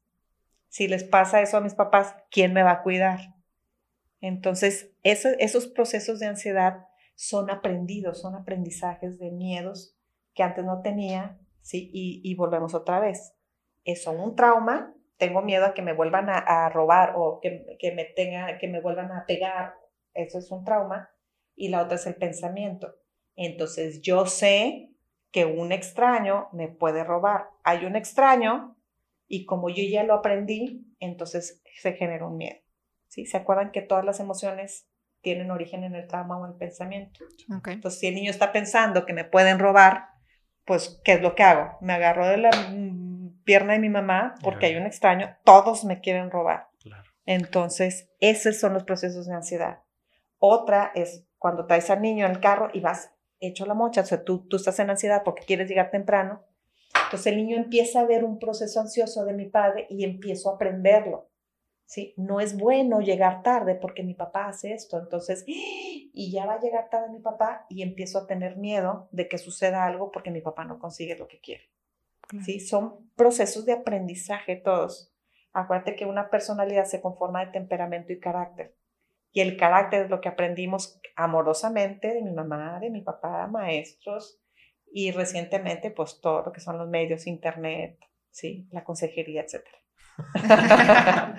Si 0.70 0.88
les 0.88 1.04
pasa 1.04 1.42
eso 1.42 1.58
a 1.58 1.62
mis 1.62 1.76
papás, 1.76 2.16
¿quién 2.32 2.54
me 2.54 2.64
va 2.64 2.72
a 2.72 2.84
cuidar? 2.84 3.36
Entonces, 4.22 4.92
esos 5.04 5.68
procesos 5.68 6.20
de 6.20 6.28
ansiedad 6.28 6.88
son 7.16 7.50
aprendidos, 7.50 8.22
son 8.22 8.36
aprendizajes 8.36 9.18
de 9.20 9.32
miedos 9.32 9.96
que 10.34 10.44
antes 10.44 10.66
no 10.66 10.82
tenía, 10.82 11.40
¿sí? 11.62 11.90
Y, 11.94 12.36
volvemos 12.36 12.74
otra 12.74 13.00
vez. 13.00 13.34
Eso, 13.86 14.12
un 14.12 14.36
trauma, 14.36 14.94
tengo 15.18 15.42
miedo 15.42 15.66
a 15.66 15.74
que 15.74 15.82
me 15.82 15.94
vuelvan 15.94 16.28
a, 16.30 16.70
robar 16.70 17.14
o 17.16 17.40
que, 17.42 17.78
que, 17.80 17.92
me 17.92 18.06
tenga, 18.06 18.58
que 18.60 18.68
me 18.68 18.82
vuelvan 18.82 19.12
a 19.12 19.26
pegar, 19.26 19.74
eso 20.14 20.40
es 20.40 20.52
un 20.52 20.64
trauma. 20.64 21.10
Y 21.56 21.70
la 21.70 21.84
otra 21.84 21.96
es 21.96 22.06
el 22.06 22.16
pensamiento. 22.16 22.96
Entonces, 23.36 24.02
yo 24.02 24.26
sé 24.26 24.92
que 25.32 25.46
un 25.46 25.72
extraño 25.72 26.50
me 26.54 26.68
puede 26.68 27.04
robar. 27.04 27.50
Hay 27.64 27.86
un 27.86 27.96
extraño 27.96 28.76
Y 29.30 29.46
como 29.46 29.70
yo 29.70 29.84
ya 29.84 30.04
lo 30.04 30.14
aprendí, 30.14 30.88
entonces 31.00 31.62
se 31.82 31.94
genera 31.94 32.26
un 32.26 32.38
miedo. 32.38 32.62
¿sí? 33.08 33.26
¿Se 33.26 33.36
acuerdan 33.36 33.72
que 33.72 33.82
todas 33.82 34.06
las 34.06 34.22
emociones 34.22 34.88
tienen 35.22 35.52
origen 35.52 35.84
en 35.84 35.96
el 35.96 36.08
trauma 36.08 36.38
o 36.38 36.46
en 36.46 36.54
el 36.54 36.58
pensamiento? 36.58 37.20
Entonces, 37.50 38.00
si 38.00 38.08
el 38.08 38.16
niño 38.16 38.32
está 38.32 38.54
pensando 38.54 39.06
que 39.06 39.14
me 39.14 39.26
pueden 39.26 39.60
robar, 39.60 40.10
pues, 40.66 41.02
¿qué 41.04 41.14
es 41.14 41.22
lo 41.22 41.36
que 41.36 41.44
hago? 41.44 41.78
Me 41.82 41.94
agarro 41.94 42.26
de 42.26 42.38
la 42.38 42.52
pierna 43.44 43.74
de 43.74 43.80
mi 43.80 43.90
mamá 43.90 44.36
porque 44.44 44.68
hay 44.68 44.76
un 44.76 44.86
extraño, 44.86 45.36
todos 45.44 45.84
me 45.84 46.00
quieren 46.00 46.32
robar. 46.32 46.70
Claro. 46.80 47.04
Entonces, 47.26 48.10
esos 48.20 48.58
son 48.58 48.74
los 48.74 48.84
procesos 48.84 49.26
de 49.26 49.34
ansiedad. 49.34 49.80
Otra 50.38 50.92
es 50.96 51.26
cuando 51.38 51.66
traes 51.66 51.90
al 51.90 52.02
niño 52.02 52.26
en 52.26 52.32
el 52.32 52.40
carro 52.40 52.70
y 52.74 52.80
vas 52.80 53.14
hecho 53.40 53.66
la 53.66 53.74
mocha, 53.74 54.02
o 54.02 54.06
sea, 54.06 54.24
tú, 54.24 54.48
tú 54.48 54.58
estás 54.58 54.80
en 54.80 54.90
ansiedad 54.90 55.24
porque 55.24 55.46
quieres 55.46 55.70
llegar 55.70 55.92
temprano. 55.92 56.44
Entonces 57.06 57.28
el 57.28 57.38
niño 57.38 57.58
empieza 57.58 58.02
a 58.02 58.06
ver 58.06 58.24
un 58.24 58.40
proceso 58.40 58.80
ansioso 58.80 59.24
de 59.26 59.34
mi 59.34 59.46
padre 59.46 59.88
y 59.90 60.04
empiezo 60.04 60.50
a 60.50 60.56
aprenderlo. 60.56 61.30
¿sí? 61.86 62.14
No 62.18 62.40
es 62.40 62.58
bueno 62.58 63.00
llegar 63.02 63.42
tarde 63.42 63.76
porque 63.76 64.04
mi 64.04 64.14
papá 64.14 64.48
hace 64.48 64.74
esto. 64.74 65.00
Entonces, 65.00 65.44
y 65.48 66.32
ya 66.32 66.46
va 66.46 66.56
a 66.56 66.60
llegar 66.60 66.90
tarde 66.90 67.10
mi 67.10 67.20
papá 67.20 67.66
y 67.70 67.82
empiezo 67.82 68.20
a 68.20 68.28
tener 68.28 68.58
miedo 68.58 69.08
de 69.12 69.28
que 69.28 69.38
suceda 69.38 69.86
algo 69.86 70.12
porque 70.12 70.32
mi 70.32 70.42
papá 70.42 70.66
no 70.66 70.80
consigue 70.80 71.18
lo 71.18 71.28
que 71.28 71.40
quiere. 71.40 71.64
¿sí? 72.44 72.60
Son 72.60 73.10
procesos 73.16 73.66
de 73.66 73.74
aprendizaje 73.74 74.58
todos. 74.58 75.14
Acuérdate 75.54 75.96
que 75.96 76.06
una 76.06 76.30
personalidad 76.30 76.86
se 76.86 77.02
conforma 77.02 77.44
de 77.46 77.52
temperamento 77.52 78.14
y 78.14 78.20
carácter. 78.20 78.77
Y 79.38 79.42
el 79.42 79.56
carácter 79.56 80.06
es 80.06 80.10
lo 80.10 80.20
que 80.20 80.30
aprendimos 80.30 81.00
amorosamente 81.16 82.08
de 82.08 82.24
mi 82.24 82.32
mamá, 82.32 82.80
de 82.80 82.90
mi 82.90 83.02
papá, 83.02 83.46
maestros 83.46 84.40
y 84.92 85.12
recientemente 85.12 85.92
pues 85.92 86.20
todo 86.22 86.42
lo 86.42 86.52
que 86.52 86.60
son 86.60 86.80
los 86.80 86.90
medios, 86.90 87.28
internet, 87.28 88.00
sí, 88.32 88.68
la 88.72 88.84
consejería, 88.84 89.44
etcétera. 89.44 89.78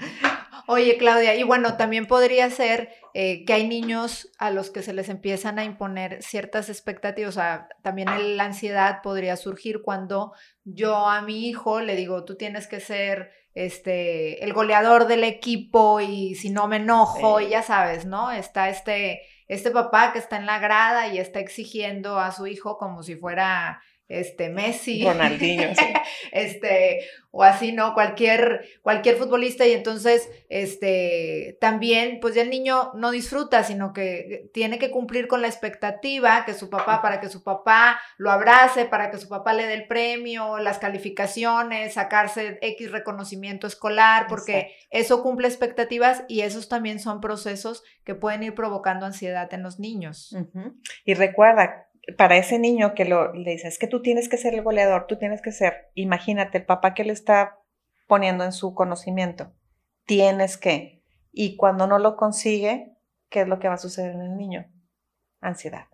Oye, 0.68 0.96
Claudia, 0.96 1.34
y 1.34 1.42
bueno, 1.42 1.76
también 1.76 2.06
podría 2.06 2.48
ser 2.50 2.90
eh, 3.14 3.44
que 3.44 3.54
hay 3.54 3.66
niños 3.66 4.30
a 4.38 4.52
los 4.52 4.70
que 4.70 4.82
se 4.82 4.92
les 4.92 5.08
empiezan 5.08 5.58
a 5.58 5.64
imponer 5.64 6.22
ciertas 6.22 6.68
expectativas, 6.68 7.30
o 7.30 7.40
sea, 7.40 7.68
también 7.82 8.36
la 8.36 8.44
ansiedad 8.44 9.02
podría 9.02 9.36
surgir 9.36 9.82
cuando 9.82 10.34
yo 10.62 11.08
a 11.08 11.20
mi 11.22 11.48
hijo 11.48 11.80
le 11.80 11.96
digo, 11.96 12.24
tú 12.24 12.36
tienes 12.36 12.68
que 12.68 12.78
ser 12.78 13.32
este, 13.66 14.44
el 14.44 14.52
goleador 14.52 15.06
del 15.06 15.24
equipo 15.24 16.00
y 16.00 16.34
si 16.34 16.50
no 16.50 16.68
me 16.68 16.76
enojo, 16.76 17.38
Sí. 17.38 17.46
y 17.46 17.48
ya 17.50 17.62
sabes, 17.62 18.04
¿no? 18.06 18.30
Está 18.30 18.68
este, 18.68 19.22
este 19.48 19.70
papá 19.70 20.12
que 20.12 20.18
está 20.18 20.36
en 20.36 20.46
la 20.46 20.58
grada 20.58 21.08
y 21.08 21.18
está 21.18 21.40
exigiendo 21.40 22.18
a 22.18 22.30
su 22.32 22.46
hijo 22.46 22.78
como 22.78 23.02
si 23.02 23.16
fuera 23.16 23.80
este 24.08 24.48
Messi. 24.48 25.04
Ronaldinho, 25.04 25.74
sí. 25.74 25.84
este, 26.32 27.00
o 27.30 27.42
así, 27.42 27.72
¿no? 27.72 27.92
Cualquier, 27.94 28.66
cualquier 28.82 29.16
futbolista 29.16 29.66
y 29.66 29.72
entonces, 29.72 30.30
este, 30.48 31.58
también, 31.60 32.18
pues 32.20 32.34
ya 32.34 32.42
el 32.42 32.50
niño 32.50 32.92
no 32.94 33.10
disfruta, 33.10 33.62
sino 33.64 33.92
que 33.92 34.50
tiene 34.54 34.78
que 34.78 34.90
cumplir 34.90 35.28
con 35.28 35.42
la 35.42 35.48
expectativa 35.48 36.44
que 36.46 36.54
su 36.54 36.70
papá, 36.70 37.02
para 37.02 37.20
que 37.20 37.28
su 37.28 37.42
papá 37.42 38.00
lo 38.16 38.30
abrace, 38.30 38.86
para 38.86 39.10
que 39.10 39.18
su 39.18 39.28
papá 39.28 39.52
le 39.52 39.66
dé 39.66 39.74
el 39.74 39.86
premio, 39.86 40.58
las 40.58 40.78
calificaciones, 40.78 41.94
sacarse 41.94 42.58
X 42.62 42.90
reconocimiento 42.90 43.66
escolar, 43.66 44.26
porque 44.28 44.58
Exacto. 44.58 44.86
eso 44.90 45.22
cumple 45.22 45.48
expectativas 45.48 46.24
y 46.28 46.40
esos 46.40 46.68
también 46.68 46.98
son 46.98 47.20
procesos 47.20 47.84
que 48.04 48.14
pueden 48.14 48.42
ir 48.42 48.54
provocando 48.54 49.04
ansiedad 49.04 49.52
en 49.52 49.62
los 49.62 49.78
niños. 49.78 50.34
Y 51.04 51.12
recuerda, 51.12 51.87
para 52.16 52.36
ese 52.36 52.58
niño 52.58 52.94
que 52.94 53.04
lo, 53.04 53.32
le 53.34 53.52
dice, 53.52 53.68
es 53.68 53.78
que 53.78 53.86
tú 53.86 54.00
tienes 54.00 54.28
que 54.28 54.38
ser 54.38 54.54
el 54.54 54.62
goleador, 54.62 55.06
tú 55.06 55.16
tienes 55.16 55.42
que 55.42 55.52
ser, 55.52 55.90
imagínate, 55.94 56.58
el 56.58 56.64
papá 56.64 56.94
que 56.94 57.04
le 57.04 57.12
está 57.12 57.58
poniendo 58.06 58.44
en 58.44 58.52
su 58.52 58.74
conocimiento, 58.74 59.52
tienes 60.06 60.56
que, 60.56 61.02
y 61.32 61.56
cuando 61.56 61.86
no 61.86 61.98
lo 61.98 62.16
consigue, 62.16 62.96
¿qué 63.28 63.42
es 63.42 63.48
lo 63.48 63.58
que 63.58 63.68
va 63.68 63.74
a 63.74 63.78
suceder 63.78 64.12
en 64.12 64.22
el 64.22 64.36
niño? 64.36 64.66
Ansiedad. 65.40 65.86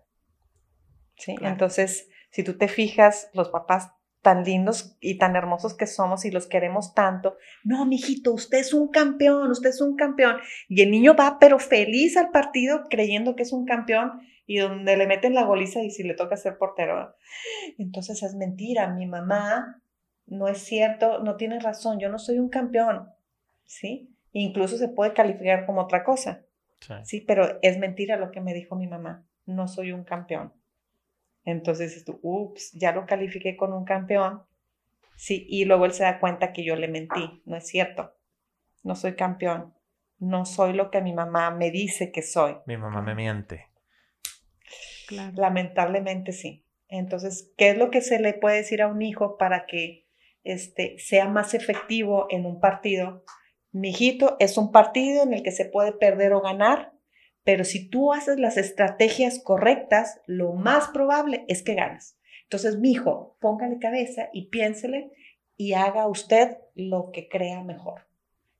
¿Sí? 1.17 1.35
Claro. 1.35 1.53
Entonces, 1.53 2.09
si 2.31 2.43
tú 2.43 2.57
te 2.57 2.67
fijas, 2.67 3.29
los 3.33 3.49
papás 3.49 3.91
tan 4.21 4.43
lindos 4.43 4.97
y 5.01 5.17
tan 5.17 5.35
hermosos 5.35 5.75
que 5.75 5.85
somos 5.85 6.25
y 6.25 6.31
los 6.31 6.47
queremos 6.47 6.93
tanto, 6.93 7.37
no, 7.63 7.85
mijito, 7.85 8.33
usted 8.33 8.57
es 8.59 8.73
un 8.73 8.87
campeón, 8.87 9.51
usted 9.51 9.69
es 9.69 9.81
un 9.81 9.95
campeón. 9.95 10.37
Y 10.67 10.81
el 10.81 10.91
niño 10.91 11.15
va, 11.15 11.37
pero 11.39 11.59
feliz 11.59 12.17
al 12.17 12.31
partido, 12.31 12.85
creyendo 12.89 13.35
que 13.35 13.43
es 13.43 13.53
un 13.53 13.65
campeón 13.65 14.21
y 14.45 14.59
donde 14.59 14.95
le 14.97 15.07
meten 15.07 15.33
la 15.33 15.43
goliza 15.43 15.81
y 15.81 15.89
si 15.91 16.03
le 16.03 16.13
toca 16.13 16.37
ser 16.37 16.57
portero. 16.57 17.15
Entonces 17.77 18.21
es 18.23 18.35
mentira, 18.35 18.87
mi 18.93 19.05
mamá 19.05 19.81
no 20.27 20.47
es 20.47 20.59
cierto, 20.59 21.19
no 21.19 21.35
tiene 21.35 21.59
razón, 21.59 21.99
yo 21.99 22.09
no 22.09 22.19
soy 22.19 22.39
un 22.39 22.49
campeón, 22.49 23.09
¿sí? 23.63 24.11
Incluso 24.31 24.77
se 24.77 24.89
puede 24.89 25.13
calificar 25.13 25.65
como 25.65 25.81
otra 25.81 26.03
cosa, 26.03 26.41
Sí. 26.79 26.93
¿sí? 27.03 27.21
Pero 27.21 27.57
es 27.61 27.79
mentira 27.79 28.17
lo 28.17 28.31
que 28.31 28.41
me 28.41 28.53
dijo 28.53 28.75
mi 28.75 28.85
mamá, 28.87 29.25
no 29.45 29.67
soy 29.67 29.91
un 29.91 30.03
campeón. 30.03 30.53
Entonces 31.43 32.03
tú, 32.05 32.19
ups, 32.21 32.71
ya 32.73 32.91
lo 32.91 33.05
califiqué 33.05 33.55
con 33.55 33.71
un 33.71 33.85
campeón, 33.85 34.43
sí, 35.15 35.45
y 35.49 35.65
luego 35.65 35.85
él 35.85 35.93
se 35.93 36.03
da 36.03 36.19
cuenta 36.19 36.53
que 36.53 36.63
yo 36.63 36.75
le 36.75 36.87
mentí, 36.87 37.41
no 37.45 37.55
es 37.55 37.67
cierto, 37.67 38.13
no 38.83 38.95
soy 38.95 39.15
campeón, 39.15 39.73
no 40.19 40.45
soy 40.45 40.73
lo 40.73 40.91
que 40.91 41.01
mi 41.01 41.13
mamá 41.13 41.51
me 41.51 41.71
dice 41.71 42.11
que 42.11 42.21
soy. 42.21 42.57
Mi 42.65 42.77
mamá 42.77 43.01
me 43.01 43.15
miente. 43.15 43.67
Lamentablemente 45.09 46.31
sí. 46.31 46.65
Entonces, 46.87 47.51
¿qué 47.57 47.69
es 47.69 47.77
lo 47.77 47.89
que 47.89 48.01
se 48.01 48.19
le 48.19 48.33
puede 48.33 48.57
decir 48.57 48.81
a 48.81 48.87
un 48.87 49.01
hijo 49.01 49.37
para 49.37 49.65
que 49.65 50.07
este, 50.43 50.97
sea 50.99 51.27
más 51.27 51.53
efectivo 51.53 52.27
en 52.29 52.45
un 52.45 52.59
partido? 52.59 53.23
Mi 53.71 53.89
hijito, 53.89 54.37
es 54.39 54.57
un 54.57 54.71
partido 54.71 55.23
en 55.23 55.33
el 55.33 55.43
que 55.43 55.51
se 55.51 55.65
puede 55.65 55.91
perder 55.91 56.33
o 56.33 56.41
ganar, 56.41 56.93
pero 57.43 57.63
si 57.63 57.89
tú 57.89 58.13
haces 58.13 58.39
las 58.39 58.57
estrategias 58.57 59.39
correctas, 59.43 60.21
lo 60.25 60.53
más 60.53 60.87
probable 60.89 61.45
es 61.47 61.61
que 61.61 61.75
ganes. 61.75 62.17
Entonces, 62.43 62.77
mi 62.77 62.91
hijo, 62.91 63.37
póngale 63.41 63.79
cabeza 63.79 64.29
y 64.31 64.49
piénsele 64.49 65.11
y 65.57 65.73
haga 65.73 66.07
usted 66.07 66.57
lo 66.73 67.11
que 67.11 67.27
crea 67.27 67.63
mejor. 67.63 68.07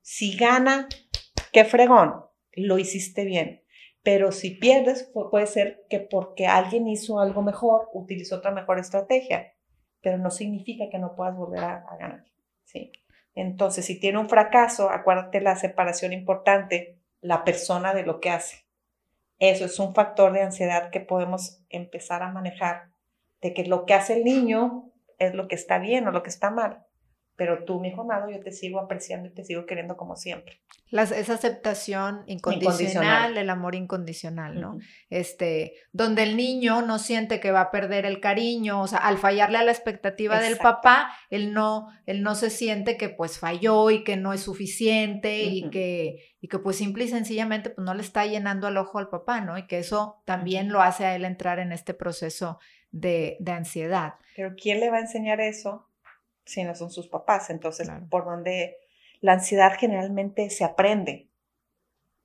Si 0.02 0.36
gana, 0.36 0.88
qué 1.52 1.66
fregón, 1.66 2.26
lo 2.54 2.78
hiciste 2.78 3.26
bien. 3.26 3.65
Pero 4.06 4.32
si 4.32 4.52
pierdes, 4.52 5.12
pu- 5.14 5.30
puede 5.32 5.48
ser 5.48 5.84
que 5.90 6.00
porque 6.00 6.48
alguien 6.48 6.88
hizo 6.88 7.20
algo 7.20 7.42
mejor, 7.42 7.90
utilizó 7.94 8.38
otra 8.38 8.52
mejor 8.52 8.80
estrategia, 8.80 9.54
pero 10.02 10.18
no 10.20 10.30
significa 10.32 10.86
que 10.92 11.00
no 11.00 11.16
puedas 11.16 11.36
volver 11.36 11.64
a, 11.64 11.78
a 11.90 11.98
ganar. 11.98 12.24
¿sí? 12.64 12.92
Entonces, 13.34 13.86
si 13.86 14.00
tiene 14.00 14.20
un 14.20 14.30
fracaso, 14.30 14.90
acuérdate 14.92 15.42
la 15.42 15.58
separación 15.58 16.14
importante, 16.14 17.00
la 17.22 17.44
persona 17.44 17.94
de 17.96 18.06
lo 18.06 18.22
que 18.22 18.30
hace. 18.30 18.66
Eso 19.40 19.66
es 19.66 19.80
un 19.80 19.96
factor 19.96 20.32
de 20.34 20.44
ansiedad 20.44 20.92
que 20.92 21.02
podemos 21.02 21.64
empezar 21.70 22.22
a 22.24 22.32
manejar, 22.32 22.92
de 23.42 23.54
que 23.56 23.66
lo 23.66 23.86
que 23.88 23.96
hace 23.96 24.14
el 24.18 24.24
niño 24.24 24.92
es 25.18 25.34
lo 25.34 25.48
que 25.48 25.56
está 25.56 25.80
bien 25.80 26.08
o 26.08 26.12
lo 26.12 26.24
que 26.24 26.30
está 26.30 26.52
mal. 26.52 26.85
Pero 27.38 27.66
tú, 27.66 27.82
mi 27.82 27.90
hijo 27.90 28.02
amado, 28.02 28.30
yo 28.30 28.40
te 28.40 28.52
sigo 28.52 28.80
apreciando 28.80 29.28
y 29.28 29.32
te 29.32 29.44
sigo 29.44 29.66
queriendo 29.66 29.98
como 29.98 30.16
siempre. 30.16 30.62
Las, 30.90 31.12
esa 31.12 31.34
aceptación 31.34 32.24
incondicional, 32.28 32.80
Incondicional. 32.80 33.38
el 33.38 33.50
amor 33.50 33.76
incondicional, 33.76 34.62
¿no? 34.62 34.78
Este, 35.10 35.74
donde 35.92 36.24
el 36.24 36.38
niño 36.38 36.82
no 36.82 36.98
siente 36.98 37.42
que 37.42 37.52
va 37.52 37.62
a 37.62 37.72
perder 37.72 38.06
el 38.06 38.22
cariño, 38.22 38.82
o 38.82 38.88
sea, 38.88 39.00
al 39.00 39.18
fallarle 39.18 39.58
a 39.58 39.64
la 39.64 39.72
expectativa 39.72 40.40
del 40.40 40.58
papá, 40.58 41.12
él 41.30 41.52
no, 41.54 41.90
él 42.06 42.24
no 42.24 42.36
se 42.36 42.50
siente 42.50 42.96
que 42.96 43.10
pues 43.10 43.38
falló 43.38 43.92
y 43.92 44.06
que 44.06 44.16
no 44.16 44.32
es 44.32 44.42
suficiente 44.42 45.44
y 45.44 45.70
que, 45.70 46.36
y 46.40 46.48
que 46.48 46.60
pues 46.60 46.78
simple 46.78 47.04
y 47.04 47.10
sencillamente 47.10 47.70
pues 47.70 47.84
no 47.84 47.94
le 47.94 48.02
está 48.02 48.26
llenando 48.26 48.68
al 48.68 48.78
ojo 48.78 48.98
al 48.98 49.10
papá, 49.10 49.42
¿no? 49.42 49.58
Y 49.58 49.68
que 49.68 49.80
eso 49.80 50.22
también 50.26 50.72
lo 50.72 50.82
hace 50.82 51.06
a 51.06 51.16
él 51.16 51.26
entrar 51.26 51.60
en 51.60 51.74
este 51.74 51.94
proceso 51.94 52.60
de, 52.92 53.36
de 53.42 53.52
ansiedad. 53.52 54.14
Pero 54.38 54.54
¿quién 54.56 54.80
le 54.80 54.90
va 54.90 54.98
a 54.98 55.02
enseñar 55.02 55.42
eso 55.42 55.90
si 56.46 56.64
no 56.64 56.76
son 56.76 56.92
sus 56.92 57.08
papás? 57.08 57.50
Entonces, 57.50 57.88
Claro. 57.88 58.08
por 58.10 58.26
donde 58.26 58.78
la 59.22 59.34
ansiedad 59.34 59.74
generalmente 59.78 60.50
se 60.50 60.64
aprende. 60.64 61.30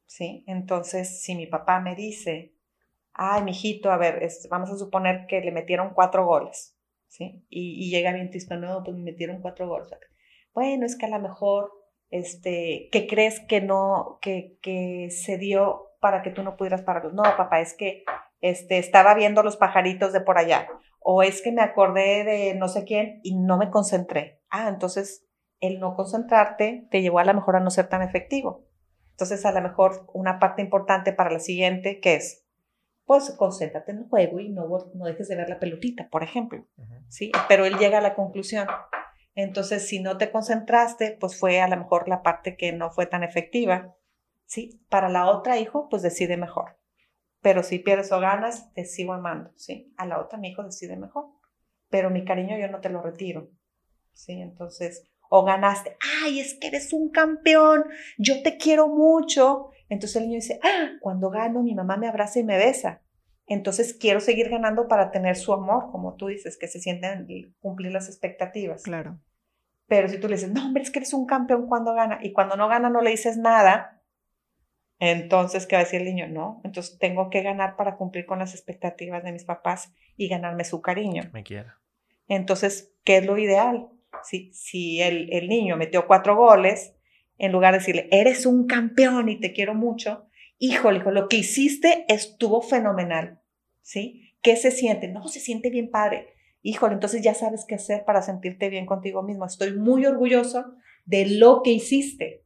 ¿Sí? 0.06 0.44
Entonces, 0.46 1.22
si 1.22 1.34
mi 1.36 1.46
papá 1.46 1.80
me 1.80 1.94
dice, 1.94 2.52
ay, 3.12 3.42
mijito, 3.42 3.90
a 3.92 3.96
ver, 3.96 4.22
es- 4.22 4.48
vamos 4.50 4.70
a 4.70 4.76
suponer 4.76 5.26
que 5.26 5.40
le 5.40 5.52
metieron 5.52 5.94
cuatro 5.94 6.26
goles, 6.26 6.76
¿sí? 7.08 7.44
Y, 7.48 7.86
y 7.86 7.90
llega 7.90 8.12
bien 8.12 8.30
triste, 8.30 8.56
no, 8.56 8.82
pues 8.84 8.96
me 8.96 9.04
metieron 9.04 9.40
cuatro 9.40 9.68
goles. 9.68 9.88
Bueno, 10.52 10.84
es 10.84 10.96
que 10.96 11.06
a 11.06 11.10
lo 11.10 11.20
mejor, 11.20 11.72
este, 12.10 12.88
¿qué 12.90 13.06
crees 13.06 13.40
que 13.40 13.60
no, 13.60 14.18
que, 14.20 14.58
que 14.62 15.10
se 15.10 15.38
dio 15.38 15.92
para 16.00 16.22
que 16.22 16.30
tú 16.30 16.42
no 16.42 16.56
pudieras 16.56 16.82
pararlos? 16.82 17.14
No, 17.14 17.22
papá, 17.22 17.60
es 17.60 17.74
que 17.74 18.04
este, 18.40 18.78
estaba 18.78 19.14
viendo 19.14 19.42
los 19.44 19.56
pajaritos 19.56 20.12
de 20.12 20.20
por 20.22 20.38
allá 20.38 20.66
o 21.12 21.24
es 21.24 21.42
que 21.42 21.50
me 21.50 21.60
acordé 21.60 22.22
de 22.22 22.54
no 22.54 22.68
sé 22.68 22.84
quién 22.84 23.18
y 23.24 23.34
no 23.34 23.58
me 23.58 23.68
concentré. 23.68 24.44
Ah, 24.48 24.68
entonces 24.68 25.26
el 25.58 25.80
no 25.80 25.96
concentrarte 25.96 26.86
te 26.88 27.02
llevó 27.02 27.18
a 27.18 27.24
lo 27.24 27.34
mejor 27.34 27.56
a 27.56 27.60
no 27.60 27.70
ser 27.70 27.88
tan 27.88 28.02
efectivo. 28.02 28.68
Entonces 29.10 29.44
a 29.44 29.50
lo 29.50 29.60
mejor 29.60 30.06
una 30.14 30.38
parte 30.38 30.62
importante 30.62 31.12
para 31.12 31.32
la 31.32 31.40
siguiente 31.40 31.98
que 31.98 32.14
es, 32.14 32.46
pues 33.06 33.32
concéntrate 33.32 33.90
en 33.90 33.98
el 33.98 34.08
juego 34.08 34.38
y 34.38 34.50
no, 34.50 34.68
no 34.94 35.04
dejes 35.04 35.26
de 35.26 35.34
ver 35.34 35.48
la 35.48 35.58
pelotita, 35.58 36.08
por 36.10 36.22
ejemplo. 36.22 36.64
¿sí? 37.08 37.32
Pero 37.48 37.64
él 37.64 37.76
llega 37.76 37.98
a 37.98 38.02
la 38.02 38.14
conclusión. 38.14 38.68
Entonces, 39.34 39.88
si 39.88 39.98
no 39.98 40.16
te 40.16 40.30
concentraste, 40.30 41.16
pues 41.18 41.36
fue 41.36 41.60
a 41.60 41.66
lo 41.66 41.76
mejor 41.76 42.08
la 42.08 42.22
parte 42.22 42.56
que 42.56 42.72
no 42.72 42.92
fue 42.92 43.06
tan 43.06 43.24
efectiva. 43.24 43.96
¿Sí? 44.46 44.80
Para 44.88 45.08
la 45.08 45.28
otra, 45.28 45.58
hijo, 45.58 45.88
pues 45.88 46.02
decide 46.02 46.36
mejor. 46.36 46.79
Pero 47.42 47.62
si 47.62 47.78
pierdes 47.78 48.12
o 48.12 48.20
ganas, 48.20 48.72
te 48.74 48.84
sigo 48.84 49.12
amando, 49.12 49.52
¿sí? 49.56 49.92
A 49.96 50.06
la 50.06 50.20
otra, 50.20 50.38
mi 50.38 50.50
hijo 50.50 50.62
decide 50.62 50.96
mejor. 50.96 51.26
Pero 51.88 52.10
mi 52.10 52.24
cariño 52.24 52.58
yo 52.58 52.68
no 52.68 52.80
te 52.80 52.90
lo 52.90 53.02
retiro, 53.02 53.50
¿sí? 54.12 54.40
Entonces, 54.40 55.10
o 55.30 55.44
ganaste, 55.44 55.96
ay, 56.22 56.40
es 56.40 56.58
que 56.58 56.66
eres 56.66 56.92
un 56.92 57.10
campeón, 57.10 57.84
yo 58.18 58.42
te 58.42 58.58
quiero 58.58 58.88
mucho. 58.88 59.70
Entonces 59.88 60.16
el 60.16 60.28
niño 60.28 60.36
dice, 60.36 60.60
ah, 60.62 60.90
cuando 61.00 61.30
gano, 61.30 61.62
mi 61.62 61.74
mamá 61.74 61.96
me 61.96 62.08
abraza 62.08 62.40
y 62.40 62.44
me 62.44 62.58
besa. 62.58 63.02
Entonces 63.46 63.94
quiero 63.94 64.20
seguir 64.20 64.48
ganando 64.48 64.86
para 64.86 65.10
tener 65.10 65.36
su 65.36 65.52
amor, 65.52 65.90
como 65.90 66.14
tú 66.14 66.26
dices, 66.26 66.58
que 66.58 66.68
se 66.68 66.78
sienten 66.80 67.26
cumplir 67.60 67.92
las 67.92 68.08
expectativas. 68.08 68.82
Claro. 68.82 69.20
Pero 69.86 70.08
si 70.08 70.18
tú 70.18 70.28
le 70.28 70.36
dices, 70.36 70.52
no, 70.52 70.66
hombre, 70.66 70.82
es 70.82 70.90
que 70.90 71.00
eres 71.00 71.14
un 71.14 71.26
campeón 71.26 71.66
cuando 71.66 71.94
gana, 71.94 72.20
y 72.22 72.32
cuando 72.32 72.56
no 72.56 72.68
gana 72.68 72.90
no 72.90 73.00
le 73.00 73.10
dices 73.10 73.36
nada, 73.36 73.99
entonces, 75.00 75.66
¿qué 75.66 75.76
va 75.76 75.80
a 75.80 75.84
decir 75.84 76.00
el 76.00 76.06
niño? 76.06 76.28
No, 76.28 76.60
entonces 76.62 76.98
tengo 76.98 77.30
que 77.30 77.42
ganar 77.42 77.76
para 77.76 77.96
cumplir 77.96 78.26
con 78.26 78.38
las 78.38 78.54
expectativas 78.54 79.24
de 79.24 79.32
mis 79.32 79.44
papás 79.44 79.92
y 80.16 80.28
ganarme 80.28 80.64
su 80.64 80.82
cariño. 80.82 81.30
Me 81.32 81.42
quiera. 81.42 81.80
Entonces, 82.28 82.94
¿qué 83.02 83.16
es 83.16 83.26
lo 83.26 83.38
ideal? 83.38 83.88
Si, 84.22 84.52
si 84.52 85.00
el, 85.00 85.32
el 85.32 85.48
niño 85.48 85.76
metió 85.76 86.06
cuatro 86.06 86.36
goles, 86.36 86.94
en 87.38 87.52
lugar 87.52 87.72
de 87.72 87.78
decirle, 87.78 88.08
eres 88.10 88.44
un 88.44 88.66
campeón 88.66 89.30
y 89.30 89.40
te 89.40 89.54
quiero 89.54 89.74
mucho, 89.74 90.26
híjole, 90.58 90.98
hijo, 90.98 91.10
lo 91.10 91.28
que 91.28 91.38
hiciste 91.38 92.04
estuvo 92.08 92.60
fenomenal, 92.60 93.40
¿sí? 93.80 94.34
¿Qué 94.42 94.56
se 94.56 94.70
siente? 94.70 95.08
No, 95.08 95.26
se 95.28 95.40
siente 95.40 95.70
bien 95.70 95.90
padre. 95.90 96.34
Híjole, 96.60 96.94
entonces 96.94 97.22
ya 97.22 97.32
sabes 97.32 97.64
qué 97.66 97.76
hacer 97.76 98.04
para 98.04 98.20
sentirte 98.20 98.68
bien 98.68 98.84
contigo 98.84 99.22
mismo. 99.22 99.46
Estoy 99.46 99.74
muy 99.74 100.04
orgulloso 100.04 100.74
de 101.06 101.26
lo 101.26 101.62
que 101.62 101.70
hiciste. 101.70 102.44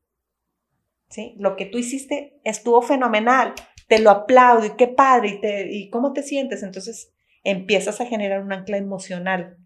¿Sí? 1.09 1.35
Lo 1.39 1.57
que 1.57 1.67
tú 1.67 1.79
hiciste 1.79 2.41
estuvo 2.45 2.83
fenomenal. 2.83 3.55
Te 3.89 3.99
lo 3.99 4.11
aplaudo 4.11 4.67
y 4.67 4.77
qué 4.77 4.89
padre. 4.89 5.29
¿Y, 5.29 5.41
te, 5.41 5.73
y 5.73 5.91
cómo 5.91 6.13
te 6.13 6.23
sientes? 6.23 6.63
Entonces 6.63 7.13
empiezas 7.43 8.01
a 8.01 8.07
generar 8.07 8.43
un 8.43 8.53
ancla 8.53 8.77
emocional. 8.77 9.59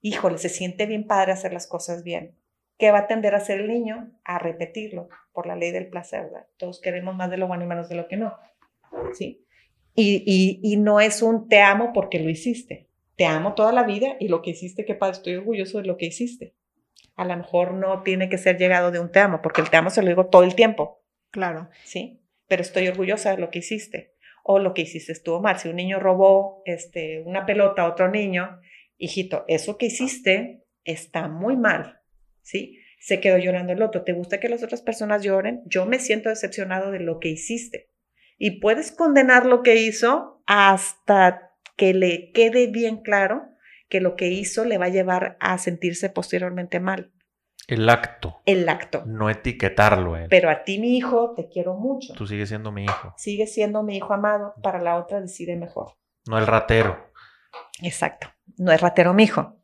Híjole, 0.00 0.38
se 0.38 0.48
siente 0.48 0.86
bien 0.86 1.06
padre 1.06 1.32
hacer 1.32 1.52
las 1.52 1.66
cosas 1.66 2.04
bien. 2.04 2.36
¿Qué 2.78 2.92
va 2.92 3.00
a 3.00 3.06
tender 3.08 3.34
a 3.34 3.38
hacer 3.38 3.60
el 3.60 3.68
niño? 3.68 4.12
A 4.24 4.38
repetirlo 4.38 5.08
por 5.32 5.46
la 5.46 5.56
ley 5.56 5.72
del 5.72 5.88
placer, 5.88 6.22
¿verdad? 6.24 6.46
Todos 6.56 6.80
queremos 6.80 7.16
más 7.16 7.28
de 7.30 7.36
lo 7.36 7.48
bueno 7.48 7.64
y 7.64 7.66
menos 7.66 7.88
de 7.88 7.96
lo 7.96 8.06
que 8.06 8.16
no. 8.16 8.34
¿Sí? 9.14 9.44
Y, 9.94 10.22
y, 10.24 10.60
y 10.62 10.76
no 10.76 11.00
es 11.00 11.22
un 11.22 11.48
te 11.48 11.60
amo 11.60 11.92
porque 11.92 12.20
lo 12.20 12.30
hiciste. 12.30 12.88
Te 13.16 13.26
amo 13.26 13.54
toda 13.54 13.72
la 13.72 13.82
vida 13.82 14.16
y 14.20 14.28
lo 14.28 14.42
que 14.42 14.50
hiciste, 14.50 14.84
qué 14.84 14.94
padre, 14.94 15.16
estoy 15.16 15.34
orgulloso 15.34 15.78
de 15.78 15.88
lo 15.88 15.96
que 15.96 16.06
hiciste. 16.06 16.54
A 17.16 17.24
lo 17.24 17.36
mejor 17.36 17.74
no 17.74 18.02
tiene 18.02 18.28
que 18.28 18.38
ser 18.38 18.58
llegado 18.58 18.90
de 18.90 19.00
un 19.00 19.10
te 19.10 19.18
amo, 19.18 19.40
porque 19.42 19.60
el 19.60 19.70
te 19.70 19.76
amo 19.76 19.90
se 19.90 20.02
lo 20.02 20.08
digo 20.08 20.26
todo 20.26 20.44
el 20.44 20.54
tiempo. 20.54 21.02
Claro. 21.30 21.68
¿Sí? 21.84 22.22
Pero 22.46 22.62
estoy 22.62 22.88
orgullosa 22.88 23.32
de 23.32 23.38
lo 23.38 23.50
que 23.50 23.58
hiciste. 23.58 24.14
O 24.44 24.58
lo 24.58 24.72
que 24.72 24.82
hiciste 24.82 25.12
estuvo 25.12 25.40
mal. 25.40 25.58
Si 25.58 25.68
un 25.68 25.76
niño 25.76 25.98
robó 25.98 26.62
este, 26.64 27.22
una 27.26 27.44
pelota 27.44 27.82
a 27.82 27.88
otro 27.88 28.08
niño, 28.08 28.60
hijito, 28.96 29.44
eso 29.48 29.76
que 29.76 29.86
hiciste 29.86 30.64
está 30.84 31.28
muy 31.28 31.56
mal. 31.56 32.00
¿Sí? 32.42 32.78
Se 33.00 33.20
quedó 33.20 33.36
llorando 33.36 33.72
el 33.72 33.82
otro. 33.82 34.04
¿Te 34.04 34.12
gusta 34.12 34.40
que 34.40 34.48
las 34.48 34.62
otras 34.62 34.80
personas 34.80 35.22
lloren? 35.22 35.62
Yo 35.66 35.86
me 35.86 35.98
siento 35.98 36.28
decepcionado 36.28 36.90
de 36.90 37.00
lo 37.00 37.18
que 37.18 37.28
hiciste. 37.28 37.90
Y 38.38 38.60
puedes 38.60 38.92
condenar 38.92 39.44
lo 39.44 39.62
que 39.62 39.76
hizo 39.76 40.42
hasta 40.46 41.52
que 41.76 41.94
le 41.94 42.32
quede 42.32 42.68
bien 42.68 42.98
claro 43.02 43.47
que 43.88 44.00
lo 44.00 44.16
que 44.16 44.28
hizo 44.28 44.64
le 44.64 44.78
va 44.78 44.86
a 44.86 44.90
llevar 44.90 45.36
a 45.40 45.58
sentirse 45.58 46.10
posteriormente 46.10 46.80
mal. 46.80 47.12
El 47.66 47.88
acto. 47.88 48.40
El 48.46 48.68
acto. 48.68 49.04
No 49.06 49.28
etiquetarlo. 49.28 50.16
Él. 50.16 50.28
Pero 50.30 50.50
a 50.50 50.64
ti, 50.64 50.78
mi 50.78 50.96
hijo, 50.96 51.34
te 51.34 51.48
quiero 51.48 51.74
mucho. 51.74 52.14
Tú 52.14 52.26
sigues 52.26 52.48
siendo 52.48 52.72
mi 52.72 52.84
hijo. 52.84 53.14
Sigue 53.18 53.46
siendo 53.46 53.82
mi 53.82 53.96
hijo 53.96 54.14
amado. 54.14 54.54
Para 54.62 54.80
la 54.80 54.96
otra 54.96 55.20
decide 55.20 55.56
mejor. 55.56 55.98
No 56.26 56.38
el 56.38 56.46
ratero. 56.46 57.12
Exacto. 57.82 58.28
No 58.56 58.72
es 58.72 58.80
ratero 58.80 59.12
mi 59.12 59.24
hijo. 59.24 59.56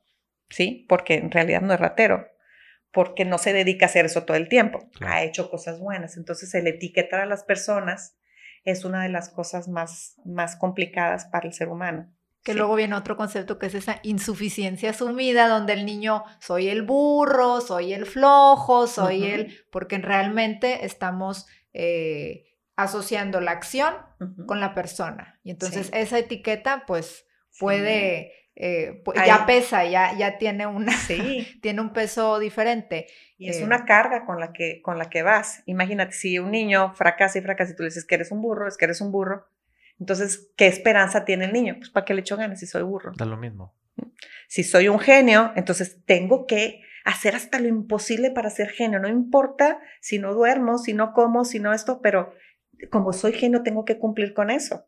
¿Sí? 0.50 0.84
Porque 0.88 1.14
en 1.14 1.30
realidad 1.30 1.62
no 1.62 1.72
es 1.72 1.80
ratero 1.80 2.26
porque 2.94 3.24
no 3.24 3.38
se 3.38 3.52
dedica 3.52 3.86
a 3.86 3.88
hacer 3.88 4.06
eso 4.06 4.22
todo 4.22 4.36
el 4.36 4.48
tiempo. 4.48 4.88
Claro. 4.94 5.12
Ha 5.12 5.24
hecho 5.24 5.50
cosas 5.50 5.80
buenas. 5.80 6.16
Entonces, 6.16 6.54
el 6.54 6.68
etiquetar 6.68 7.20
a 7.20 7.26
las 7.26 7.42
personas 7.42 8.16
es 8.62 8.84
una 8.84 9.02
de 9.02 9.08
las 9.08 9.28
cosas 9.28 9.68
más, 9.68 10.14
más 10.24 10.56
complicadas 10.56 11.26
para 11.26 11.46
el 11.46 11.52
ser 11.52 11.68
humano. 11.68 12.14
Que 12.44 12.52
sí. 12.52 12.58
luego 12.58 12.76
viene 12.76 12.94
otro 12.94 13.16
concepto 13.16 13.58
que 13.58 13.66
es 13.66 13.74
esa 13.74 13.98
insuficiencia 14.04 14.90
asumida, 14.90 15.48
donde 15.48 15.72
el 15.72 15.84
niño 15.84 16.22
soy 16.38 16.68
el 16.68 16.82
burro, 16.82 17.60
soy 17.60 17.92
el 17.92 18.06
flojo, 18.06 18.86
soy 18.86 19.22
uh 19.22 19.24
-huh. 19.24 19.34
el. 19.34 19.64
porque 19.72 19.98
realmente 19.98 20.84
estamos 20.84 21.46
eh, 21.72 22.44
asociando 22.76 23.40
la 23.40 23.50
acción 23.50 23.94
uh 24.20 24.24
-huh. 24.24 24.46
con 24.46 24.60
la 24.60 24.74
persona. 24.74 25.40
Y 25.42 25.50
entonces 25.50 25.86
sí. 25.88 25.92
esa 25.94 26.18
etiqueta, 26.18 26.84
pues, 26.86 27.26
puede. 27.58 28.30
Sí 28.30 28.44
eh, 28.56 29.02
ya 29.26 29.46
pesa, 29.46 29.84
ya, 29.84 30.16
ya 30.16 30.38
tiene, 30.38 30.66
una, 30.66 30.92
sí. 30.92 31.58
tiene 31.62 31.80
un 31.80 31.92
peso 31.92 32.38
diferente. 32.38 33.06
Y 33.36 33.48
es 33.48 33.60
eh, 33.60 33.64
una 33.64 33.84
carga 33.84 34.24
con 34.24 34.38
la, 34.38 34.52
que, 34.52 34.80
con 34.82 34.98
la 34.98 35.10
que 35.10 35.22
vas. 35.22 35.62
Imagínate, 35.66 36.12
si 36.12 36.38
un 36.38 36.52
niño 36.52 36.94
fracasa 36.94 37.38
y 37.38 37.42
fracasa 37.42 37.72
y 37.72 37.76
tú 37.76 37.82
le 37.82 37.88
dices 37.88 38.04
que 38.04 38.14
eres 38.14 38.30
un 38.30 38.42
burro, 38.42 38.68
es 38.68 38.76
que 38.76 38.84
eres 38.84 39.00
un 39.00 39.10
burro. 39.10 39.48
Entonces, 40.04 40.50
¿qué 40.54 40.66
esperanza 40.66 41.24
tiene 41.24 41.46
el 41.46 41.54
niño? 41.54 41.76
Pues 41.78 41.88
para 41.88 42.04
qué 42.04 42.12
le 42.12 42.20
echo 42.20 42.36
ganas 42.36 42.60
si 42.60 42.66
soy 42.66 42.82
burro. 42.82 43.12
Da 43.16 43.24
lo 43.24 43.38
mismo. 43.38 43.74
Si 44.48 44.62
soy 44.62 44.88
un 44.88 44.98
genio, 44.98 45.50
entonces 45.56 46.04
tengo 46.04 46.46
que 46.46 46.82
hacer 47.06 47.34
hasta 47.34 47.58
lo 47.58 47.68
imposible 47.68 48.30
para 48.30 48.50
ser 48.50 48.68
genio. 48.68 48.98
No 48.98 49.08
importa 49.08 49.80
si 50.02 50.18
no 50.18 50.34
duermo, 50.34 50.76
si 50.76 50.92
no 50.92 51.14
como, 51.14 51.46
si 51.46 51.58
no 51.58 51.72
esto, 51.72 52.02
pero 52.02 52.34
como 52.90 53.14
soy 53.14 53.32
genio 53.32 53.62
tengo 53.62 53.86
que 53.86 53.98
cumplir 53.98 54.34
con 54.34 54.50
eso. 54.50 54.86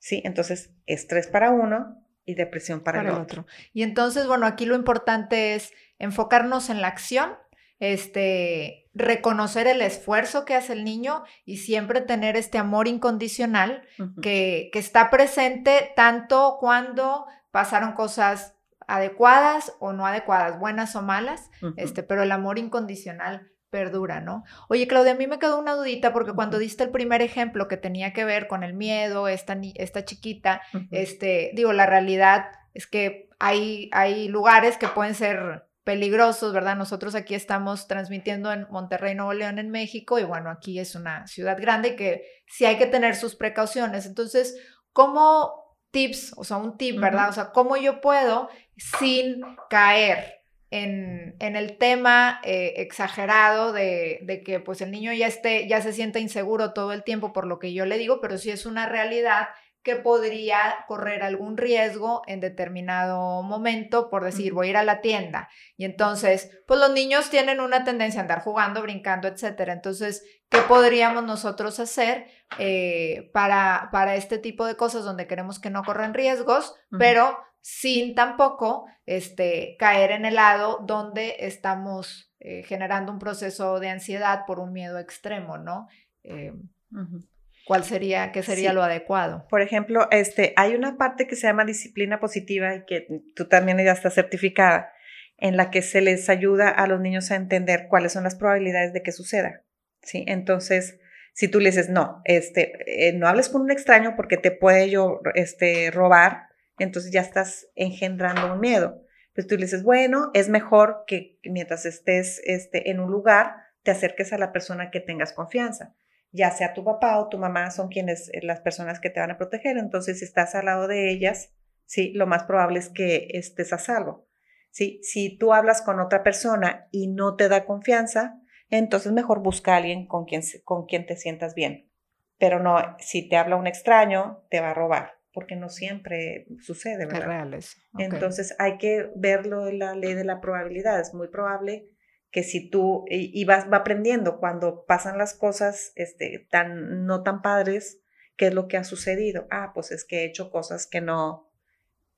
Sí, 0.00 0.22
entonces 0.24 0.72
estrés 0.86 1.28
para 1.28 1.52
uno, 1.52 2.04
y 2.24 2.34
depresión 2.34 2.80
para, 2.80 2.98
para 2.98 3.10
el, 3.10 3.22
otro. 3.22 3.42
otro. 3.42 3.52
Y 3.72 3.84
entonces, 3.84 4.26
bueno, 4.26 4.44
aquí 4.44 4.66
lo 4.66 4.74
importante 4.74 5.54
es 5.54 5.72
enfocarnos 6.00 6.68
en 6.68 6.82
la 6.82 6.88
acción, 6.88 7.30
este, 7.78 8.87
reconocer 8.98 9.66
el 9.66 9.80
esfuerzo 9.80 10.44
que 10.44 10.54
hace 10.54 10.72
el 10.72 10.84
niño 10.84 11.22
y 11.44 11.58
siempre 11.58 12.00
tener 12.00 12.36
este 12.36 12.58
amor 12.58 12.88
incondicional 12.88 13.82
uh 13.98 14.02
-huh. 14.02 14.20
que, 14.20 14.70
que 14.72 14.78
está 14.78 15.08
presente 15.08 15.92
tanto 15.94 16.56
cuando 16.60 17.26
pasaron 17.50 17.92
cosas 17.92 18.54
adecuadas 18.86 19.74
o 19.78 19.92
no 19.92 20.06
adecuadas, 20.06 20.58
buenas 20.58 20.96
o 20.96 21.02
malas, 21.02 21.50
uh 21.62 21.68
-huh. 21.68 21.74
este, 21.76 22.02
pero 22.02 22.22
el 22.22 22.32
amor 22.32 22.58
incondicional 22.58 23.52
perdura, 23.70 24.20
¿no? 24.20 24.44
Oye, 24.68 24.88
Claudia, 24.88 25.12
a 25.12 25.16
mí 25.16 25.26
me 25.26 25.38
quedó 25.38 25.58
una 25.58 25.74
dudita 25.74 26.12
porque 26.12 26.32
cuando 26.32 26.58
diste 26.58 26.84
el 26.84 26.90
primer 26.90 27.22
ejemplo 27.22 27.68
que 27.68 27.76
tenía 27.76 28.12
que 28.12 28.24
ver 28.24 28.48
con 28.48 28.62
el 28.62 28.74
miedo, 28.74 29.28
esta, 29.28 29.56
esta 29.74 30.04
chiquita, 30.04 30.62
uh 30.72 30.78
-huh. 30.78 30.88
este, 30.90 31.52
digo, 31.54 31.72
la 31.72 31.86
realidad 31.86 32.46
es 32.74 32.86
que 32.86 33.28
hay, 33.38 33.90
hay 33.92 34.28
lugares 34.28 34.76
que 34.78 34.88
pueden 34.88 35.14
ser 35.14 35.67
peligrosos, 35.88 36.52
¿verdad? 36.52 36.76
Nosotros 36.76 37.14
aquí 37.14 37.34
estamos 37.34 37.88
transmitiendo 37.88 38.52
en 38.52 38.66
Monterrey, 38.68 39.14
Nuevo 39.14 39.32
León, 39.32 39.58
en 39.58 39.70
México, 39.70 40.18
y 40.18 40.22
bueno, 40.22 40.50
aquí 40.50 40.78
es 40.78 40.94
una 40.94 41.26
ciudad 41.26 41.58
grande 41.58 41.96
que 41.96 42.26
sí 42.46 42.66
hay 42.66 42.76
que 42.76 42.84
tener 42.84 43.16
sus 43.16 43.36
precauciones. 43.36 44.04
Entonces, 44.04 44.54
¿cómo 44.92 45.78
tips, 45.90 46.34
o 46.36 46.44
sea, 46.44 46.58
un 46.58 46.76
tip, 46.76 47.00
¿verdad? 47.00 47.22
Uh 47.22 47.26
-huh. 47.28 47.30
O 47.30 47.32
sea, 47.32 47.52
¿cómo 47.52 47.78
yo 47.78 48.02
puedo 48.02 48.50
sin 48.76 49.40
caer 49.70 50.42
en, 50.70 51.36
en, 51.40 51.56
el 51.56 51.78
tema 51.78 52.42
eh, 52.44 52.74
exagerado 52.76 53.72
de, 53.72 54.18
de, 54.24 54.42
que 54.42 54.60
pues 54.60 54.82
el 54.82 54.90
niño 54.90 55.14
ya 55.14 55.26
esté, 55.26 55.66
ya 55.68 55.80
se 55.80 55.94
sienta 55.94 56.18
inseguro 56.18 56.74
todo 56.74 56.92
el 56.92 57.02
tiempo 57.02 57.32
por 57.32 57.46
lo 57.46 57.58
que 57.58 57.72
yo 57.72 57.86
le 57.86 57.96
digo, 57.96 58.20
pero 58.20 58.36
sí 58.36 58.50
es 58.50 58.66
una 58.66 58.84
realidad 58.84 59.48
que 59.82 59.96
podría 59.96 60.84
correr 60.86 61.22
algún 61.22 61.56
riesgo 61.56 62.22
en 62.26 62.40
determinado 62.40 63.42
momento 63.42 64.10
por 64.10 64.24
decir, 64.24 64.52
voy 64.52 64.68
a 64.68 64.70
ir 64.70 64.76
a 64.76 64.82
la 64.82 65.00
tienda. 65.00 65.48
Y 65.76 65.84
entonces, 65.84 66.50
pues 66.66 66.80
los 66.80 66.92
niños 66.92 67.30
tienen 67.30 67.60
una 67.60 67.84
tendencia 67.84 68.20
a 68.20 68.22
andar 68.22 68.42
jugando, 68.42 68.82
brincando, 68.82 69.28
etcétera. 69.28 69.72
Entonces, 69.72 70.24
¿qué 70.48 70.58
podríamos 70.62 71.24
nosotros 71.24 71.80
hacer 71.80 72.26
eh, 72.58 73.30
para, 73.32 73.88
para 73.92 74.16
este 74.16 74.38
tipo 74.38 74.66
de 74.66 74.76
cosas 74.76 75.04
donde 75.04 75.26
queremos 75.26 75.58
que 75.58 75.70
no 75.70 75.82
corran 75.84 76.14
riesgos, 76.14 76.70
uh 76.90 76.96
-huh. 76.96 76.98
pero 76.98 77.38
sin 77.60 78.14
tampoco 78.14 78.86
este, 79.06 79.76
caer 79.78 80.12
en 80.12 80.24
el 80.24 80.36
lado 80.36 80.78
donde 80.86 81.36
estamos 81.40 82.32
eh, 82.40 82.62
generando 82.62 83.12
un 83.12 83.18
proceso 83.18 83.80
de 83.80 83.90
ansiedad 83.90 84.44
por 84.46 84.58
un 84.60 84.72
miedo 84.72 84.98
extremo, 84.98 85.58
¿no? 85.58 85.88
Eh, 86.22 86.52
uh 86.52 86.96
-huh. 86.96 87.28
¿Cuál 87.68 87.84
sería, 87.84 88.32
qué 88.32 88.42
sería 88.42 88.70
sí. 88.70 88.74
lo 88.74 88.82
adecuado? 88.82 89.46
Por 89.50 89.60
ejemplo, 89.60 90.08
este, 90.10 90.54
hay 90.56 90.74
una 90.74 90.96
parte 90.96 91.26
que 91.26 91.36
se 91.36 91.46
llama 91.46 91.66
disciplina 91.66 92.18
positiva 92.18 92.74
y 92.74 92.86
que 92.86 93.06
tú 93.36 93.46
también 93.46 93.76
ya 93.76 93.92
estás 93.92 94.14
certificada, 94.14 94.90
en 95.36 95.58
la 95.58 95.70
que 95.70 95.82
se 95.82 96.00
les 96.00 96.30
ayuda 96.30 96.70
a 96.70 96.86
los 96.86 96.98
niños 96.98 97.30
a 97.30 97.36
entender 97.36 97.88
cuáles 97.90 98.12
son 98.12 98.24
las 98.24 98.36
probabilidades 98.36 98.94
de 98.94 99.02
que 99.02 99.12
suceda, 99.12 99.64
¿sí? 100.02 100.24
Entonces, 100.26 100.98
si 101.34 101.48
tú 101.48 101.60
le 101.60 101.68
dices, 101.68 101.90
no, 101.90 102.22
este, 102.24 102.72
eh, 102.86 103.12
no 103.12 103.28
hables 103.28 103.50
con 103.50 103.60
un 103.60 103.70
extraño 103.70 104.14
porque 104.16 104.38
te 104.38 104.50
puede 104.50 104.88
yo, 104.88 105.20
este, 105.34 105.90
robar, 105.90 106.48
entonces 106.78 107.12
ya 107.12 107.20
estás 107.20 107.68
engendrando 107.76 108.54
un 108.54 108.60
miedo. 108.60 109.04
pues 109.34 109.46
tú 109.46 109.56
le 109.56 109.66
dices, 109.66 109.82
bueno, 109.82 110.30
es 110.32 110.48
mejor 110.48 111.04
que 111.06 111.38
mientras 111.44 111.84
estés 111.84 112.40
este, 112.44 112.90
en 112.90 112.98
un 112.98 113.10
lugar, 113.10 113.56
te 113.82 113.90
acerques 113.90 114.32
a 114.32 114.38
la 114.38 114.52
persona 114.52 114.90
que 114.90 115.00
tengas 115.00 115.34
confianza. 115.34 115.94
Ya 116.30 116.50
sea 116.50 116.74
tu 116.74 116.84
papá 116.84 117.18
o 117.18 117.28
tu 117.28 117.38
mamá 117.38 117.70
son 117.70 117.88
quienes, 117.88 118.28
eh, 118.32 118.40
las 118.42 118.60
personas 118.60 119.00
que 119.00 119.10
te 119.10 119.20
van 119.20 119.30
a 119.30 119.38
proteger. 119.38 119.78
Entonces, 119.78 120.18
si 120.18 120.24
estás 120.24 120.54
al 120.54 120.66
lado 120.66 120.88
de 120.88 121.10
ellas, 121.10 121.54
sí, 121.84 122.12
lo 122.12 122.26
más 122.26 122.44
probable 122.44 122.78
es 122.78 122.90
que 122.90 123.28
estés 123.32 123.72
a 123.72 123.78
salvo. 123.78 124.28
¿sí? 124.70 125.00
Si 125.02 125.38
tú 125.38 125.52
hablas 125.52 125.82
con 125.82 126.00
otra 126.00 126.22
persona 126.22 126.88
y 126.90 127.08
no 127.08 127.36
te 127.36 127.48
da 127.48 127.64
confianza, 127.64 128.40
entonces 128.70 129.12
mejor 129.12 129.42
busca 129.42 129.74
a 129.74 129.76
alguien 129.78 130.06
con 130.06 130.26
quien, 130.26 130.42
con 130.64 130.86
quien 130.86 131.06
te 131.06 131.16
sientas 131.16 131.54
bien. 131.54 131.90
Pero 132.38 132.60
no, 132.60 132.76
si 132.98 133.28
te 133.28 133.36
habla 133.36 133.56
un 133.56 133.66
extraño, 133.66 134.44
te 134.50 134.60
va 134.60 134.70
a 134.70 134.74
robar 134.74 135.18
porque 135.38 135.54
no 135.54 135.68
siempre 135.68 136.46
sucede, 136.62 137.06
¿verdad? 137.06 137.20
Es 137.20 137.26
real 137.26 137.54
eso. 137.54 137.78
Entonces 137.98 138.56
hay 138.58 138.76
que 138.76 139.08
verlo 139.14 139.68
en 139.68 139.78
la 139.78 139.94
ley 139.94 140.14
de 140.14 140.24
la 140.24 140.40
probabilidad. 140.40 140.98
Es 140.98 141.14
muy 141.14 141.28
probable 141.28 141.88
que 142.30 142.42
si 142.42 142.68
tú, 142.68 143.04
y, 143.08 143.44
vas 143.44 143.70
va 143.72 143.78
aprendiendo 143.78 144.38
cuando 144.38 144.84
pasan 144.84 145.16
las 145.16 145.34
cosas 145.34 145.92
este, 145.96 146.46
tan, 146.50 147.06
no 147.06 147.22
tan 147.22 147.40
padres, 147.40 148.00
¿qué 148.36 148.48
es 148.48 148.54
lo 148.54 148.68
que 148.68 148.76
ha 148.76 148.84
sucedido? 148.84 149.46
Ah, 149.50 149.72
pues 149.74 149.90
es 149.90 150.04
que 150.04 150.20
he 150.20 150.24
hecho 150.26 150.50
cosas 150.50 150.86
que 150.86 151.00
no, 151.00 151.48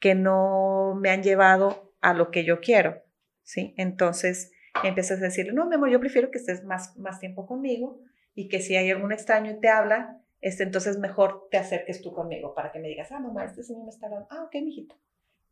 que 0.00 0.14
no 0.14 0.96
me 1.00 1.10
han 1.10 1.22
llevado 1.22 1.92
a 2.00 2.12
lo 2.12 2.30
que 2.30 2.44
yo 2.44 2.60
quiero, 2.60 3.02
¿sí? 3.42 3.74
Entonces 3.76 4.52
empiezas 4.82 5.20
a 5.20 5.24
decirle, 5.24 5.52
no, 5.52 5.66
mi 5.66 5.76
amor, 5.76 5.90
yo 5.90 6.00
prefiero 6.00 6.30
que 6.30 6.38
estés 6.38 6.64
más, 6.64 6.96
más 6.96 7.20
tiempo 7.20 7.46
conmigo 7.46 8.00
y 8.34 8.48
que 8.48 8.60
si 8.60 8.76
hay 8.76 8.90
algún 8.90 9.12
extraño 9.12 9.52
y 9.52 9.60
te 9.60 9.68
habla, 9.68 10.20
este, 10.40 10.64
entonces 10.64 10.98
mejor 10.98 11.48
te 11.50 11.58
acerques 11.58 12.02
tú 12.02 12.12
conmigo 12.12 12.54
para 12.54 12.72
que 12.72 12.80
me 12.80 12.88
digas, 12.88 13.12
ah, 13.12 13.20
mamá, 13.20 13.44
este 13.44 13.62
señor 13.62 13.84
me 13.84 13.90
está 13.90 14.06
hablando, 14.06 14.26
ah, 14.30 14.44
ok, 14.44 14.54
mijito. 14.62 14.96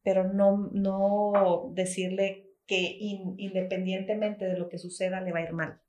Pero 0.03 0.25
no, 0.25 0.71
no 0.73 1.71
decirle 1.75 2.48
que 2.69 2.99
independientemente 3.01 4.45
de 4.45 4.59
lo 4.59 4.69
que 4.69 4.79
suceda 4.79 5.21
le 5.21 5.33
va 5.33 5.41
a 5.41 5.43
ir 5.43 5.53
mal. 5.53 5.81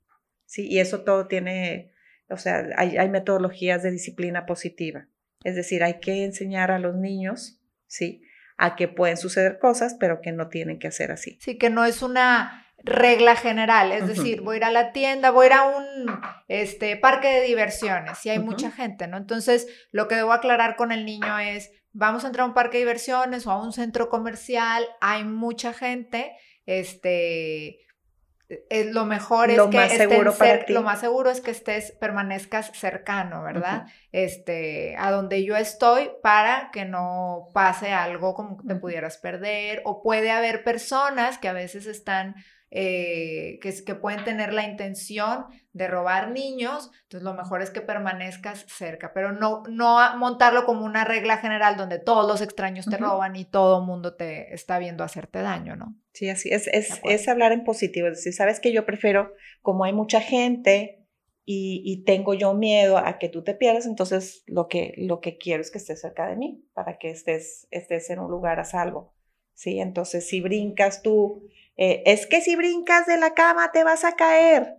Sí, 0.46 0.66
y 0.66 0.80
eso 0.80 1.02
todo 1.02 1.28
tiene, 1.28 1.92
o 2.28 2.38
sea, 2.38 2.66
hay, 2.76 2.96
hay 2.96 3.08
metodologías 3.08 3.84
de 3.84 3.92
disciplina 3.92 4.46
positiva. 4.46 5.06
Es 5.44 5.54
decir, 5.54 5.84
hay 5.84 6.00
que 6.00 6.24
enseñar 6.24 6.70
a 6.70 6.78
los 6.78 6.96
niños, 6.96 7.60
¿sí? 7.86 8.22
A 8.56 8.76
que 8.76 8.88
pueden 8.88 9.18
suceder 9.18 9.58
cosas, 9.58 9.94
pero 10.00 10.22
que 10.22 10.32
no 10.32 10.48
tienen 10.48 10.78
que 10.78 10.88
hacer 10.88 11.12
así. 11.12 11.38
Sí, 11.40 11.58
que 11.58 11.70
no 11.70 11.84
es 11.84 12.02
una 12.02 12.66
regla 12.82 13.36
general, 13.36 13.92
es 13.92 14.06
decir, 14.06 14.40
voy 14.40 14.54
a 14.54 14.56
ir 14.56 14.64
a 14.64 14.70
la 14.70 14.92
tienda, 14.92 15.30
voy 15.30 15.44
a 15.44 15.46
ir 15.48 15.52
a 15.52 15.64
un 15.64 16.20
este, 16.48 16.96
parque 16.96 17.28
de 17.28 17.42
diversiones, 17.42 18.24
y 18.24 18.30
hay 18.30 18.38
mucha 18.38 18.70
gente, 18.70 19.06
¿no? 19.06 19.18
Entonces, 19.18 19.68
lo 19.92 20.08
que 20.08 20.14
debo 20.14 20.32
aclarar 20.32 20.76
con 20.76 20.90
el 20.90 21.04
niño 21.04 21.38
es, 21.38 21.70
vamos 21.92 22.24
a 22.24 22.28
entrar 22.28 22.44
a 22.44 22.48
un 22.48 22.54
parque 22.54 22.78
de 22.78 22.84
diversiones 22.84 23.46
o 23.46 23.50
a 23.50 23.62
un 23.62 23.74
centro 23.74 24.08
comercial, 24.08 24.86
hay 25.02 25.24
mucha 25.24 25.74
gente, 25.74 26.32
este, 26.70 27.80
es, 28.68 28.86
lo 28.92 29.04
mejor 29.04 29.50
es 29.50 29.60
que 29.60 29.76
más 29.76 29.92
seguro 29.92 30.34
lo 30.68 30.82
más 30.82 31.00
seguro 31.00 31.30
es 31.30 31.40
que 31.40 31.50
estés 31.50 31.92
permanezcas 31.92 32.70
cercano, 32.74 33.42
¿verdad? 33.42 33.86
Este, 34.12 34.94
a 34.96 35.10
donde 35.10 35.44
yo 35.44 35.56
estoy 35.56 36.10
para 36.22 36.70
que 36.72 36.84
no 36.84 37.48
pase 37.52 37.92
algo 37.92 38.34
como 38.34 38.56
que 38.58 38.68
te 38.68 38.76
pudieras 38.76 39.18
perder 39.18 39.82
o 39.84 40.02
puede 40.02 40.30
haber 40.30 40.62
personas 40.62 41.38
que 41.38 41.48
a 41.48 41.52
veces 41.52 41.86
están 41.86 42.36
eh, 42.72 43.58
que, 43.60 43.84
que 43.84 43.94
pueden 43.96 44.22
tener 44.24 44.52
la 44.52 44.62
intención 44.62 45.46
de 45.72 45.88
robar 45.88 46.30
niños, 46.30 46.90
entonces 47.02 47.24
lo 47.24 47.34
mejor 47.34 47.62
es 47.62 47.70
que 47.70 47.80
permanezcas 47.80 48.64
cerca, 48.68 49.12
pero 49.12 49.32
no, 49.32 49.64
no 49.68 49.98
montarlo 50.16 50.64
como 50.66 50.84
una 50.84 51.04
regla 51.04 51.38
general 51.38 51.76
donde 51.76 51.98
todos 51.98 52.28
los 52.28 52.40
extraños 52.40 52.86
te 52.86 52.96
roban 52.96 53.34
y 53.34 53.44
todo 53.44 53.80
el 53.80 53.86
mundo 53.86 54.14
te 54.14 54.54
está 54.54 54.78
viendo 54.78 55.02
hacerte 55.02 55.40
daño, 55.40 55.74
¿no? 55.74 55.96
Sí, 56.12 56.28
así 56.28 56.50
es, 56.50 56.68
es, 56.68 57.00
es 57.02 57.28
hablar 57.28 57.52
en 57.52 57.64
positivo, 57.64 58.06
es 58.06 58.18
decir, 58.18 58.32
sabes 58.32 58.60
que 58.60 58.72
yo 58.72 58.86
prefiero, 58.86 59.32
como 59.62 59.84
hay 59.84 59.92
mucha 59.92 60.20
gente 60.20 61.06
y, 61.44 61.82
y, 61.84 62.04
tengo 62.04 62.34
yo 62.34 62.54
miedo 62.54 62.98
a 62.98 63.18
que 63.18 63.28
tú 63.28 63.42
te 63.42 63.54
pierdas, 63.54 63.86
entonces 63.86 64.44
lo 64.46 64.68
que, 64.68 64.94
lo 64.96 65.20
que 65.20 65.38
quiero 65.38 65.60
es 65.60 65.72
que 65.72 65.78
estés 65.78 66.00
cerca 66.00 66.28
de 66.28 66.36
mí, 66.36 66.64
para 66.72 66.98
que 66.98 67.10
estés, 67.10 67.66
estés 67.72 68.10
en 68.10 68.20
un 68.20 68.30
lugar 68.30 68.60
a 68.60 68.64
salvo, 68.64 69.14
¿sí? 69.54 69.80
Entonces, 69.80 70.28
si 70.28 70.40
brincas 70.40 71.02
tú 71.02 71.48
eh, 71.76 72.02
es 72.06 72.26
que 72.26 72.40
si 72.40 72.56
brincas 72.56 73.06
de 73.06 73.16
la 73.16 73.34
cama 73.34 73.70
te 73.72 73.84
vas 73.84 74.04
a 74.04 74.16
caer. 74.16 74.76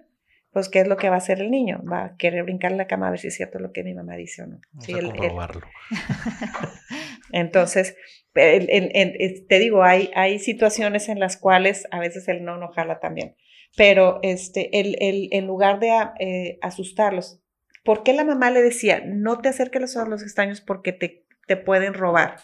Pues, 0.52 0.68
¿qué 0.68 0.82
es 0.82 0.88
lo 0.88 0.98
que 0.98 1.08
va 1.08 1.16
a 1.16 1.20
hacer 1.20 1.40
el 1.40 1.50
niño? 1.50 1.82
Va 1.90 2.04
a 2.04 2.18
querer 2.18 2.44
brincar 2.44 2.72
en 2.72 2.78
la 2.78 2.88
cama 2.88 3.08
a 3.08 3.12
ver 3.12 3.20
si 3.20 3.28
es 3.28 3.36
cierto 3.36 3.58
lo 3.58 3.72
que 3.72 3.84
mi 3.84 3.94
mamá 3.94 4.18
dice 4.18 4.44
o 4.44 4.48
no. 4.48 4.60
Sí, 4.82 4.92
el, 4.92 5.12
Entonces, 7.32 7.96
te 8.34 9.60
digo, 9.60 9.84
hay, 9.84 10.12
hay 10.14 10.40
situaciones 10.40 11.08
en 11.08 11.22
las 11.22 11.38
cuales 11.38 11.88
a 11.92 12.00
veces 12.00 12.28
el 12.28 12.44
no 12.44 12.58
no 12.58 12.68
jala 12.68 13.00
también. 13.00 13.38
Pero 13.78 14.20
este, 14.24 14.82
el, 14.82 14.98
en 15.00 15.48
lugar 15.48 15.80
de 15.80 15.92
eh, 16.20 16.60
asustarlos, 16.62 17.40
¿por 17.86 18.04
qué 18.04 18.12
la 18.12 18.26
mamá 18.26 18.52
le 18.52 18.62
decía, 18.62 19.02
no 19.06 19.40
te 19.40 19.48
acerques 19.48 19.96
a 19.96 20.06
los 20.06 20.22
extraños 20.22 20.60
porque 20.60 20.92
te, 20.92 21.26
te 21.48 21.56
pueden 21.56 21.94
robar? 21.94 22.42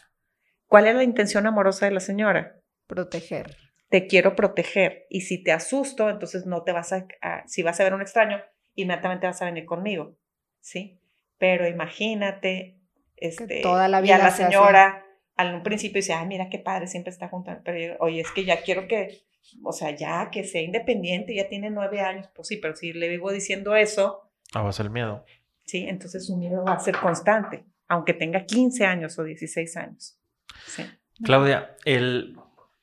¿Cuál 0.68 0.88
era 0.88 0.98
la 0.98 1.04
intención 1.04 1.46
amorosa 1.46 1.88
de 1.88 1.92
la 1.92 2.00
señora? 2.00 2.62
Proteger 2.88 3.67
te 3.90 4.08
quiero 4.08 4.36
proteger. 4.36 5.06
Y 5.10 5.22
si 5.22 5.44
te 5.44 5.52
asusto, 5.52 6.10
entonces 6.10 6.46
no 6.46 6.64
te 6.64 6.72
vas 6.72 6.94
a, 6.94 7.08
si 7.48 7.64
vas 7.64 7.80
a 7.80 7.84
ver 7.84 7.94
un 7.94 8.02
extraño, 8.02 8.42
inmediatamente 8.76 9.28
vas 9.28 9.42
a 9.42 9.46
venir 9.46 9.66
conmigo, 9.66 10.18
¿sí? 10.60 11.00
Pero 11.38 11.68
imagínate, 11.68 12.80
este, 13.16 13.62
toda 13.62 13.88
la 13.88 14.02
vida 14.02 14.18
y 14.18 14.20
a 14.20 14.24
la 14.24 14.32
señora, 14.32 15.06
al 15.36 15.56
un 15.56 15.64
principio 15.64 16.00
dice, 16.00 16.14
ay, 16.14 16.28
mira 16.28 16.50
qué 16.50 16.60
padre, 16.60 16.88
siempre 16.88 17.12
está 17.12 17.30
junto, 17.30 17.52
pero 17.64 17.96
oye, 18.00 18.22
es 18.22 18.32
que 18.32 18.44
ya 18.44 18.62
quiero 18.62 18.88
que, 18.88 19.22
o 19.64 19.72
sea, 19.72 19.96
ya 19.96 20.30
que 20.32 20.44
sea 20.44 20.62
independiente, 20.62 21.36
ya 21.36 21.48
tiene 21.48 21.70
nueve 21.70 22.02
años, 22.02 22.30
pues 22.36 22.48
sí, 22.48 22.58
pero 22.58 22.76
si 22.76 22.94
le 22.94 23.08
vivo 23.08 23.32
diciendo 23.32 23.76
eso. 23.76 24.30
Ah, 24.54 24.62
va 24.62 24.70
a 24.70 24.74
ser 24.74 24.90
miedo. 24.90 25.26
Sí, 25.66 25.86
entonces 25.88 26.26
su 26.26 26.38
miedo 26.38 26.64
va 26.64 26.74
a 26.74 26.80
ser 26.80 26.98
constante, 26.98 27.66
aunque 27.88 28.14
tenga 28.14 28.46
15 28.46 28.86
años 28.86 29.18
o 29.20 29.24
16 29.24 29.78
años. 29.78 30.20
Sí. 30.66 30.84
Claudia, 31.24 31.76
el, 31.84 32.38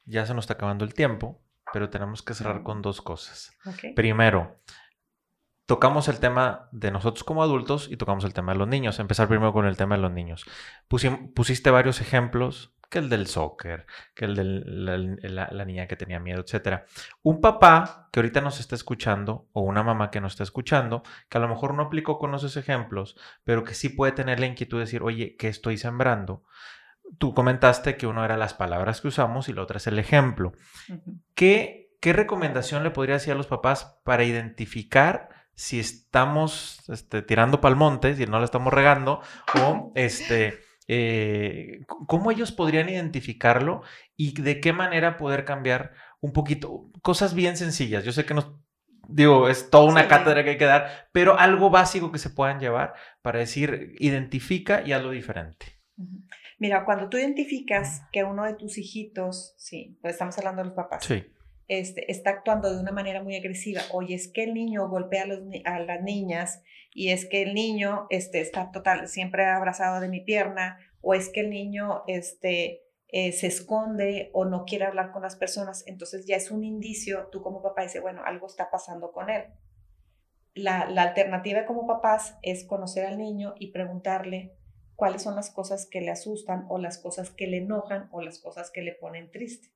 ya 0.04 0.26
se 0.26 0.34
nos 0.34 0.44
está 0.44 0.54
acabando 0.54 0.84
el 0.84 0.94
tiempo, 0.94 1.42
pero 1.72 1.90
tenemos 1.90 2.22
que 2.22 2.34
cerrar 2.34 2.62
con 2.62 2.82
dos 2.82 3.00
cosas. 3.00 3.56
Primero, 3.96 4.60
tocamos 5.66 6.08
el 6.08 6.20
tema 6.20 6.68
de 6.72 6.90
nosotros 6.90 7.24
como 7.24 7.42
adultos 7.42 7.88
y 7.90 7.96
tocamos 7.96 8.24
el 8.24 8.34
tema 8.34 8.52
de 8.52 8.58
los 8.58 8.68
niños. 8.68 8.98
Empezar 8.98 9.28
primero 9.28 9.52
con 9.52 9.66
el 9.66 9.76
tema 9.76 9.96
de 9.96 10.02
los 10.02 10.12
niños. 10.12 10.44
pusiste 10.88 11.70
varios 11.70 12.00
ejemplos, 12.00 12.74
que 12.90 12.98
el 13.00 13.08
del 13.08 13.26
soccer, 13.26 13.86
que 14.14 14.24
el 14.24 14.36
de 14.36 14.44
la, 15.30 15.64
niña 15.64 15.88
que 15.88 15.96
tenía 15.96 16.20
miedo, 16.20 16.44
etc. 16.46 16.82
Un 17.22 17.40
papá 17.40 18.08
que 18.12 18.20
ahorita 18.20 18.40
nos 18.40 18.60
está 18.60 18.76
escuchando 18.76 19.48
o 19.52 19.62
una 19.62 19.82
mamá 19.82 20.10
que 20.12 20.20
nos 20.20 20.34
está 20.34 20.44
escuchando, 20.44 21.02
que 21.28 21.38
a 21.38 21.40
lo 21.40 21.48
mejor 21.48 21.74
no 21.74 21.82
aplicó 21.82 22.18
con 22.18 22.34
esos 22.34 22.56
ejemplos, 22.56 23.16
pero 23.42 23.64
que 23.64 23.74
sí 23.74 23.88
puede 23.88 24.12
tener 24.12 24.38
la 24.38 24.46
inquietud 24.46 24.78
de 24.78 24.84
decir, 24.84 25.02
oye, 25.02 25.34
¿qué 25.36 25.48
estoy 25.48 25.76
sembrando? 25.76 26.44
Tú 27.18 27.34
comentaste 27.34 27.96
que 27.96 28.06
uno 28.06 28.24
era 28.24 28.36
las 28.36 28.54
palabras 28.54 29.00
que 29.00 29.08
usamos 29.08 29.48
y 29.48 29.52
la 29.52 29.62
otra 29.62 29.78
es 29.78 29.86
el 29.86 29.98
ejemplo. 29.98 30.52
¿Qué, 31.34 31.90
¿Qué, 32.00 32.12
recomendación 32.12 32.82
le 32.82 32.90
podría 32.90 33.14
decir 33.14 33.32
a 33.32 33.36
los 33.36 33.46
papás 33.46 34.00
para 34.04 34.24
identificar 34.24 35.28
si 35.54 35.78
estamos 35.78 36.82
este, 36.88 37.22
tirando 37.22 37.60
pal 37.60 37.76
monte, 37.76 38.14
si 38.14 38.26
no 38.26 38.38
la 38.38 38.44
estamos 38.44 38.72
regando, 38.72 39.20
o 39.54 39.92
este, 39.94 40.58
eh, 40.88 41.84
cómo 41.86 42.30
ellos 42.30 42.52
podrían 42.52 42.88
identificarlo 42.88 43.82
y 44.16 44.40
de 44.40 44.60
qué 44.60 44.72
manera 44.72 45.16
poder 45.16 45.44
cambiar 45.44 45.92
un 46.20 46.32
poquito, 46.32 46.90
cosas 47.02 47.34
bien 47.34 47.56
sencillas. 47.56 48.04
Yo 48.04 48.12
sé 48.12 48.24
que 48.24 48.34
nos 48.34 48.52
digo, 49.08 49.48
es 49.48 49.70
toda 49.70 49.84
una 49.84 50.08
cátedra 50.08 50.44
que 50.44 50.50
hay 50.50 50.58
que 50.58 50.64
dar, 50.64 51.08
pero 51.12 51.38
algo 51.38 51.70
básico 51.70 52.10
que 52.10 52.18
se 52.18 52.30
puedan 52.30 52.60
llevar 52.60 52.94
para 53.22 53.38
decir, 53.38 53.94
identifica 53.98 54.82
y 54.84 54.92
hazlo 54.92 55.10
diferente. 55.10 55.80
Mira, 56.58 56.84
cuando 56.84 57.08
tú 57.08 57.18
identificas 57.18 58.02
que 58.12 58.24
uno 58.24 58.44
de 58.44 58.54
tus 58.54 58.78
hijitos, 58.78 59.54
sí, 59.56 59.98
pues 60.00 60.14
estamos 60.14 60.36
hablando 60.38 60.62
de 60.62 60.68
los 60.68 60.76
papás, 60.76 61.08
este, 61.66 62.10
está 62.10 62.30
actuando 62.30 62.72
de 62.72 62.80
una 62.80 62.92
manera 62.92 63.22
muy 63.22 63.36
agresiva, 63.36 63.80
oye, 63.92 64.14
es 64.14 64.28
que 64.28 64.44
el 64.44 64.54
niño 64.54 64.88
golpea 64.88 65.22
a, 65.22 65.26
los, 65.26 65.40
a 65.64 65.78
las 65.80 66.02
niñas 66.02 66.62
y 66.92 67.10
es 67.10 67.26
que 67.26 67.42
el 67.42 67.54
niño 67.54 68.06
este, 68.10 68.40
está 68.40 68.70
total, 68.70 69.08
siempre 69.08 69.46
abrazado 69.46 70.00
de 70.00 70.08
mi 70.08 70.20
pierna, 70.20 70.78
o 71.00 71.14
es 71.14 71.28
que 71.28 71.40
el 71.40 71.50
niño 71.50 72.04
este, 72.06 72.82
eh, 73.08 73.32
se 73.32 73.46
esconde 73.46 74.30
o 74.32 74.44
no 74.44 74.64
quiere 74.64 74.84
hablar 74.84 75.10
con 75.10 75.22
las 75.22 75.36
personas, 75.36 75.84
entonces 75.86 76.26
ya 76.26 76.36
es 76.36 76.50
un 76.50 76.64
indicio, 76.64 77.28
tú 77.32 77.42
como 77.42 77.62
papá 77.62 77.82
dices, 77.82 78.00
bueno, 78.00 78.22
algo 78.24 78.46
está 78.46 78.70
pasando 78.70 79.12
con 79.12 79.30
él. 79.30 79.44
La, 80.54 80.88
la 80.88 81.02
alternativa 81.02 81.66
como 81.66 81.86
papás 81.86 82.36
es 82.42 82.64
conocer 82.64 83.06
al 83.06 83.18
niño 83.18 83.54
y 83.58 83.72
preguntarle, 83.72 84.56
cuáles 84.96 85.22
son 85.22 85.36
las 85.36 85.50
cosas 85.50 85.86
que 85.86 86.00
le 86.00 86.10
asustan 86.10 86.66
o 86.68 86.78
las 86.78 86.98
cosas 86.98 87.30
que 87.30 87.46
le 87.46 87.58
enojan 87.58 88.08
o 88.12 88.20
las 88.20 88.38
cosas 88.38 88.70
que 88.70 88.82
le 88.82 88.92
ponen 88.92 89.30
triste, 89.30 89.68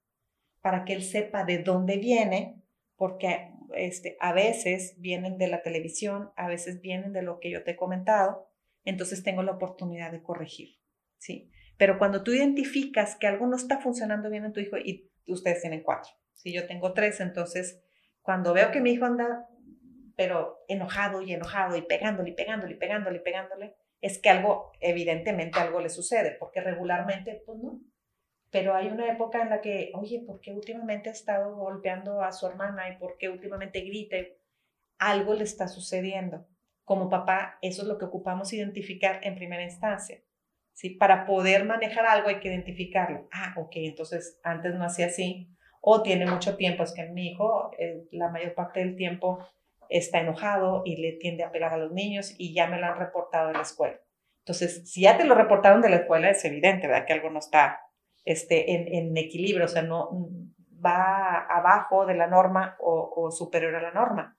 para 0.60 0.84
que 0.84 0.92
él 0.92 1.02
sepa 1.02 1.44
de 1.44 1.58
dónde 1.58 1.98
viene, 1.98 2.62
porque 2.96 3.52
este, 3.74 4.16
a 4.20 4.32
veces 4.32 4.94
vienen 4.98 5.38
de 5.38 5.48
la 5.48 5.62
televisión, 5.62 6.30
a 6.36 6.48
veces 6.48 6.80
vienen 6.80 7.12
de 7.12 7.22
lo 7.22 7.38
que 7.40 7.50
yo 7.50 7.64
te 7.64 7.72
he 7.72 7.76
comentado, 7.76 8.48
entonces 8.84 9.22
tengo 9.22 9.42
la 9.42 9.52
oportunidad 9.52 10.12
de 10.12 10.22
corregir, 10.22 10.78
¿sí? 11.18 11.50
Pero 11.76 11.98
cuando 11.98 12.24
tú 12.24 12.32
identificas 12.32 13.16
que 13.16 13.26
algo 13.26 13.46
no 13.46 13.56
está 13.56 13.78
funcionando 13.78 14.30
bien 14.30 14.44
en 14.44 14.52
tu 14.52 14.60
hijo 14.60 14.76
y 14.78 15.10
ustedes 15.28 15.60
tienen 15.60 15.82
cuatro. 15.82 16.10
Si 16.34 16.52
yo 16.52 16.66
tengo 16.66 16.92
tres, 16.92 17.20
entonces 17.20 17.80
cuando 18.22 18.52
veo 18.52 18.70
que 18.70 18.80
mi 18.80 18.90
hijo 18.90 19.04
anda, 19.04 19.48
pero 20.16 20.58
enojado 20.68 21.22
y 21.22 21.32
enojado 21.32 21.76
y 21.76 21.82
pegándole 21.82 22.30
y 22.30 22.34
pegándole 22.34 22.74
y 22.74 22.76
pegándole 22.76 23.18
y 23.18 23.22
pegándole, 23.22 23.76
es 24.00 24.20
que 24.20 24.30
algo, 24.30 24.72
evidentemente 24.80 25.58
algo 25.58 25.80
le 25.80 25.88
sucede, 25.88 26.36
porque 26.38 26.60
regularmente, 26.60 27.42
pues 27.44 27.58
no. 27.58 27.80
Pero 28.50 28.74
hay 28.74 28.88
una 28.88 29.10
época 29.12 29.42
en 29.42 29.50
la 29.50 29.60
que, 29.60 29.90
oye, 29.94 30.22
¿por 30.26 30.40
qué 30.40 30.52
últimamente 30.52 31.10
ha 31.10 31.12
estado 31.12 31.54
golpeando 31.56 32.22
a 32.22 32.32
su 32.32 32.46
hermana 32.46 32.88
y 32.88 32.96
por 32.96 33.18
qué 33.18 33.28
últimamente 33.28 33.80
grite? 33.80 34.40
Algo 34.98 35.34
le 35.34 35.44
está 35.44 35.68
sucediendo. 35.68 36.46
Como 36.84 37.10
papá, 37.10 37.58
eso 37.60 37.82
es 37.82 37.88
lo 37.88 37.98
que 37.98 38.06
ocupamos 38.06 38.52
identificar 38.52 39.20
en 39.22 39.34
primera 39.34 39.62
instancia. 39.62 40.22
¿sí? 40.72 40.90
Para 40.90 41.26
poder 41.26 41.64
manejar 41.66 42.06
algo 42.06 42.28
hay 42.28 42.40
que 42.40 42.48
identificarlo. 42.48 43.28
Ah, 43.32 43.54
ok, 43.58 43.72
entonces 43.74 44.40
antes 44.42 44.74
no 44.74 44.84
hacía 44.84 45.06
así. 45.06 45.50
O 45.80 46.02
tiene 46.02 46.26
mucho 46.26 46.56
tiempo, 46.56 46.82
es 46.82 46.92
que 46.92 47.04
mi 47.06 47.28
hijo 47.28 47.70
eh, 47.78 48.06
la 48.12 48.30
mayor 48.30 48.54
parte 48.54 48.80
del 48.80 48.96
tiempo 48.96 49.46
está 49.88 50.20
enojado 50.20 50.82
y 50.84 50.96
le 50.96 51.12
tiende 51.12 51.44
a 51.44 51.50
pegar 51.50 51.72
a 51.72 51.78
los 51.78 51.92
niños 51.92 52.34
y 52.38 52.54
ya 52.54 52.66
me 52.66 52.78
lo 52.78 52.86
han 52.86 52.98
reportado 52.98 53.48
en 53.48 53.56
la 53.56 53.62
escuela. 53.62 54.00
Entonces, 54.40 54.90
si 54.90 55.02
ya 55.02 55.18
te 55.18 55.24
lo 55.24 55.34
reportaron 55.34 55.82
de 55.82 55.90
la 55.90 55.96
escuela, 55.96 56.30
es 56.30 56.44
evidente, 56.44 56.86
¿verdad? 56.86 57.06
Que 57.06 57.12
algo 57.12 57.30
no 57.30 57.38
está 57.38 57.80
este, 58.24 58.96
en, 58.96 59.16
equilibrio, 59.16 59.66
o 59.66 59.68
sea, 59.68 59.82
no 59.82 60.10
va 60.84 61.44
abajo 61.46 62.06
de 62.06 62.14
la 62.14 62.26
norma 62.26 62.76
o, 62.80 63.30
superior 63.30 63.74
a 63.74 63.82
la 63.82 63.90
norma. 63.90 64.38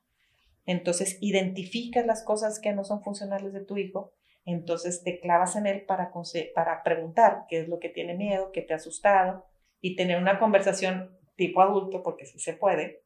Entonces, 0.65 1.17
identificas 1.21 2.05
las 2.05 2.23
cosas 2.23 2.59
que 2.59 2.73
no 2.73 2.83
son 2.83 3.03
funcionales 3.03 3.53
de 3.53 3.63
tu 3.63 3.77
hijo, 3.77 4.13
entonces 4.45 5.03
te 5.03 5.19
clavas 5.19 5.55
en 5.55 5.67
él 5.67 5.85
para, 5.85 6.11
para 6.55 6.83
preguntar 6.83 7.45
qué 7.47 7.59
es 7.59 7.67
lo 7.67 7.79
que 7.79 7.89
tiene 7.89 8.15
miedo, 8.15 8.51
qué 8.51 8.61
te 8.61 8.73
ha 8.73 8.77
asustado 8.77 9.45
y 9.81 9.95
tener 9.95 10.17
una 10.17 10.39
conversación 10.39 11.17
tipo 11.35 11.61
adulto, 11.61 12.03
porque 12.03 12.25
sí 12.25 12.39
se 12.39 12.53
puede, 12.53 13.03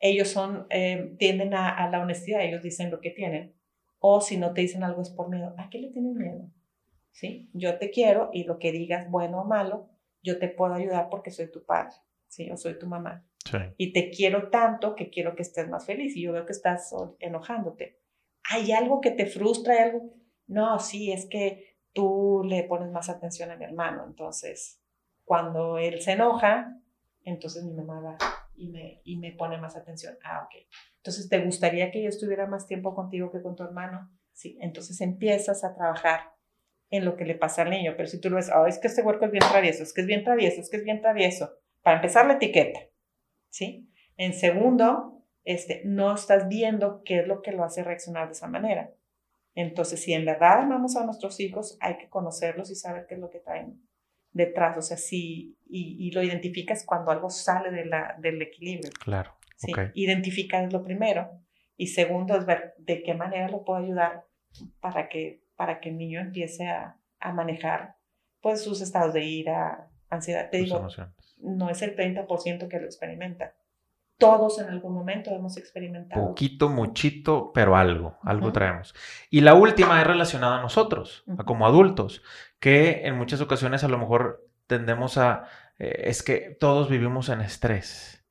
ellos 0.00 0.28
son, 0.28 0.66
eh, 0.70 1.14
tienden 1.18 1.54
a, 1.54 1.88
la 1.90 2.00
honestidad, 2.00 2.42
ellos 2.42 2.62
dicen 2.62 2.90
lo 2.90 3.00
que 3.00 3.10
tienen. 3.10 3.54
O 3.98 4.22
si 4.22 4.38
no 4.38 4.54
te 4.54 4.62
dicen 4.62 4.82
algo 4.82 5.02
es 5.02 5.10
por 5.10 5.28
miedo. 5.28 5.54
¿A 5.58 5.68
qué 5.68 5.78
le 5.78 5.90
tienen 5.90 6.16
miedo? 6.16 6.50
¿Sí? 7.12 7.50
Yo 7.52 7.78
te 7.78 7.90
quiero 7.90 8.30
y 8.32 8.44
lo 8.44 8.58
que 8.58 8.72
digas, 8.72 9.10
bueno 9.10 9.42
o 9.42 9.44
malo, 9.44 9.90
yo 10.22 10.38
te 10.38 10.48
puedo 10.48 10.72
ayudar 10.72 11.08
porque 11.10 11.30
soy 11.30 11.50
tu 11.50 11.64
padre, 11.64 11.94
¿sí? 12.28 12.50
O 12.50 12.56
soy 12.56 12.78
tu 12.78 12.86
mamá. 12.86 13.26
Y 13.76 13.92
te 13.92 14.10
quiero 14.10 14.48
tanto 14.48 14.94
que 14.94 15.10
quiero 15.10 15.34
que 15.34 15.42
estés 15.42 15.68
más 15.68 15.84
feliz 15.84 16.16
y 16.16 16.22
yo 16.22 16.32
veo 16.32 16.46
que 16.46 16.52
estás 16.52 16.94
enojándote. 17.18 17.98
¿Hay 18.50 18.72
algo 18.72 19.00
que 19.00 19.10
te 19.10 19.26
frustra? 19.26 19.74
¿Hay 19.74 19.80
algo? 19.90 20.14
No, 20.46 20.78
sí, 20.78 21.12
es 21.12 21.26
que 21.26 21.76
tú 21.92 22.42
le 22.46 22.64
pones 22.64 22.90
más 22.90 23.08
atención 23.08 23.50
a 23.50 23.56
mi 23.56 23.64
hermano. 23.64 24.04
Entonces, 24.06 24.80
cuando 25.24 25.78
él 25.78 26.00
se 26.00 26.12
enoja, 26.12 26.80
entonces 27.24 27.64
mi 27.64 27.72
mamá 27.72 28.00
va 28.00 28.39
y 28.60 28.68
me, 28.68 29.00
y 29.04 29.16
me 29.16 29.32
pone 29.32 29.56
más 29.58 29.74
atención. 29.76 30.16
Ah, 30.22 30.44
ok. 30.44 30.66
Entonces, 30.98 31.28
¿te 31.28 31.42
gustaría 31.42 31.90
que 31.90 32.02
yo 32.02 32.10
estuviera 32.10 32.46
más 32.46 32.66
tiempo 32.66 32.94
contigo 32.94 33.32
que 33.32 33.40
con 33.40 33.56
tu 33.56 33.62
hermano? 33.62 34.10
Sí, 34.32 34.58
entonces 34.60 35.00
empiezas 35.00 35.64
a 35.64 35.74
trabajar 35.74 36.34
en 36.90 37.06
lo 37.06 37.16
que 37.16 37.24
le 37.24 37.34
pasa 37.34 37.62
al 37.62 37.70
niño. 37.70 37.94
Pero 37.96 38.06
si 38.08 38.20
tú 38.20 38.28
lo 38.28 38.36
ves, 38.36 38.50
oh, 38.54 38.66
es 38.66 38.78
que 38.78 38.88
este 38.88 39.02
huerco 39.02 39.24
es 39.24 39.30
bien 39.30 39.44
travieso, 39.50 39.82
es 39.82 39.94
que 39.94 40.02
es 40.02 40.06
bien 40.06 40.24
travieso, 40.24 40.60
es 40.60 40.68
que 40.68 40.76
es 40.76 40.84
bien 40.84 41.00
travieso. 41.00 41.50
Para 41.82 41.96
empezar, 41.96 42.26
la 42.26 42.34
etiqueta, 42.34 42.80
¿sí? 43.48 43.90
En 44.18 44.34
segundo, 44.34 45.24
este, 45.44 45.80
no 45.86 46.14
estás 46.14 46.46
viendo 46.48 47.02
qué 47.02 47.20
es 47.20 47.26
lo 47.26 47.40
que 47.40 47.52
lo 47.52 47.64
hace 47.64 47.82
reaccionar 47.82 48.26
de 48.26 48.32
esa 48.32 48.46
manera. 48.46 48.92
Entonces, 49.54 50.02
si 50.02 50.12
en 50.12 50.26
verdad 50.26 50.60
amamos 50.60 50.96
a 50.96 51.04
nuestros 51.06 51.40
hijos, 51.40 51.78
hay 51.80 51.96
que 51.96 52.10
conocerlos 52.10 52.70
y 52.70 52.74
saber 52.74 53.06
qué 53.08 53.14
es 53.14 53.20
lo 53.20 53.30
que 53.30 53.40
traen 53.40 53.82
detrás, 54.32 54.76
o 54.78 54.82
sea, 54.82 54.96
sí, 54.96 55.56
y, 55.68 56.10
lo 56.12 56.22
identificas 56.22 56.84
cuando 56.84 57.10
algo 57.10 57.30
sale 57.30 57.70
de 57.70 57.84
la, 57.84 58.16
del 58.18 58.40
equilibrio. 58.42 58.90
Claro. 59.02 59.34
Sí, 59.56 59.72
identificar 59.94 60.64
es 60.64 60.72
lo 60.72 60.82
primero. 60.82 61.30
Y 61.76 61.88
segundo 61.88 62.36
es 62.36 62.46
ver 62.46 62.74
de 62.78 63.02
qué 63.02 63.14
manera 63.14 63.48
lo 63.48 63.64
puedo 63.64 63.82
ayudar 63.82 64.24
para 64.80 65.08
que, 65.08 65.44
para 65.56 65.80
que 65.80 65.90
el 65.90 65.98
niño 65.98 66.20
empiece 66.20 66.68
a, 66.68 66.96
a 67.20 67.32
manejar 67.32 67.96
pues 68.40 68.62
sus 68.62 68.80
estados 68.80 69.12
de 69.12 69.24
ira, 69.24 69.90
ansiedad. 70.08 70.50
Te 70.50 70.58
digo, 70.58 70.86
no 71.38 71.70
es 71.70 71.82
el 71.82 71.96
30% 71.96 72.68
que 72.68 72.78
lo 72.78 72.86
experimenta. 72.86 73.54
Todos 74.18 74.58
en 74.60 74.68
algún 74.68 74.92
momento 74.92 75.30
hemos 75.30 75.56
experimentado. 75.56 76.28
Poquito, 76.28 76.68
muchito, 76.68 77.52
pero 77.54 77.74
algo, 77.74 78.18
algo 78.22 78.52
traemos. 78.52 78.94
Y 79.30 79.40
la 79.40 79.54
última 79.54 79.98
es 80.00 80.06
relacionada 80.06 80.58
a 80.58 80.62
nosotros, 80.62 81.24
como 81.46 81.66
adultos 81.66 82.22
que 82.60 83.06
en 83.06 83.16
muchas 83.16 83.40
ocasiones 83.40 83.82
a 83.82 83.88
lo 83.88 83.98
mejor 83.98 84.46
tendemos 84.66 85.18
a, 85.18 85.46
eh, 85.78 86.04
es 86.04 86.22
que 86.22 86.56
todos 86.60 86.88
vivimos 86.88 87.28
en 87.28 87.40
estrés 87.40 88.24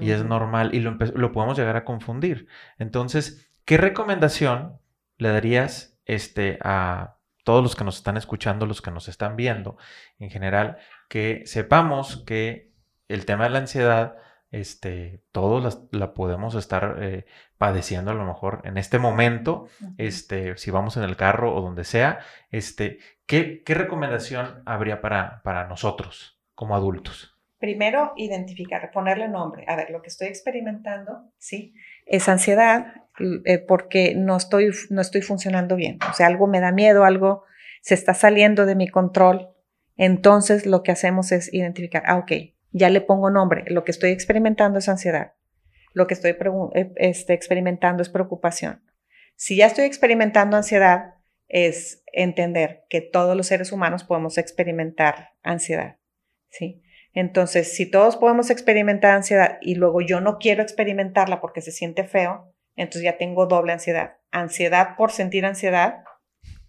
y 0.00 0.10
es 0.10 0.24
normal 0.24 0.74
y 0.74 0.80
lo, 0.80 0.96
lo, 1.14 1.30
podemos 1.30 1.56
llegar 1.56 1.76
a 1.76 1.84
confundir. 1.84 2.48
Entonces, 2.76 3.48
¿qué 3.64 3.76
recomendación 3.76 4.80
le 5.16 5.28
darías 5.28 5.96
este, 6.06 6.58
a 6.60 7.18
todos 7.44 7.62
los 7.62 7.76
que 7.76 7.84
nos 7.84 7.98
están 7.98 8.16
escuchando, 8.16 8.66
los 8.66 8.82
que 8.82 8.90
nos 8.90 9.06
están 9.06 9.36
viendo 9.36 9.78
en 10.18 10.30
general, 10.30 10.78
que 11.08 11.42
sepamos 11.46 12.24
que 12.26 12.72
el 13.06 13.24
tema 13.24 13.44
de 13.44 13.50
la 13.50 13.58
ansiedad 13.58 14.16
este, 14.60 15.22
todos 15.32 15.86
la, 15.90 16.14
podemos 16.14 16.54
estar 16.54 16.96
eh, 17.00 17.26
padeciendo 17.58 18.10
a 18.10 18.14
lo 18.14 18.24
mejor 18.24 18.62
en 18.64 18.78
este 18.78 18.98
momento, 18.98 19.68
este, 19.98 20.56
si 20.56 20.70
vamos 20.70 20.96
en 20.96 21.02
el 21.02 21.16
carro 21.16 21.54
o 21.54 21.60
donde 21.60 21.84
sea, 21.84 22.20
este, 22.50 22.98
¿qué, 23.26 23.62
qué 23.64 23.74
recomendación 23.74 24.62
habría 24.64 25.00
para, 25.00 25.42
para 25.42 25.66
nosotros 25.66 26.40
como 26.54 26.74
adultos? 26.74 27.36
Primero, 27.58 28.12
identificar, 28.16 28.90
ponerle 28.92 29.28
nombre. 29.28 29.64
A 29.66 29.76
ver, 29.76 29.90
lo 29.90 30.02
que 30.02 30.08
estoy 30.08 30.28
experimentando, 30.28 31.32
¿sí? 31.38 31.74
Es 32.04 32.28
ansiedad 32.28 33.02
eh, 33.44 33.58
porque 33.58 34.14
no 34.14 34.36
estoy, 34.36 34.70
no 34.90 35.00
estoy 35.00 35.22
funcionando 35.22 35.74
bien. 35.74 35.98
O 36.10 36.12
sea, 36.12 36.26
algo 36.26 36.46
me 36.46 36.60
da 36.60 36.70
miedo, 36.72 37.04
algo 37.04 37.44
se 37.80 37.94
está 37.94 38.14
saliendo 38.14 38.66
de 38.66 38.74
mi 38.74 38.88
control. 38.88 39.50
Entonces, 39.96 40.66
lo 40.66 40.82
que 40.82 40.92
hacemos 40.92 41.32
es 41.32 41.52
identificar, 41.52 42.02
ah, 42.06 42.18
ok, 42.18 42.32
ya 42.72 42.90
le 42.90 43.00
pongo 43.00 43.30
nombre. 43.30 43.64
Lo 43.68 43.84
que 43.84 43.90
estoy 43.90 44.10
experimentando 44.10 44.78
es 44.78 44.88
ansiedad. 44.88 45.34
Lo 45.92 46.06
que 46.06 46.14
estoy 46.14 46.36
eh, 46.74 46.92
este, 46.96 47.32
experimentando 47.32 48.02
es 48.02 48.08
preocupación. 48.08 48.82
Si 49.34 49.56
ya 49.56 49.66
estoy 49.66 49.84
experimentando 49.84 50.56
ansiedad, 50.56 51.14
es 51.48 52.02
entender 52.12 52.84
que 52.88 53.00
todos 53.00 53.36
los 53.36 53.46
seres 53.46 53.72
humanos 53.72 54.04
podemos 54.04 54.38
experimentar 54.38 55.30
ansiedad. 55.42 55.98
¿sí? 56.50 56.82
Entonces, 57.12 57.74
si 57.74 57.90
todos 57.90 58.16
podemos 58.16 58.50
experimentar 58.50 59.14
ansiedad 59.14 59.58
y 59.60 59.76
luego 59.76 60.00
yo 60.00 60.20
no 60.20 60.38
quiero 60.38 60.62
experimentarla 60.62 61.40
porque 61.40 61.62
se 61.62 61.72
siente 61.72 62.04
feo, 62.04 62.52
entonces 62.74 63.04
ya 63.04 63.16
tengo 63.16 63.46
doble 63.46 63.72
ansiedad. 63.72 64.18
Ansiedad 64.30 64.96
por 64.96 65.12
sentir 65.12 65.46
ansiedad 65.46 66.04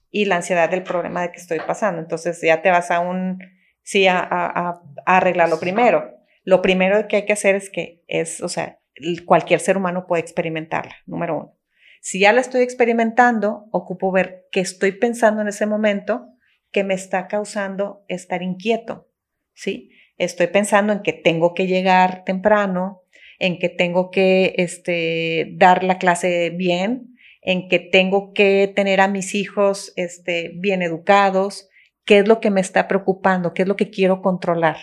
y 0.09 0.25
la 0.25 0.37
ansiedad 0.37 0.69
del 0.69 0.83
problema 0.83 1.21
de 1.21 1.31
que 1.31 1.39
estoy 1.39 1.59
pasando. 1.59 2.01
Entonces 2.01 2.39
ya 2.41 2.61
te 2.61 2.71
vas 2.71 2.91
a 2.91 2.99
un 3.01 3.39
sí 3.87 4.05
a, 4.05 4.19
a, 4.19 4.81
arreglarlo 5.05 5.61
primero. 5.61 6.13
Lo 6.43 6.61
primero 6.61 7.07
que 7.07 7.15
hay 7.15 7.25
que 7.25 7.31
hacer 7.31 7.55
es 7.55 7.69
que 7.69 8.03
es, 8.07 8.41
o 8.41 8.49
sea, 8.49 8.79
cualquier 9.25 9.61
ser 9.61 9.77
humano 9.77 10.07
puede 10.07 10.21
experimentarla, 10.21 10.97
número 11.05 11.37
uno. 11.37 11.57
Si 12.01 12.19
ya 12.19 12.33
la 12.33 12.41
estoy 12.41 12.63
experimentando, 12.63 13.69
ocupo 13.71 14.11
ver 14.11 14.45
qué 14.51 14.59
estoy 14.59 14.91
pensando 14.91 15.41
en 15.41 15.47
ese 15.47 15.65
momento 15.65 16.27
que 16.73 16.83
me 16.83 16.95
está 16.95 17.29
causando 17.29 18.03
estar 18.09 18.43
inquieto, 18.43 19.07
¿sí? 19.53 19.91
Estoy 20.17 20.47
pensando 20.47 20.91
en 20.91 21.01
que 21.01 21.13
tengo 21.13 21.53
que 21.53 21.65
llegar 21.65 22.25
temprano, 22.25 23.03
en 23.39 23.57
que 23.57 23.69
tengo 23.69 24.11
que 24.11 24.53
este, 24.57 25.53
dar 25.53 25.85
la 25.85 25.97
clase 25.97 26.49
bien, 26.49 27.15
en 27.41 27.69
que 27.69 27.79
tengo 27.79 28.33
que 28.33 28.69
tener 28.75 28.99
a 28.99 29.07
mis 29.07 29.33
hijos 29.33 29.93
este, 29.95 30.51
bien 30.55 30.81
educados, 30.81 31.69
qué 32.07 32.19
es 32.19 32.27
lo 32.27 32.39
que 32.39 32.49
me 32.49 32.61
está 32.61 32.87
preocupando, 32.87 33.53
qué 33.53 33.63
es 33.63 33.67
lo 33.67 33.75
que 33.75 33.91
quiero 33.91 34.21
controlar, 34.23 34.77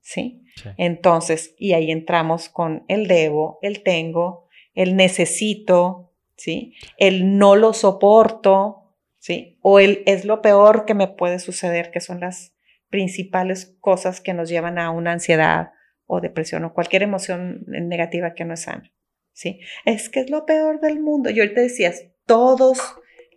¿sí? 0.00 0.44
Entonces, 0.76 1.54
y 1.56 1.72
ahí 1.72 1.90
entramos 1.90 2.48
con 2.48 2.84
el 2.88 3.08
debo, 3.08 3.58
el 3.62 3.82
tengo, 3.82 4.48
el 4.74 4.94
necesito, 4.94 6.12
¿sí? 6.36 6.74
El 6.98 7.38
no 7.38 7.56
lo 7.56 7.72
soporto, 7.72 8.96
¿sí? 9.18 9.58
O 9.62 9.80
el 9.80 10.02
es 10.06 10.24
lo 10.24 10.42
peor 10.42 10.84
que 10.84 10.94
me 10.94 11.08
puede 11.08 11.38
suceder, 11.38 11.90
que 11.90 12.00
son 12.00 12.20
las 12.20 12.54
principales 12.90 13.76
cosas 13.80 14.20
que 14.20 14.34
nos 14.34 14.48
llevan 14.50 14.78
a 14.78 14.90
una 14.90 15.12
ansiedad 15.12 15.72
o 16.06 16.20
depresión 16.20 16.64
o 16.64 16.74
cualquier 16.74 17.02
emoción 17.02 17.64
negativa 17.66 18.34
que 18.34 18.44
no 18.44 18.54
es 18.54 18.62
sana, 18.62 18.92
¿sí? 19.32 19.60
Es 19.86 20.10
que 20.10 20.20
es 20.20 20.30
lo 20.30 20.44
peor 20.44 20.80
del 20.80 21.00
mundo. 21.00 21.30
Yo 21.30 21.44
ahorita 21.44 21.62
decías, 21.62 22.04
todos 22.26 22.78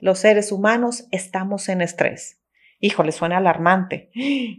los 0.01 0.19
seres 0.19 0.51
humanos 0.51 1.07
estamos 1.11 1.69
en 1.69 1.81
estrés 1.81 2.40
híjole, 2.81 3.11
suena 3.13 3.37
alarmante. 3.37 4.09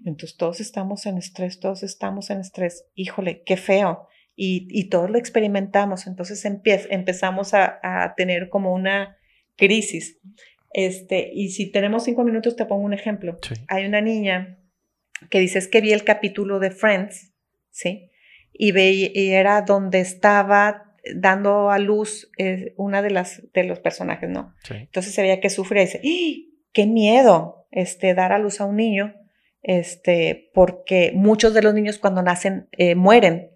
Entonces 0.06 0.36
todos 0.36 0.60
estamos 0.60 1.04
en 1.06 1.18
estrés, 1.18 1.60
todos 1.60 1.82
estamos 1.82 2.30
en 2.30 2.40
estrés, 2.40 2.86
híjole, 2.94 3.42
qué 3.44 3.56
feo. 3.56 4.08
Y, 4.34 4.66
y 4.70 4.88
todos 4.88 5.10
lo 5.10 5.18
experimentamos, 5.18 6.06
entonces 6.06 6.42
empezamos 6.46 7.52
a, 7.52 7.80
a, 7.82 8.14
tener 8.14 8.48
como 8.48 8.72
una 8.72 9.18
crisis. 9.56 10.18
Este, 10.72 11.30
y 11.34 11.50
si 11.50 11.70
tenemos 11.70 12.04
cinco 12.04 12.24
minutos, 12.24 12.56
te 12.56 12.64
pongo 12.64 12.82
un 12.82 12.94
ejemplo. 12.94 13.38
Hay 13.68 13.84
una 13.84 14.00
niña 14.00 14.58
que 15.28 15.38
dice, 15.38 15.58
es 15.58 15.68
que 15.68 15.82
vi 15.82 15.92
el 15.92 16.04
capítulo 16.04 16.60
de 16.60 16.70
Friends, 16.70 17.34
¿sí? 17.70 18.10
y, 18.52 18.72
veía, 18.72 19.10
y 19.12 19.30
era 19.30 19.62
donde 19.62 20.00
estaba 20.00 20.94
dando 21.14 21.70
a 21.70 21.78
luz 21.78 22.30
eh, 22.38 22.74
una 22.76 23.02
de 23.02 23.10
las 23.10 23.42
de 23.52 23.64
los 23.64 23.80
personajes, 23.80 24.30
¿no? 24.30 24.54
Sí. 24.62 24.74
Entonces 24.74 25.12
se 25.12 25.22
veía 25.22 25.40
que 25.40 25.50
sufría 25.50 25.82
y 25.82 25.86
dice, 25.86 26.00
¡Ah! 26.04 26.64
qué 26.72 26.86
miedo 26.86 27.61
este, 27.72 28.14
dar 28.14 28.32
a 28.32 28.38
luz 28.38 28.60
a 28.60 28.66
un 28.66 28.76
niño, 28.76 29.14
este, 29.62 30.50
porque 30.54 31.12
muchos 31.14 31.54
de 31.54 31.62
los 31.62 31.74
niños 31.74 31.98
cuando 31.98 32.22
nacen 32.22 32.68
eh, 32.72 32.94
mueren 32.94 33.50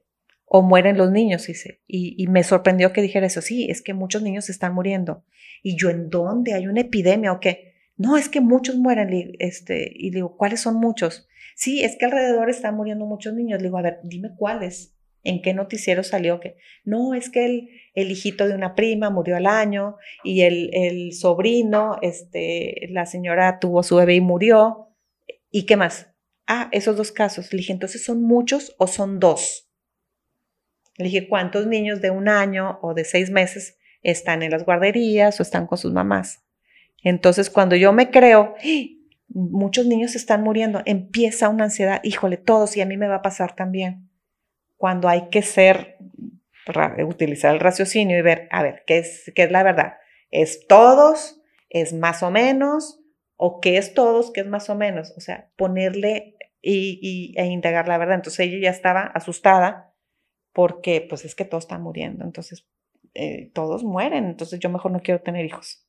o 0.45 0.63
mueren 0.63 0.97
los 0.97 1.13
niños, 1.13 1.47
dice. 1.47 1.83
Y, 1.87 2.15
y, 2.17 2.27
me 2.27 2.43
sorprendió 2.43 2.93
que 2.93 3.03
dijera 3.03 3.27
eso, 3.27 3.43
sí, 3.43 3.69
es 3.71 3.83
que 3.83 3.95
muchos 3.95 4.23
niños 4.23 4.49
están 4.49 4.75
muriendo. 4.75 5.25
Y 5.63 5.77
yo, 5.77 5.91
¿en 5.91 6.09
dónde? 6.09 6.55
¿Hay 6.55 6.67
una 6.67 6.81
epidemia 6.81 7.33
o 7.33 7.41
qué? 7.41 7.75
No, 7.97 8.17
es 8.17 8.29
que 8.29 8.41
muchos 8.41 8.77
mueren. 8.77 9.35
Este, 9.39 9.91
y 9.95 10.11
digo, 10.11 10.37
¿cuáles 10.37 10.61
son 10.61 10.77
muchos? 10.77 11.29
Sí, 11.55 11.83
es 11.83 11.97
que 11.99 12.05
alrededor 12.05 12.51
están 12.51 12.77
muriendo 12.77 13.07
muchos 13.07 13.35
niños. 13.35 13.61
Le 13.61 13.69
digo, 13.69 13.79
a 13.79 13.83
ver, 13.83 13.99
dime 14.05 14.31
cuáles. 14.37 14.96
¿En 15.27 15.43
qué 15.43 15.55
noticiero 15.55 16.05
salió 16.05 16.39
que? 16.39 16.57
No, 16.85 17.15
es 17.15 17.31
que 17.31 17.45
el, 17.45 17.69
el 17.95 18.13
hijito 18.13 18.47
de 18.47 18.55
una 18.55 18.77
prima 18.77 19.11
murió 19.11 19.37
al 19.37 19.47
año 19.47 19.97
y 20.23 20.43
el, 20.43 20.71
el 20.73 21.13
sobrino, 21.15 21.99
este, 22.01 22.87
la 22.91 23.07
señora 23.07 23.59
tuvo 23.59 23.83
su 23.83 23.97
bebé 23.97 24.15
y 24.15 24.21
murió. 24.21 24.95
¿Y 25.51 25.67
qué 25.67 25.77
más? 25.77 26.13
Ah, 26.47 26.69
esos 26.71 26.97
dos 26.97 27.11
casos. 27.11 27.53
Le 27.53 27.59
dije, 27.59 27.73
entonces, 27.73 28.05
¿son 28.05 28.23
muchos 28.23 28.77
o 28.79 28.87
son 28.87 29.19
dos? 29.19 29.69
Le 30.97 31.07
dije, 31.07 31.29
¿cuántos 31.29 31.67
niños 31.67 32.01
de 32.01 32.11
un 32.11 32.29
año 32.29 32.79
o 32.81 32.95
de 32.95 33.05
seis 33.05 33.29
meses 33.29 33.79
están 34.03 34.45
en 34.45 34.53
las 34.53 34.65
guarderías 34.65 35.41
o 35.41 35.43
están 35.43 35.67
con 35.67 35.77
sus 35.77 35.93
mamás? 35.93 36.45
Entonces, 37.03 37.51
cuando 37.51 37.75
yo 37.75 37.93
me 37.93 38.13
creo, 38.13 38.55
¡Ah! 38.57 38.63
muchos 39.29 39.87
niños 39.87 40.15
están 40.15 40.45
muriendo, 40.45 40.83
empieza 40.87 41.49
una 41.49 41.65
ansiedad, 41.65 42.01
híjole, 42.05 42.37
todos 42.37 42.77
y 42.77 42.81
a 42.81 42.87
mí 42.87 42.97
me 42.97 43.09
va 43.09 43.17
a 43.17 43.23
pasar 43.23 43.57
también. 43.57 44.06
Cuando 44.77 45.09
hay 45.09 45.29
que 45.31 45.43
ser, 45.43 45.97
utilizar 47.07 47.55
el 47.55 47.61
raciocinio 47.61 48.19
y 48.19 48.23
ver, 48.23 48.49
a 48.51 48.63
ver, 48.63 48.83
¿qué 48.87 48.99
es, 48.99 49.33
qué 49.35 49.45
es 49.45 49.51
la 49.51 49.63
verdad? 49.63 49.95
¿Es 50.31 50.67
todos? 50.67 51.41
¿Es 51.69 51.93
más 51.93 52.23
o 52.23 52.31
menos? 52.31 53.01
¿O 53.37 53.61
qué 53.61 53.79
es 53.79 53.95
todos? 53.95 54.33
¿Qué 54.33 54.41
es 54.41 54.47
más 54.47 54.69
o 54.71 54.75
menos? 54.75 55.13
O 55.17 55.21
sea, 55.21 55.51
ponerle 55.57 56.37
y, 56.61 56.99
y, 57.01 57.41
e 57.41 57.47
indagar 57.47 57.89
la 57.89 57.99
verdad. 57.99 58.17
Entonces 58.17 58.41
ella 58.41 58.59
ya 58.61 58.71
estaba 58.71 59.03
asustada 59.03 59.95
porque 60.53 61.07
pues 61.07 61.25
es 61.25 61.35
que 61.35 61.45
todos 61.45 61.65
están 61.65 61.83
muriendo, 61.83 62.25
entonces 62.25 62.67
eh, 63.13 63.51
todos 63.55 63.85
mueren, 63.85 64.25
entonces 64.25 64.59
yo 64.59 64.71
mejor 64.71 64.91
no 64.91 65.01
quiero 65.01 65.21
tener 65.21 65.45
hijos. 65.45 65.87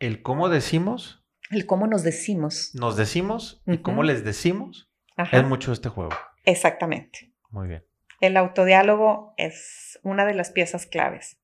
El 0.00 0.22
cómo 0.22 0.48
decimos. 0.48 1.24
El 1.50 1.66
cómo 1.66 1.86
nos 1.86 2.02
decimos. 2.02 2.74
Nos 2.74 2.96
decimos 2.96 3.62
y 3.64 3.78
cómo 3.78 4.02
les 4.02 4.24
decimos 4.24 4.90
Ajá. 5.16 5.38
es 5.38 5.44
mucho 5.44 5.72
este 5.72 5.88
juego. 5.88 6.10
Exactamente. 6.44 7.32
Muy 7.50 7.68
bien. 7.68 7.84
El 8.22 8.38
autodiálogo 8.38 9.34
es 9.36 9.98
una 10.02 10.24
de 10.24 10.34
las 10.34 10.50
piezas 10.50 10.86
claves. 10.86 11.38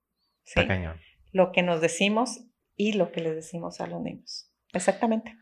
¿sí? 0.44 0.60
Está 0.60 0.66
cañón. 0.66 0.98
Lo 1.32 1.52
que 1.52 1.62
nos 1.62 1.82
decimos 1.82 2.40
y 2.74 2.94
lo 2.94 3.12
que 3.12 3.20
les 3.20 3.34
decimos 3.34 3.82
a 3.82 3.86
los 3.86 4.00
niños. 4.00 4.50
Exactamente. 4.72 5.36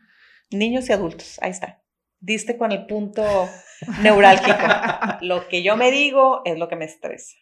Niños 0.51 0.89
y 0.89 0.93
adultos, 0.93 1.39
ahí 1.43 1.51
está 1.51 1.83
diste 2.21 2.57
con 2.57 2.73
el 2.73 2.87
punto 2.87 3.49
neurálgico. 4.03 4.59
lo 5.21 5.49
que 5.49 5.63
yo 5.63 5.77
me 5.77 5.91
digo 5.91 6.43
es 6.45 6.59
lo 6.59 6.69
que 6.69 6.77
me 6.77 6.85
estresa. 6.85 7.37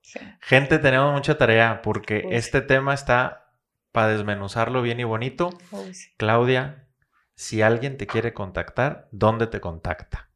Sí. 0.00 0.20
Gente, 0.42 0.78
tenemos 0.78 1.12
mucha 1.12 1.38
tarea 1.38 1.80
porque 1.82 2.24
Uy. 2.26 2.34
este 2.34 2.60
tema 2.60 2.92
está 2.92 3.54
para 3.92 4.08
desmenuzarlo 4.08 4.82
bien 4.82 5.00
y 5.00 5.04
bonito. 5.04 5.50
Uy. 5.70 5.92
Claudia, 6.18 6.88
si 7.34 7.62
alguien 7.62 7.96
te 7.96 8.06
quiere 8.06 8.34
contactar, 8.34 9.08
¿dónde 9.12 9.46
te 9.46 9.60
contacta? 9.60 10.30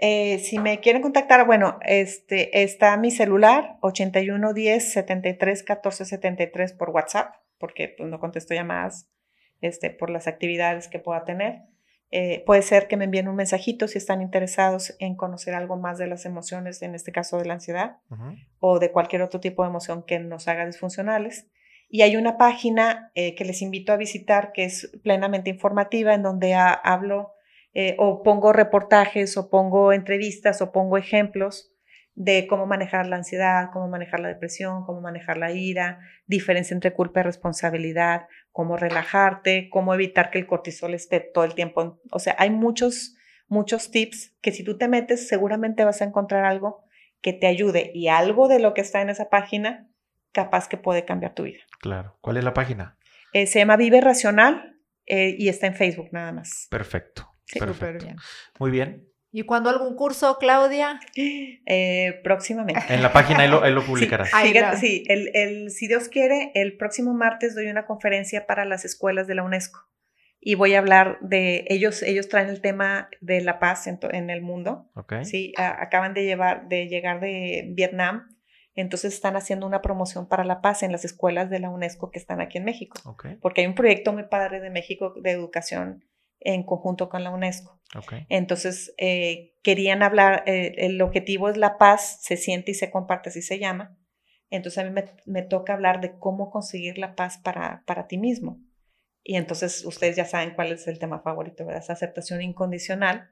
Eh, 0.00 0.38
si 0.38 0.58
me 0.58 0.78
quieren 0.78 1.02
contactar, 1.02 1.44
bueno, 1.44 1.78
este, 1.82 2.62
está 2.62 2.96
mi 2.96 3.10
celular 3.10 3.78
8110 3.80 4.92
73 4.92 5.62
14 5.64 6.04
73 6.04 6.72
por 6.72 6.90
WhatsApp, 6.90 7.34
porque 7.58 7.94
pues, 7.96 8.08
no 8.08 8.20
contesto 8.20 8.54
llamadas 8.54 9.10
este, 9.60 9.90
por 9.90 10.10
las 10.10 10.28
actividades 10.28 10.86
que 10.86 11.00
pueda 11.00 11.24
tener. 11.24 11.62
Eh, 12.10 12.42
puede 12.46 12.62
ser 12.62 12.86
que 12.86 12.96
me 12.96 13.04
envíen 13.04 13.28
un 13.28 13.36
mensajito 13.36 13.86
si 13.86 13.98
están 13.98 14.22
interesados 14.22 14.96
en 15.00 15.16
conocer 15.16 15.54
algo 15.54 15.76
más 15.76 15.98
de 15.98 16.06
las 16.06 16.24
emociones, 16.24 16.80
en 16.80 16.94
este 16.94 17.12
caso 17.12 17.36
de 17.36 17.44
la 17.44 17.54
ansiedad, 17.54 17.98
uh 18.08 18.14
-huh. 18.14 18.46
o 18.60 18.78
de 18.78 18.92
cualquier 18.92 19.22
otro 19.22 19.40
tipo 19.40 19.62
de 19.62 19.68
emoción 19.68 20.04
que 20.04 20.20
nos 20.20 20.46
haga 20.48 20.64
disfuncionales. 20.64 21.48
Y 21.90 22.02
hay 22.02 22.16
una 22.16 22.38
página 22.38 23.10
eh, 23.14 23.34
que 23.34 23.44
les 23.44 23.62
invito 23.62 23.92
a 23.92 23.96
visitar 23.96 24.52
que 24.52 24.64
es 24.64 24.90
plenamente 25.02 25.50
informativa, 25.50 26.14
en 26.14 26.22
donde 26.22 26.54
ha, 26.54 26.72
hablo 26.72 27.32
eh, 27.80 27.94
o 27.96 28.24
pongo 28.24 28.52
reportajes 28.52 29.36
o 29.36 29.50
pongo 29.50 29.92
entrevistas 29.92 30.60
o 30.62 30.72
pongo 30.72 30.98
ejemplos 30.98 31.70
de 32.16 32.48
cómo 32.48 32.66
manejar 32.66 33.06
la 33.06 33.14
ansiedad, 33.14 33.70
cómo 33.72 33.86
manejar 33.86 34.18
la 34.18 34.26
depresión, 34.26 34.84
cómo 34.84 35.00
manejar 35.00 35.36
la 35.36 35.52
ira, 35.52 36.00
diferencia 36.26 36.74
entre 36.74 36.92
culpa 36.92 37.20
y 37.20 37.22
responsabilidad, 37.22 38.26
cómo 38.50 38.76
relajarte, 38.76 39.68
cómo 39.70 39.94
evitar 39.94 40.32
que 40.32 40.40
el 40.40 40.48
cortisol 40.48 40.92
esté 40.92 41.20
todo 41.20 41.44
el 41.44 41.54
tiempo. 41.54 42.00
O 42.10 42.18
sea, 42.18 42.34
hay 42.40 42.50
muchos, 42.50 43.16
muchos 43.46 43.92
tips 43.92 44.34
que 44.40 44.50
si 44.50 44.64
tú 44.64 44.76
te 44.76 44.88
metes 44.88 45.28
seguramente 45.28 45.84
vas 45.84 46.02
a 46.02 46.04
encontrar 46.04 46.46
algo 46.46 46.82
que 47.20 47.32
te 47.32 47.46
ayude 47.46 47.92
y 47.94 48.08
algo 48.08 48.48
de 48.48 48.58
lo 48.58 48.74
que 48.74 48.80
está 48.80 49.02
en 49.02 49.10
esa 49.10 49.30
página 49.30 49.86
capaz 50.32 50.66
que 50.66 50.78
puede 50.78 51.04
cambiar 51.04 51.34
tu 51.34 51.44
vida. 51.44 51.60
Claro. 51.78 52.18
¿Cuál 52.22 52.38
es 52.38 52.44
la 52.44 52.54
página? 52.54 52.98
Eh, 53.32 53.46
se 53.46 53.60
llama 53.60 53.76
Vive 53.76 54.00
Racional 54.00 54.80
eh, 55.06 55.36
y 55.38 55.48
está 55.48 55.68
en 55.68 55.76
Facebook 55.76 56.08
nada 56.10 56.32
más. 56.32 56.66
Perfecto. 56.72 57.37
Sí, 57.48 57.58
Perfecto. 57.58 58.04
bien. 58.04 58.16
Muy 58.58 58.70
bien. 58.70 59.08
¿Y 59.30 59.42
cuándo 59.42 59.68
algún 59.68 59.94
curso, 59.94 60.38
Claudia? 60.38 61.00
Eh, 61.16 62.20
próximamente. 62.24 62.82
En 62.88 63.02
la 63.02 63.12
página 63.12 63.40
ahí 63.40 63.48
lo, 63.48 63.62
ahí 63.62 63.72
lo 63.72 63.82
publicarás. 63.86 64.30
Sí, 64.30 64.48
fíjate, 64.48 64.76
sí 64.78 65.04
el, 65.08 65.30
el, 65.34 65.70
si 65.70 65.86
Dios 65.86 66.08
quiere, 66.08 66.50
el 66.54 66.76
próximo 66.76 67.12
martes 67.14 67.54
doy 67.54 67.66
una 67.66 67.84
conferencia 67.84 68.46
para 68.46 68.64
las 68.64 68.84
escuelas 68.84 69.26
de 69.26 69.34
la 69.34 69.42
UNESCO 69.42 69.80
y 70.40 70.54
voy 70.54 70.74
a 70.74 70.78
hablar 70.78 71.18
de 71.20 71.64
ellos. 71.68 72.02
Ellos 72.02 72.28
traen 72.28 72.48
el 72.48 72.60
tema 72.60 73.08
de 73.20 73.40
la 73.40 73.58
paz 73.58 73.86
en, 73.86 73.98
en 74.12 74.30
el 74.30 74.40
mundo. 74.40 74.90
Okay. 74.94 75.24
Sí, 75.24 75.52
a, 75.56 75.82
acaban 75.82 76.14
de 76.14 76.24
llevar, 76.24 76.68
de 76.68 76.88
llegar 76.88 77.20
de 77.20 77.66
Vietnam. 77.70 78.34
Entonces 78.74 79.12
están 79.12 79.36
haciendo 79.36 79.66
una 79.66 79.82
promoción 79.82 80.28
para 80.28 80.44
la 80.44 80.60
paz 80.60 80.84
en 80.84 80.92
las 80.92 81.04
escuelas 81.04 81.50
de 81.50 81.58
la 81.58 81.68
UNESCO 81.68 82.12
que 82.12 82.18
están 82.18 82.40
aquí 82.40 82.58
en 82.58 82.64
México. 82.64 82.98
Okay. 83.04 83.34
Porque 83.36 83.62
hay 83.62 83.66
un 83.66 83.74
proyecto 83.74 84.12
muy 84.12 84.22
padre 84.24 84.60
de 84.60 84.70
México 84.70 85.14
de 85.20 85.32
educación 85.32 86.04
en 86.40 86.62
conjunto 86.62 87.08
con 87.08 87.24
la 87.24 87.30
UNESCO. 87.30 87.80
Okay. 87.96 88.26
Entonces, 88.28 88.94
eh, 88.98 89.56
querían 89.62 90.02
hablar, 90.02 90.44
eh, 90.46 90.74
el 90.78 91.00
objetivo 91.00 91.48
es 91.48 91.56
la 91.56 91.78
paz, 91.78 92.18
se 92.22 92.36
siente 92.36 92.72
y 92.72 92.74
se 92.74 92.90
comparte, 92.90 93.30
así 93.30 93.42
se 93.42 93.58
llama. 93.58 93.96
Entonces, 94.50 94.78
a 94.78 94.84
mí 94.84 94.90
me, 94.90 95.04
me 95.26 95.42
toca 95.42 95.74
hablar 95.74 96.00
de 96.00 96.18
cómo 96.18 96.50
conseguir 96.50 96.98
la 96.98 97.14
paz 97.14 97.38
para, 97.38 97.82
para 97.86 98.06
ti 98.06 98.18
mismo. 98.18 98.60
Y 99.22 99.36
entonces, 99.36 99.84
ustedes 99.84 100.16
ya 100.16 100.24
saben 100.24 100.54
cuál 100.54 100.72
es 100.72 100.86
el 100.86 100.98
tema 100.98 101.20
favorito, 101.20 101.64
¿verdad? 101.64 101.82
Esa 101.82 101.92
aceptación 101.94 102.40
incondicional, 102.42 103.30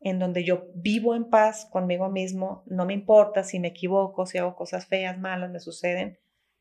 en 0.00 0.18
donde 0.18 0.44
yo 0.44 0.66
vivo 0.74 1.14
en 1.14 1.28
paz 1.28 1.66
conmigo 1.70 2.08
mismo, 2.08 2.62
no 2.66 2.86
me 2.86 2.94
importa 2.94 3.42
si 3.42 3.58
me 3.58 3.68
equivoco, 3.68 4.26
si 4.26 4.38
hago 4.38 4.54
cosas 4.54 4.86
feas, 4.86 5.18
malas, 5.18 5.50
me 5.50 5.60
suceden, 5.60 6.18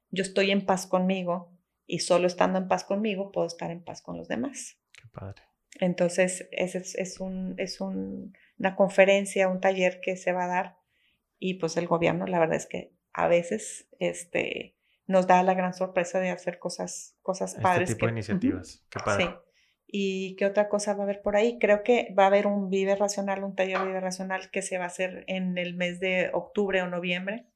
yo 0.09 0.23
estoy 0.23 0.51
en 0.51 0.65
paz 0.65 0.87
conmigo 0.87 1.51
y 1.85 1.99
solo 1.99 2.27
estando 2.27 2.57
en 2.59 2.67
paz 2.67 2.83
conmigo 2.83 3.31
puedo 3.31 3.47
estar 3.47 3.71
en 3.71 3.83
paz 3.83 4.01
con 4.01 4.17
los 4.17 4.27
demás. 4.27 4.77
Qué 4.93 5.07
padre. 5.11 5.46
Entonces, 5.79 6.47
ese 6.51 6.79
es, 6.79 6.95
es, 6.95 7.19
un, 7.19 7.55
es 7.57 7.81
un, 7.81 8.33
una 8.57 8.75
conferencia, 8.75 9.47
un 9.47 9.61
taller 9.61 9.99
que 10.01 10.17
se 10.17 10.31
va 10.31 10.45
a 10.45 10.47
dar 10.47 10.77
y 11.39 11.55
pues 11.55 11.77
el 11.77 11.87
gobierno, 11.87 12.25
la 12.25 12.39
verdad 12.39 12.57
es 12.57 12.65
que 12.65 12.93
a 13.13 13.27
veces 13.27 13.87
este, 13.99 14.75
nos 15.05 15.27
da 15.27 15.43
la 15.43 15.53
gran 15.53 15.73
sorpresa 15.73 16.19
de 16.19 16.29
hacer 16.29 16.59
cosas, 16.59 17.15
cosas 17.21 17.55
padres. 17.55 17.89
Este 17.89 17.95
tipo 17.95 18.05
que, 18.07 18.11
de 18.11 18.17
iniciativas, 18.19 18.75
uh 18.75 18.79
-huh. 18.79 18.89
qué 18.89 18.99
padre. 19.03 19.25
Sí. 19.25 19.31
¿Y 19.89 20.35
qué 20.35 20.45
otra 20.45 20.67
cosa 20.67 20.93
va 20.93 21.01
a 21.01 21.03
haber 21.03 21.21
por 21.21 21.37
ahí? 21.37 21.59
Creo 21.59 21.81
que 21.81 22.13
va 22.17 22.23
a 22.23 22.27
haber 22.27 22.45
un 22.45 22.69
Vive 22.69 22.95
Racional, 22.95 23.43
un 23.43 23.55
taller 23.55 23.79
Vive 23.85 24.01
Racional 24.01 24.51
que 24.51 24.61
se 24.61 24.77
va 24.77 24.83
a 24.83 24.87
hacer 24.87 25.23
en 25.27 25.57
el 25.57 25.75
mes 25.75 26.01
de 26.01 26.29
octubre 26.33 26.81
o 26.81 26.87
noviembre 26.87 27.47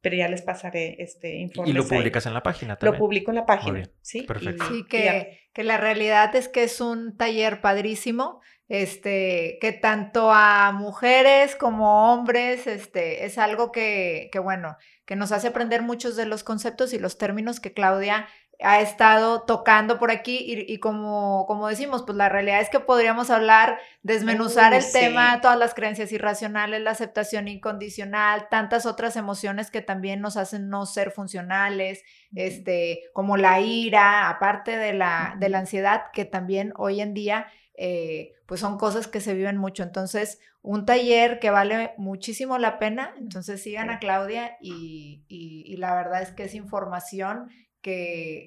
pero 0.00 0.16
ya 0.16 0.28
les 0.28 0.42
pasaré 0.42 0.96
este 0.98 1.36
informe. 1.36 1.70
Y 1.70 1.72
lo 1.74 1.86
publicas 1.86 2.26
ahí. 2.26 2.30
en 2.30 2.34
la 2.34 2.42
página 2.42 2.76
también. 2.76 2.94
Lo 2.94 2.98
publico 2.98 3.30
en 3.30 3.36
la 3.36 3.46
página, 3.46 3.82
sí. 4.00 4.22
Perfecto. 4.22 4.64
Y, 4.70 4.76
sí, 4.76 4.84
que, 4.88 5.40
que, 5.52 5.64
la 5.64 5.76
realidad 5.76 6.34
es 6.36 6.48
que 6.48 6.64
es 6.64 6.80
un 6.80 7.16
taller 7.16 7.60
padrísimo, 7.60 8.40
este, 8.68 9.58
que 9.60 9.72
tanto 9.72 10.30
a 10.32 10.72
mujeres 10.72 11.56
como 11.56 12.12
hombres, 12.12 12.66
este, 12.66 13.24
es 13.24 13.38
algo 13.38 13.72
que, 13.72 14.28
que, 14.30 14.38
bueno, 14.38 14.76
que 15.04 15.16
nos 15.16 15.32
hace 15.32 15.48
aprender 15.48 15.82
muchos 15.82 16.16
de 16.16 16.26
los 16.26 16.44
conceptos 16.44 16.92
y 16.92 16.98
los 16.98 17.18
términos 17.18 17.60
que 17.60 17.72
Claudia 17.72 18.28
ha 18.60 18.80
estado 18.80 19.42
tocando 19.42 19.98
por 19.98 20.10
aquí 20.10 20.38
y, 20.38 20.72
y, 20.72 20.78
como, 20.78 21.44
como 21.46 21.68
decimos, 21.68 22.02
pues 22.02 22.16
la 22.16 22.28
realidad 22.28 22.60
es 22.60 22.70
que 22.70 22.80
podríamos 22.80 23.30
hablar, 23.30 23.78
desmenuzar 24.02 24.74
el 24.74 24.82
sí. 24.82 24.92
tema, 24.92 25.40
todas 25.40 25.58
las 25.58 25.74
creencias 25.74 26.10
irracionales, 26.10 26.80
la 26.80 26.90
aceptación 26.90 27.46
incondicional, 27.46 28.48
tantas 28.50 28.84
otras 28.84 29.16
emociones 29.16 29.70
que 29.70 29.80
también 29.80 30.20
nos 30.20 30.36
hacen 30.36 30.68
no 30.68 30.86
ser 30.86 31.12
funcionales, 31.12 32.02
este, 32.34 33.02
como 33.12 33.36
la 33.36 33.60
ira, 33.60 34.28
aparte 34.28 34.76
de 34.76 34.92
la, 34.92 35.36
de 35.38 35.48
la 35.48 35.60
ansiedad, 35.60 36.06
que 36.12 36.24
también 36.24 36.72
hoy 36.76 37.00
en 37.00 37.14
día 37.14 37.46
eh, 37.80 38.32
pues 38.46 38.60
son 38.60 38.76
cosas 38.76 39.06
que 39.06 39.20
se 39.20 39.34
viven 39.34 39.56
mucho. 39.56 39.84
Entonces, 39.84 40.40
un 40.62 40.84
taller 40.84 41.38
que 41.38 41.50
vale 41.50 41.92
muchísimo 41.96 42.58
la 42.58 42.80
pena, 42.80 43.14
entonces 43.18 43.62
sigan 43.62 43.88
a 43.88 44.00
Claudia 44.00 44.56
y, 44.60 45.76
la 45.78 45.94
verdad 45.94 46.22
es 46.22 46.32
que 46.32 46.42
es 46.42 46.54
información 46.54 47.50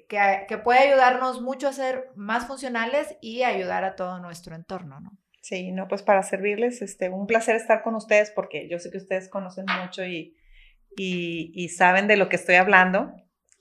que, 0.07 0.45
que, 0.47 0.57
puede 0.57 0.89
ayudarnos 0.89 1.41
mucho 1.41 1.67
a 1.67 1.73
ser 1.73 2.09
más 2.15 2.45
funcionales 2.45 3.15
y 3.21 3.43
ayudar 3.43 3.83
a 3.83 3.95
todo 3.95 4.19
nuestro 4.19 4.55
entorno, 4.55 4.99
¿no? 4.99 5.17
Sí, 5.41 5.71
no, 5.71 5.87
pues 5.87 6.03
para 6.03 6.21
servirles, 6.21 6.81
este, 6.81 7.09
un 7.09 7.25
placer 7.25 7.55
estar 7.55 7.81
con 7.81 7.95
ustedes 7.95 8.31
porque 8.31 8.69
yo 8.69 8.77
sé 8.77 8.91
que 8.91 8.97
ustedes 8.97 9.29
conocen 9.29 9.65
mucho 9.81 10.05
y, 10.05 10.35
y 10.95 11.69
saben 11.69 12.07
de 12.07 12.17
lo 12.17 12.29
que 12.29 12.35
estoy 12.35 12.55
hablando. 12.55 13.13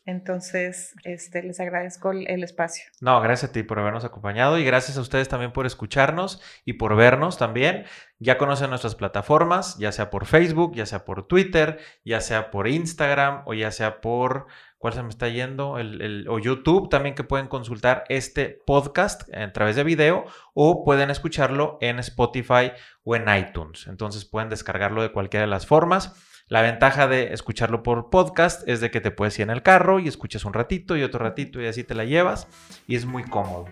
Entonces, 0.06 0.94
este, 1.04 1.42
les 1.42 1.60
agradezco 1.60 2.10
el, 2.10 2.42
espacio. 2.42 2.84
No, 3.00 3.20
gracias 3.20 3.50
a 3.50 3.52
ti 3.52 3.62
por 3.62 3.78
habernos 3.78 4.04
acompañado 4.04 4.58
y 4.58 4.64
gracias 4.64 4.96
a 4.96 5.00
ustedes 5.00 5.28
también 5.28 5.52
por 5.52 5.66
escucharnos 5.66 6.40
y 6.64 6.74
por 6.74 6.96
vernos 6.96 7.38
también. 7.38 7.84
Ya 8.18 8.38
conocen 8.38 8.70
nuestras 8.70 8.94
plataformas, 8.94 9.78
ya 9.78 9.92
sea 9.92 10.10
por 10.10 10.26
Facebook, 10.26 10.74
ya 10.74 10.86
sea 10.86 11.04
por 11.04 11.28
Twitter, 11.28 11.78
ya 12.04 12.20
sea 12.20 12.50
por 12.50 12.66
Instagram 12.66 13.42
o 13.46 13.54
ya 13.54 13.70
sea 13.70 14.00
por, 14.00 14.46
¿cuál 14.80 14.94
se 14.94 15.02
me 15.02 15.10
está 15.10 15.28
yendo? 15.28 15.78
El, 15.78 16.26
o 16.28 16.38
YouTube 16.38 16.88
también 16.88 17.14
que 17.14 17.22
pueden 17.22 17.48
consultar 17.48 18.04
este 18.08 18.62
podcast 18.66 19.32
a 19.34 19.52
través 19.52 19.76
de 19.76 19.84
video 19.84 20.24
o 20.54 20.84
pueden 20.84 21.10
escucharlo 21.10 21.76
en 21.82 21.98
Spotify 21.98 22.72
o 23.04 23.14
en 23.14 23.26
iTunes. 23.28 23.86
Entonces 23.88 24.24
pueden 24.24 24.48
descargarlo 24.48 25.02
de 25.02 25.12
cualquiera 25.12 25.44
de 25.44 25.50
las 25.50 25.66
formas. 25.66 26.14
La 26.48 26.62
ventaja 26.62 27.06
de 27.06 27.34
escucharlo 27.34 27.82
por 27.82 28.08
podcast 28.08 28.66
es 28.66 28.80
de 28.80 28.90
que 28.90 29.02
te 29.02 29.10
puedes 29.10 29.38
ir 29.38 29.42
en 29.42 29.50
el 29.50 29.62
carro 29.62 30.00
y 30.00 30.08
escuchas 30.08 30.46
un 30.46 30.54
ratito 30.54 30.96
y 30.96 31.02
otro 31.02 31.20
ratito 31.20 31.60
y 31.60 31.66
así 31.66 31.84
te 31.84 31.94
la 31.94 32.06
llevas 32.06 32.48
y 32.86 32.96
es 32.96 33.04
muy 33.04 33.24
cómodo. 33.24 33.66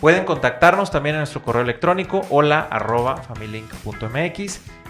Pueden 0.00 0.24
contactarnos 0.24 0.90
también 0.90 1.14
en 1.14 1.20
nuestro 1.20 1.40
correo 1.40 1.62
electrónico 1.62 2.22
hola 2.30 2.68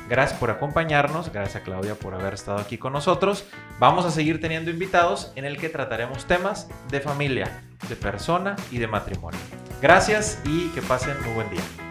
Gracias 0.08 0.38
por 0.38 0.50
acompañarnos, 0.50 1.30
gracias 1.32 1.56
a 1.56 1.64
Claudia 1.64 1.94
por 1.94 2.14
haber 2.14 2.34
estado 2.34 2.58
aquí 2.58 2.78
con 2.78 2.94
nosotros. 2.94 3.44
Vamos 3.78 4.06
a 4.06 4.10
seguir 4.10 4.40
teniendo 4.40 4.70
invitados 4.70 5.32
en 5.36 5.44
el 5.44 5.58
que 5.58 5.68
trataremos 5.68 6.24
temas 6.24 6.68
de 6.90 7.00
familia, 7.00 7.62
de 7.88 7.96
persona 7.96 8.56
y 8.70 8.78
de 8.78 8.86
matrimonio. 8.86 9.40
Gracias 9.82 10.40
y 10.44 10.68
que 10.70 10.80
pasen 10.80 11.16
un 11.26 11.34
buen 11.34 11.50
día. 11.50 11.87